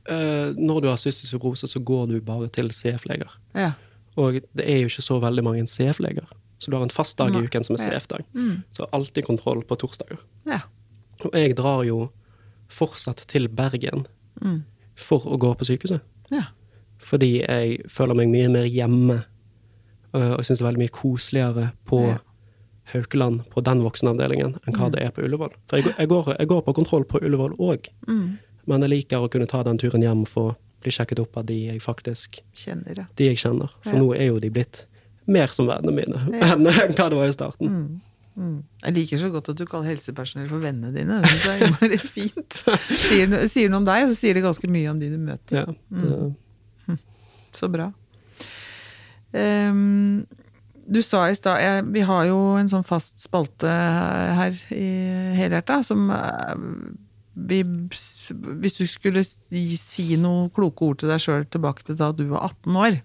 eh, 0.09 0.53
Når 0.59 0.83
du 0.83 0.89
har 0.91 0.97
cystisk 1.01 1.33
fibrose, 1.35 1.67
så 1.71 1.81
går 1.83 2.07
du 2.13 2.21
bare 2.21 2.49
til 2.55 2.69
CF-leger. 2.71 3.31
Ja. 3.55 3.73
Og 4.17 4.33
det 4.57 4.65
er 4.65 4.79
jo 4.81 4.87
ikke 4.89 5.03
så 5.03 5.21
veldig 5.21 5.45
mange 5.45 5.67
CF-leger. 5.69 6.27
Så 6.59 6.71
du 6.71 6.77
har 6.77 6.83
en 6.87 6.91
fast 6.91 7.19
dag 7.19 7.35
i 7.37 7.43
uken 7.45 7.65
som 7.65 7.77
er 7.77 7.83
CF-dag. 7.85 8.25
Mm. 8.35 8.63
Så 8.73 8.87
alltid 8.93 9.25
kontroll 9.27 9.63
på 9.63 9.77
torsdager. 9.77 10.19
ja. 10.47 10.61
Og 11.25 11.33
jeg 11.33 11.55
drar 11.57 11.83
jo 11.85 12.11
fortsatt 12.69 13.23
til 13.29 13.49
Bergen 13.49 14.07
Mm. 14.43 14.65
for 14.95 15.19
å 15.21 15.39
gå 15.39 15.55
på 15.57 15.65
sykehuset. 15.65 16.01
ja. 16.31 16.43
Fordi 16.99 17.41
jeg 17.47 17.81
føler 17.91 18.15
meg 18.15 18.29
mye 18.29 18.49
mer 18.49 18.65
hjemme. 18.65 19.25
øh, 20.15 20.33
Og 20.37 20.45
syns 20.45 20.59
det 20.59 20.61
er 20.65 20.71
veldig 20.73 20.79
mye 20.79 20.89
koseligere 20.89 21.71
på 21.87 22.01
Ja. 22.09 22.19
Haukeland, 22.93 23.41
på 23.51 23.61
den 23.65 23.83
voksenavdelingen, 23.83 24.59
enn 24.67 24.75
hva 24.75 24.91
det 24.91 25.03
er 25.03 25.11
på 25.11 25.23
Ullevål. 25.25 25.51
For 25.69 25.77
jeg, 25.77 25.85
går- 25.85 25.99
jeg, 25.99 26.09
går, 26.09 26.37
jeg 26.39 26.49
går 26.49 26.63
på 26.63 26.75
kontroll 26.75 27.05
på 27.05 27.19
Ullevål 27.21 27.57
òg, 27.59 27.89
Mm. 28.09 28.39
men 28.67 28.81
jeg 28.81 28.91
liker 28.91 29.17
å 29.19 29.29
kunne 29.31 29.47
ta 29.49 29.63
den 29.63 29.79
turen 29.79 30.03
hjem 30.03 30.21
og 30.23 30.29
få 30.29 30.57
bli 30.83 30.93
sjekket 30.93 31.19
opp 31.23 31.37
av 31.41 31.47
de 31.47 31.55
jeg 31.67 31.81
faktisk 31.83 32.41
Kjenner, 32.55 32.97
ja. 32.97 33.07
De 33.17 33.25
jeg 33.31 33.37
kjenner. 33.39 33.71
For 33.83 33.93
Ja. 33.97 33.99
nå 34.03 34.11
er 34.17 34.27
jo 34.31 34.39
de 34.41 34.51
blitt 34.51 34.85
mer 35.27 35.49
som 35.49 35.67
vennene 35.67 35.93
mine 35.95 36.41
Ja. 36.41 36.55
enn 36.55 36.67
hva 36.95 37.09
det 37.11 37.17
var 37.19 37.27
i 37.27 37.33
starten. 37.35 37.69
Mm. 37.69 38.01
Mm. 38.37 38.57
Jeg 38.85 38.93
liker 38.95 39.19
så 39.19 39.31
godt 39.33 39.49
at 39.49 39.57
du 39.57 39.65
kaller 39.65 39.89
helsepersonell 39.89 40.49
for 40.51 40.61
vennene 40.61 40.93
dine. 40.93 41.23
Det 41.23 41.31
synes 41.31 41.45
jeg 41.45 41.61
er 41.63 41.67
innmari 41.67 41.99
fint. 41.99 42.59
Sier, 42.93 43.27
no- 43.33 43.47
sier 43.49 43.71
noe 43.73 43.79
om 43.81 43.87
deg, 43.89 44.05
og 44.05 44.11
så 44.13 44.19
sier 44.21 44.35
det 44.37 44.43
ganske 44.45 44.69
mye 44.69 44.91
om 44.91 44.99
de 45.01 45.09
du 45.09 45.17
møter. 45.17 45.63
Ja, 45.63 45.65
det, 45.91 46.99
Så 47.57 47.71
bra. 47.73 47.93
Um, 49.33 50.27
du 50.89 51.01
sa 51.03 51.25
i 51.29 51.35
stad 51.35 51.89
Vi 51.93 52.01
har 52.07 52.25
jo 52.29 52.37
en 52.57 52.69
sånn 52.71 52.85
fast 52.87 53.19
spalte 53.21 53.67
her 53.69 54.55
i 54.71 54.87
Helhjerta 55.37 55.81
som 55.85 56.07
Hvis 57.37 58.79
du 58.79 58.87
skulle 58.89 59.23
si, 59.27 60.17
noen 60.17 60.49
kloke 60.57 60.87
ord 60.89 60.99
til 61.03 61.11
deg 61.13 61.21
sjøl 61.21 61.45
tilbake 61.53 61.85
til 61.85 61.99
da 61.99 62.09
du 62.17 62.25
var 62.31 62.47
18 62.49 62.77
år 62.81 62.97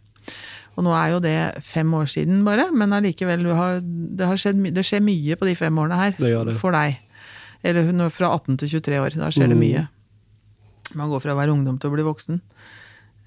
Og 0.78 0.86
nå 0.88 0.94
er 0.96 1.10
jo 1.12 1.20
det 1.20 1.36
fem 1.68 1.92
år 1.98 2.08
siden 2.08 2.46
bare, 2.48 2.70
men 2.72 2.94
allikevel, 2.96 3.44
har, 3.58 3.82
det, 3.84 4.26
har 4.30 4.40
skjedd, 4.40 4.62
det 4.74 4.86
skjer 4.88 5.04
mye 5.04 5.36
på 5.36 5.50
de 5.50 5.56
fem 5.60 5.78
årene 5.84 5.98
her 6.00 6.14
Det 6.18 6.32
gjør 6.32 6.46
det. 6.48 6.56
for 6.62 6.72
deg. 6.72 6.96
Eller 7.68 8.10
fra 8.10 8.30
18 8.38 8.58
til 8.58 8.72
23 8.80 9.02
år. 9.04 9.18
Da 9.20 9.28
skjer 9.36 9.52
det 9.52 9.58
Mm. 9.58 9.66
mye. 9.68 9.88
Man 10.96 11.10
går 11.12 11.22
fra 11.22 11.34
å 11.36 11.38
være 11.38 11.52
ungdom 11.54 11.78
til 11.80 11.92
å 11.92 11.94
bli 11.94 12.04
voksen. 12.08 12.40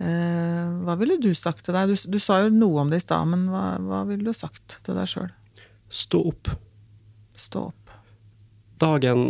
Eh, 0.00 0.64
hva 0.84 0.96
ville 0.98 1.20
du 1.22 1.30
sagt 1.38 1.64
til 1.64 1.74
deg? 1.76 1.92
Du, 1.92 2.11
du 2.16 2.18
sa 2.18 2.40
jo 2.42 2.50
noe 2.50 2.80
om 2.82 2.90
det 2.90 2.98
i 2.98 3.05
stad, 3.05 3.28
men 3.30 3.46
hva, 3.52 3.76
hva 3.78 4.00
ville 4.09 4.24
du 4.24 4.32
sagt 4.34 4.80
til 4.82 4.94
deg 4.98 5.07
sjøl? 5.07 5.30
stå 5.94 6.18
opp. 6.32 6.48
Stå 7.38 7.68
opp. 7.68 7.84
Dagen 8.83 9.20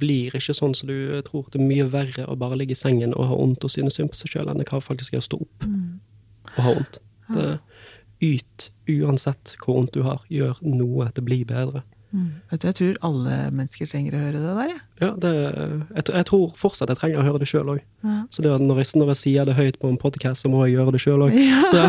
blir 0.00 0.34
ikke 0.38 0.54
sånn 0.56 0.74
som 0.76 0.88
du 0.88 1.20
tror. 1.26 1.48
Det 1.52 1.60
er 1.60 1.68
mye 1.68 1.88
verre 1.92 2.24
å 2.28 2.38
bare 2.40 2.56
ligge 2.60 2.76
i 2.76 2.78
sengen 2.78 3.12
og 3.14 3.28
ha 3.28 3.36
vondt 3.36 3.66
og 3.66 3.72
synes 3.72 3.98
synd 3.98 4.12
på 4.14 4.20
seg 4.20 4.32
sjøl 4.32 4.48
enn 4.48 4.62
det 4.62 4.68
faktisk 4.68 5.14
er 5.14 5.22
å 5.22 5.28
stå 5.28 5.42
opp 5.44 5.68
og 5.68 6.64
ha 6.64 6.74
vondt. 6.78 7.00
Det, 7.28 7.48
yt 8.24 8.70
uansett 8.88 9.54
hvor 9.60 9.76
vondt 9.78 9.94
du 9.94 10.02
har. 10.06 10.24
Gjør 10.32 10.58
noe. 10.64 11.10
Det 11.14 11.24
blir 11.26 11.44
bedre. 11.48 11.84
Vet 12.48 12.62
du, 12.62 12.66
Jeg 12.66 12.76
tror 12.78 12.94
alle 13.04 13.34
mennesker 13.52 13.88
trenger 13.90 14.14
å 14.16 14.20
høre 14.22 14.40
det 14.40 14.52
der, 14.56 14.70
jeg. 14.70 14.78
Ja, 15.02 15.08
det, 15.20 15.32
jeg, 15.92 16.04
jeg 16.08 16.26
tror 16.30 16.54
fortsatt 16.56 16.88
jeg 16.88 17.00
trenger 17.02 17.20
å 17.20 17.26
høre 17.26 17.40
det 17.42 17.48
sjøl 17.50 17.74
òg. 17.74 17.82
Ja. 18.00 18.14
Så 18.32 18.44
det 18.44 18.54
når, 18.62 18.80
jeg, 18.80 18.88
når 18.96 19.12
jeg 19.12 19.20
sier 19.20 19.48
det 19.48 19.56
høyt 19.58 19.76
på 19.82 19.90
en 19.92 20.00
podkast, 20.00 20.42
så 20.42 20.50
må 20.52 20.62
jeg 20.64 20.78
gjøre 20.78 20.94
det 20.96 21.02
sjøl 21.04 21.26
òg. 21.26 21.36
Ja. 21.36 21.60
Så 21.68 21.84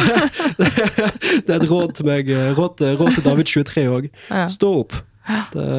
det 1.47 1.55
er 1.55 1.57
et 1.61 1.69
råd 1.71 1.95
til 1.95 2.09
meg, 2.09 2.31
råd 2.59 2.83
råd 2.99 3.15
til 3.15 3.27
David 3.29 3.51
23 3.53 3.85
òg. 3.87 4.09
Ja. 4.27 4.43
Stå 4.51 4.73
opp. 4.81 4.97
Det, 5.55 5.69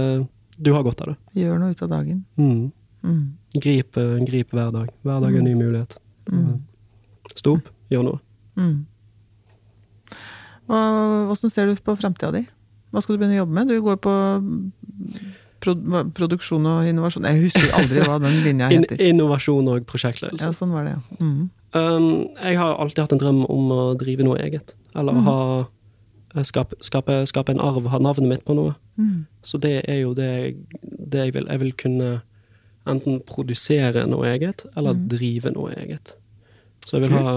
du 0.63 0.73
har 0.75 0.83
godt 0.85 1.01
av 1.03 1.13
det. 1.13 1.17
Gjør 1.43 1.59
noe 1.63 1.71
ut 1.75 1.83
av 1.83 1.89
dagen. 1.93 2.25
Mm. 2.37 2.73
Mm. 3.03 3.21
Grip, 3.61 3.97
eh, 3.97 4.19
grip 4.29 4.51
hver 4.53 4.71
dag. 4.75 4.89
Hver 5.03 5.21
dag 5.25 5.35
er 5.35 5.39
en 5.39 5.45
ny 5.49 5.55
mulighet. 5.57 5.97
Stå 7.37 7.57
opp, 7.59 7.69
gjør 7.91 8.05
noe. 8.05 8.21
Mm. 8.61 8.87
Åssen 11.31 11.51
ser 11.51 11.67
du 11.71 11.77
på 11.83 11.97
framtida 11.99 12.31
di? 12.35 12.45
Hva 12.91 13.03
skal 13.03 13.17
du 13.17 13.21
begynne 13.23 13.39
å 13.39 13.43
jobbe 13.45 13.55
med? 13.57 13.71
Du 13.71 13.81
går 13.83 13.97
på 14.03 14.13
pro 15.61 15.75
produksjon 16.17 16.67
og 16.67 16.87
innovasjon. 16.89 17.27
Jeg 17.29 17.43
husker 17.45 17.73
aldri 17.77 18.03
hva 18.07 18.17
den 18.23 18.39
linja 18.45 18.71
In, 18.75 18.85
heter. 18.87 19.03
innovasjon 19.11 19.69
og 19.71 19.85
prosjektledelse. 19.91 20.47
Ja, 20.51 20.55
sånn 20.57 20.73
var 20.75 20.87
det, 20.89 20.95
ja. 20.97 21.19
Mm. 21.21 21.51
Um, 21.71 22.07
jeg 22.43 22.57
har 22.59 22.79
alltid 22.83 23.05
hatt 23.05 23.13
en 23.15 23.21
drøm 23.23 23.43
om 23.47 23.69
å 23.75 23.81
drive 24.01 24.25
noe 24.27 24.39
eget. 24.43 24.75
Eller 24.99 25.13
Mm. 25.15 25.23
ha 25.29 25.37
skape, 26.47 26.77
skape, 26.85 27.21
skape 27.27 27.55
en 27.55 27.63
arv, 27.63 27.89
ha 27.91 27.99
navnet 28.03 28.29
mitt 28.29 28.45
på 28.47 28.55
noe. 28.59 28.75
Mm. 29.01 29.27
Så 29.43 29.59
det 29.63 29.81
er 29.91 30.03
jo 30.03 30.15
det, 30.15 30.57
det 30.83 31.27
jeg 31.27 31.35
vil. 31.35 31.49
Jeg 31.51 31.63
vil 31.65 31.73
kunne 31.79 32.11
enten 32.89 33.21
produsere 33.29 34.07
noe 34.09 34.29
eget, 34.31 34.65
eller 34.77 34.99
drive 35.11 35.53
noe 35.55 35.73
eget. 35.77 36.15
Så 36.87 36.97
jeg 36.97 37.09
vil 37.09 37.17
ha 37.19 37.35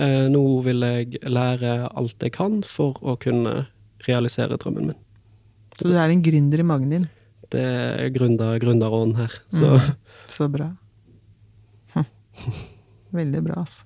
eh, 0.00 0.26
Nå 0.32 0.44
vil 0.64 0.86
jeg 0.86 1.18
lære 1.28 1.74
alt 1.92 2.24
jeg 2.24 2.32
kan 2.34 2.62
for 2.66 2.96
å 3.04 3.18
kunne 3.20 3.66
realisere 4.06 4.56
drømmen 4.60 4.92
min. 4.92 5.00
Så 5.74 5.90
du 5.90 5.98
er 5.98 6.08
en 6.08 6.22
gründer 6.24 6.62
i 6.62 6.66
magen 6.66 6.94
din. 6.94 7.10
Det 7.52 7.60
er 7.60 8.08
gründer, 8.14 8.56
gründerånden 8.62 9.18
her. 9.20 9.40
Så 9.52 9.74
Mm. 9.74 10.00
Så 10.34 10.48
bra. 10.48 10.70
Veldig 13.14 13.42
bra, 13.44 13.60
altså. 13.60 13.84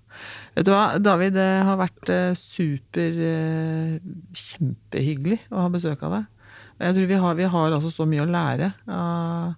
Vet 0.56 0.66
du 0.66 0.72
hva, 0.72 0.98
David, 1.02 1.36
det 1.36 1.48
har 1.68 1.78
vært 1.80 2.10
eh, 2.12 2.32
super 2.38 3.20
eh, 3.28 3.98
kjempehyggelig 4.34 5.40
å 5.52 5.64
ha 5.64 5.72
besøk 5.72 6.02
av 6.06 6.16
deg. 6.16 6.26
Jeg 6.78 6.94
tror 6.94 7.08
vi 7.10 7.20
har, 7.22 7.38
vi 7.38 7.48
har 7.50 7.74
altså 7.74 7.90
så 7.90 8.06
mye 8.06 8.22
å 8.22 8.30
lære 8.30 8.72
av 8.86 9.54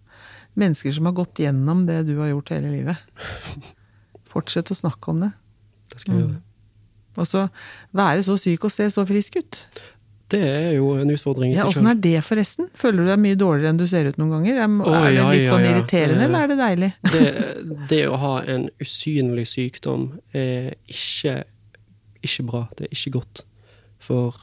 mennesker 0.60 0.94
som 0.96 1.08
har 1.08 1.16
gått 1.16 1.42
gjennom 1.42 1.84
det 1.88 2.02
du 2.08 2.14
har 2.18 2.32
gjort 2.32 2.52
hele 2.54 2.72
livet. 2.72 3.26
Fortsett 4.30 4.72
å 4.72 4.78
snakke 4.78 5.12
om 5.12 5.24
det. 5.26 5.30
det 5.92 6.00
skal 6.02 6.16
vi 6.16 6.22
gjøre. 6.24 6.40
Og 7.18 7.26
så 7.26 7.46
være 7.96 8.22
så 8.24 8.36
syk 8.40 8.64
og 8.68 8.72
se 8.74 8.86
så 8.92 9.04
frisk 9.08 9.40
ut. 9.40 9.62
Det 10.30 10.40
er 10.46 10.72
jo 10.76 10.92
en 10.94 11.10
utfordring 11.10 11.52
i 11.52 11.56
Ja, 11.56 11.64
sjøl. 11.64 11.70
Åssen 11.82 11.88
er 11.90 11.96
det, 12.04 12.14
forresten? 12.22 12.68
Føler 12.78 13.02
du 13.02 13.08
deg 13.10 13.18
mye 13.18 13.38
dårligere 13.40 13.72
enn 13.72 13.80
du 13.80 13.86
ser 13.90 14.06
ut 14.06 14.18
noen 14.20 14.30
ganger? 14.36 14.60
Er, 14.62 14.68
det 14.68 15.24
litt 15.26 15.46
ja, 15.46 15.50
sånn 15.52 15.64
ja. 15.64 15.70
irriterende, 15.74 16.18
Det- 16.20 16.28
eller 16.28 16.40
er 16.44 16.46
det 16.52 16.58
deilig? 16.60 16.90
Det, 17.14 17.88
det 17.90 18.02
å 18.08 18.16
ha 18.22 18.34
en 18.54 18.68
usynlig 18.80 19.46
sykdom 19.50 20.04
er 20.32 20.74
ikke, 20.86 21.34
ikke 22.22 22.46
bra. 22.46 22.62
Det 22.78 22.86
er 22.86 22.94
ikke 22.94 23.14
godt. 23.18 23.42
For 23.98 24.34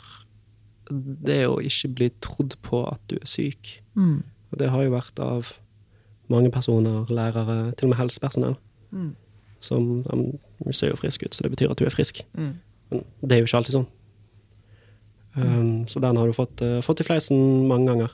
det 0.91 1.41
å 1.49 1.57
ikke 1.63 1.89
bli 1.97 2.09
trodd 2.23 2.55
på 2.63 2.83
at 2.91 3.01
du 3.11 3.15
er 3.21 3.25
syk, 3.27 3.81
Mm. 3.97 4.23
og 4.51 4.59
det 4.59 4.69
har 4.69 4.83
jo 4.83 4.91
vært 4.93 5.19
av 5.19 5.53
mange 6.29 6.51
personer, 6.51 7.05
lærere, 7.09 7.73
til 7.75 7.87
og 7.87 7.95
med 7.95 7.97
helsepersonell, 7.97 8.55
Mm. 8.93 9.15
som 9.59 10.03
de, 10.03 10.73
ser 10.73 10.89
jo 10.91 10.95
frisk 10.95 11.23
ut, 11.23 11.33
så 11.35 11.43
det 11.43 11.51
betyr 11.55 11.71
at 11.71 11.77
du 11.77 11.85
er 11.85 11.89
frisk. 11.89 12.21
Mm. 12.37 12.53
Men 12.91 13.03
det 13.25 13.31
er 13.31 13.39
jo 13.41 13.45
ikke 13.47 13.57
alltid 13.57 13.73
sånn. 13.79 13.87
Um, 15.37 15.85
så 15.87 15.99
den 16.01 16.17
har 16.17 16.25
du 16.25 16.33
fått, 16.33 16.61
uh, 16.65 16.79
fått 16.81 17.01
i 17.01 17.05
fleisen 17.07 17.67
mange 17.69 17.87
ganger. 17.91 18.11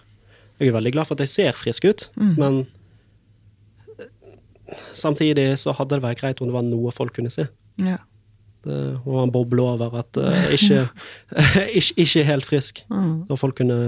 Jeg 0.59 0.67
er 0.69 0.75
veldig 0.75 0.91
glad 0.93 1.07
for 1.07 1.15
at 1.15 1.23
jeg 1.25 1.29
ser 1.33 1.51
frisk 1.57 1.85
ut, 1.89 2.09
Mm. 2.19 2.33
men 2.37 2.57
eh, 3.99 4.05
samtidig 4.93 5.57
så 5.59 5.73
hadde 5.77 5.97
det 5.97 6.03
vært 6.03 6.21
greit 6.21 6.41
om 6.41 6.47
det 6.49 6.55
var 6.55 6.65
noe 6.67 6.91
folk 6.95 7.13
kunne 7.15 7.31
se. 7.33 7.47
Ja. 7.81 7.97
Det 8.63 8.77
var 9.05 9.23
en 9.25 9.31
boble 9.33 9.59
over 9.61 9.97
at 9.99 10.17
uh, 10.17 10.45
ikke, 10.55 10.85
ikke, 11.79 11.93
ikke 12.05 12.23
helt 12.29 12.45
frisk. 12.47 12.83
Mm. 12.89 13.25
Når 13.29 13.39
folk 13.41 13.57
kunne 13.59 13.79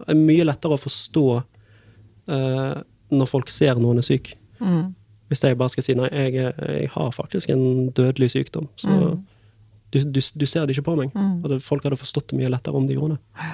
Det 0.00 0.08
er 0.10 0.18
mye 0.18 0.44
lettere 0.48 0.74
å 0.74 0.80
forstå 0.80 1.24
uh, 1.36 2.74
når 3.14 3.28
folk 3.30 3.50
ser 3.52 3.76
noen 3.80 4.00
er 4.00 4.06
syk. 4.06 4.32
Mm. 4.60 4.94
Hvis 5.28 5.42
jeg 5.44 5.56
bare 5.60 5.72
skal 5.72 5.84
si 5.86 5.94
nei, 5.96 6.08
jeg, 6.12 6.34
jeg 6.56 6.88
har 6.94 7.12
faktisk 7.14 7.50
en 7.52 7.90
dødelig 7.96 8.30
sykdom, 8.34 8.68
så 8.76 8.88
Mm. 8.88 9.22
Du, 9.94 10.00
du, 10.10 10.20
du 10.20 10.46
ser 10.50 10.66
det 10.66 10.74
ikke 10.74 10.88
på 10.90 10.96
meg. 10.98 11.14
Og 11.14 11.46
det, 11.52 11.60
folk 11.64 11.86
hadde 11.86 12.00
forstått 12.00 12.32
det 12.32 12.40
mye 12.42 12.50
lettere 12.52 12.76
om 12.78 12.88
de 12.88 12.96
gjorde 12.98 13.16
det. 13.20 13.52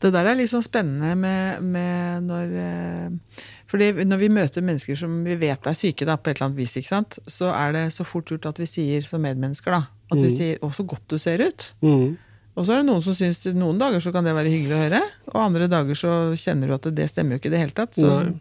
Det 0.00 0.14
der 0.14 0.30
er 0.30 0.38
sånn 0.48 0.64
spennende 0.64 1.10
med, 1.20 1.60
med 1.60 2.24
når 2.24 2.52
eh, 2.56 3.42
fordi 3.68 3.90
når 4.08 4.20
vi 4.22 4.30
møter 4.32 4.64
mennesker 4.64 4.96
som 4.96 5.18
vi 5.26 5.34
vet 5.36 5.66
er 5.68 5.76
syke 5.76 6.06
da, 6.08 6.16
på 6.16 6.30
et 6.32 6.38
eller 6.38 6.48
annet 6.48 6.60
vis, 6.62 6.72
ikke 6.80 6.88
sant? 6.88 7.18
så 7.28 7.50
er 7.52 7.74
det 7.76 7.82
så 7.92 8.06
fort 8.08 8.32
gjort 8.32 8.48
at 8.48 8.62
vi 8.62 8.68
sier 8.70 9.04
som 9.04 9.20
medmennesker 9.20 9.76
da, 9.76 9.82
at 10.10 10.16
vi 10.16 10.30
Mm. 10.30 10.36
sier 10.38 10.56
'å, 10.58 10.72
så 10.72 10.86
godt 10.88 11.04
du 11.12 11.18
ser 11.18 11.38
ut'. 11.44 11.66
Mm. 11.84 12.16
Og 12.56 12.66
så 12.66 12.72
er 12.72 12.76
det 12.80 12.86
noen 12.88 13.02
som 13.04 13.14
syns 13.14 13.44
noen 13.54 13.78
dager 13.78 14.00
så 14.00 14.12
kan 14.12 14.24
det 14.24 14.34
være 14.34 14.50
hyggelig 14.50 14.74
å 14.74 14.82
høre, 14.88 15.02
og 15.28 15.36
andre 15.44 15.68
dager 15.68 15.94
så 15.94 16.32
kjenner 16.34 16.66
du 16.66 16.74
at 16.74 16.82
det, 16.88 16.94
det 16.96 17.10
stemmer 17.10 17.36
jo 17.36 17.38
ikke 17.38 17.52
i 17.52 17.54
det 17.54 17.60
hele 17.60 17.76
tatt. 17.76 17.92
Så 17.94 18.08
Nei. 18.24 18.40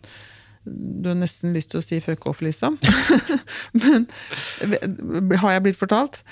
du 0.66 1.10
har 1.12 1.16
nesten 1.20 1.54
lyst 1.54 1.72
til 1.72 1.80
å 1.80 1.84
si 1.86 2.00
fuck 2.00 2.26
off, 2.26 2.42
liksom. 2.42 2.80
Men 3.84 4.08
har 5.44 5.52
jeg 5.56 5.64
blitt 5.68 5.80
fortalt? 5.80 6.24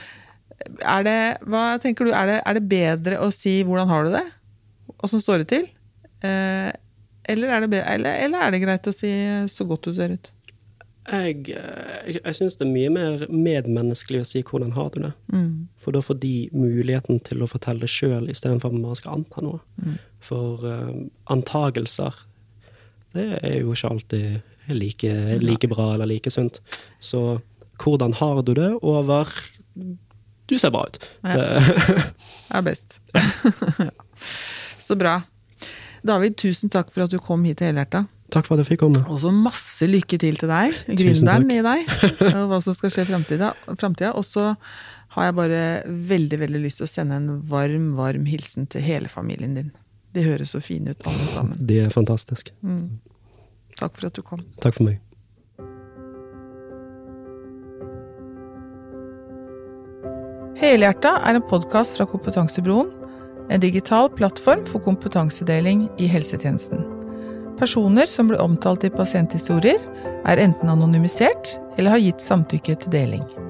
Er 0.66 1.06
det, 1.06 1.20
hva 1.46 1.78
tenker 1.82 2.08
du, 2.08 2.14
er 2.16 2.30
det, 2.30 2.38
er 2.42 2.58
det 2.58 2.70
bedre 2.70 3.20
å 3.22 3.30
si 3.34 3.62
'hvordan 3.64 3.88
har 3.88 4.06
du 4.06 4.16
det'? 4.16 4.32
Åssen 5.06 5.22
står 5.22 5.44
det 5.44 5.48
til? 5.54 5.68
Eh, 6.26 6.72
eller, 7.30 7.48
er 7.48 7.62
det 7.62 7.70
bedre, 7.70 7.94
eller, 7.94 8.18
eller 8.26 8.42
er 8.42 8.52
det 8.52 8.64
greit 8.64 8.90
å 8.90 8.96
si 8.96 9.12
'så 9.46 9.68
godt 9.68 9.86
du 9.86 9.94
ser 9.94 10.16
ut'? 10.18 10.32
Jeg, 11.08 11.50
eh, 11.56 12.12
jeg, 12.12 12.22
jeg 12.26 12.36
syns 12.36 12.58
det 12.58 12.66
er 12.68 12.74
mye 12.74 12.90
mer 12.92 13.28
medmenneskelig 13.30 14.22
å 14.22 14.28
si 14.28 14.42
'hvordan 14.42 14.74
har 14.74 14.90
du 14.90 15.00
det'? 15.06 15.14
Mm. 15.32 15.68
For 15.78 15.92
da 15.92 16.02
får 16.02 16.20
de 16.20 16.50
muligheten 16.52 17.22
til 17.24 17.44
å 17.44 17.48
fortelle 17.48 17.86
det 17.86 17.94
sjøl, 17.94 18.30
istedenfor 18.30 18.68
at 18.68 18.74
man 18.74 18.90
bare 18.90 19.00
skal 19.00 19.14
anta 19.14 19.42
noe. 19.42 19.60
For 20.20 20.66
eh, 20.66 21.06
antagelser, 21.30 22.14
det 23.14 23.40
er 23.44 23.62
jo 23.62 23.72
ikke 23.72 23.92
alltid 23.94 24.42
like, 24.74 25.40
like 25.40 25.68
bra 25.68 25.94
eller 25.94 26.10
like 26.10 26.30
sunt. 26.30 26.60
Så 27.00 27.40
hvordan 27.78 28.14
har 28.14 28.42
du 28.42 28.54
det 28.54 28.72
over 28.82 29.30
Du 30.48 30.56
ser 30.60 30.72
bra 30.72 30.86
ut. 30.88 31.00
Ja. 31.24 31.38
Det, 31.38 32.04
er 32.56 32.64
best. 32.64 33.00
Så 34.88 34.96
bra. 35.00 35.22
David, 36.08 36.38
tusen 36.40 36.72
takk 36.72 36.94
for 36.94 37.04
at 37.08 37.12
du 37.12 37.20
kom 37.20 37.44
hit 37.48 37.60
til 37.60 37.72
Helhjerta. 37.72 38.06
takk 38.32 38.48
for 38.48 38.56
at 38.56 38.64
jeg 38.64 38.74
fikk 38.74 38.84
komme. 38.86 39.02
Og 39.12 39.20
så 39.24 39.32
masse 39.34 39.88
lykke 39.88 40.20
til 40.22 40.38
til 40.40 40.52
deg, 40.52 40.76
gründeren 41.00 41.52
i 41.52 41.60
deg, 41.66 41.90
og 42.34 42.46
hva 42.52 42.62
som 42.64 42.76
skal 42.78 42.94
skje 42.94 43.08
i 43.08 43.10
fremtida. 43.10 44.14
Og 44.14 44.26
så 44.28 44.54
har 45.18 45.30
jeg 45.30 45.36
bare 45.40 45.62
veldig 46.12 46.40
veldig 46.44 46.62
lyst 46.64 46.82
til 46.82 46.88
å 46.88 46.92
sende 46.92 47.18
en 47.18 47.30
varm, 47.50 47.92
varm 47.98 48.28
hilsen 48.30 48.68
til 48.72 48.86
hele 48.86 49.12
familien 49.12 49.56
din. 49.58 49.72
De 50.16 50.24
høres 50.24 50.54
så 50.56 50.62
fine 50.64 50.94
ut 50.94 51.08
alle 51.10 51.28
sammen. 51.34 51.60
Det 51.60 51.82
er 51.88 51.92
fantastisk. 51.94 52.54
Takk 53.78 53.98
for 53.98 54.10
at 54.10 54.16
du 54.18 54.24
kom. 54.26 54.46
Takk 54.64 54.78
for 54.78 54.88
meg. 54.88 55.02
Helhjerta 60.58 61.12
er 61.22 61.38
en 61.38 61.44
podkast 61.46 62.00
fra 62.00 62.08
Kompetansebroen, 62.10 62.88
en 63.54 63.62
digital 63.62 64.08
plattform 64.10 64.64
for 64.66 64.82
kompetansedeling 64.82 65.84
i 66.02 66.08
helsetjenesten. 66.10 66.82
Personer 67.60 68.10
som 68.10 68.32
blir 68.32 68.42
omtalt 68.42 68.88
i 68.88 68.90
pasienthistorier, 68.90 69.78
er 70.26 70.42
enten 70.42 70.74
anonymisert 70.74 71.60
eller 71.78 71.94
har 71.94 72.02
gitt 72.02 72.26
samtykke 72.26 72.74
til 72.82 72.96
deling. 72.96 73.47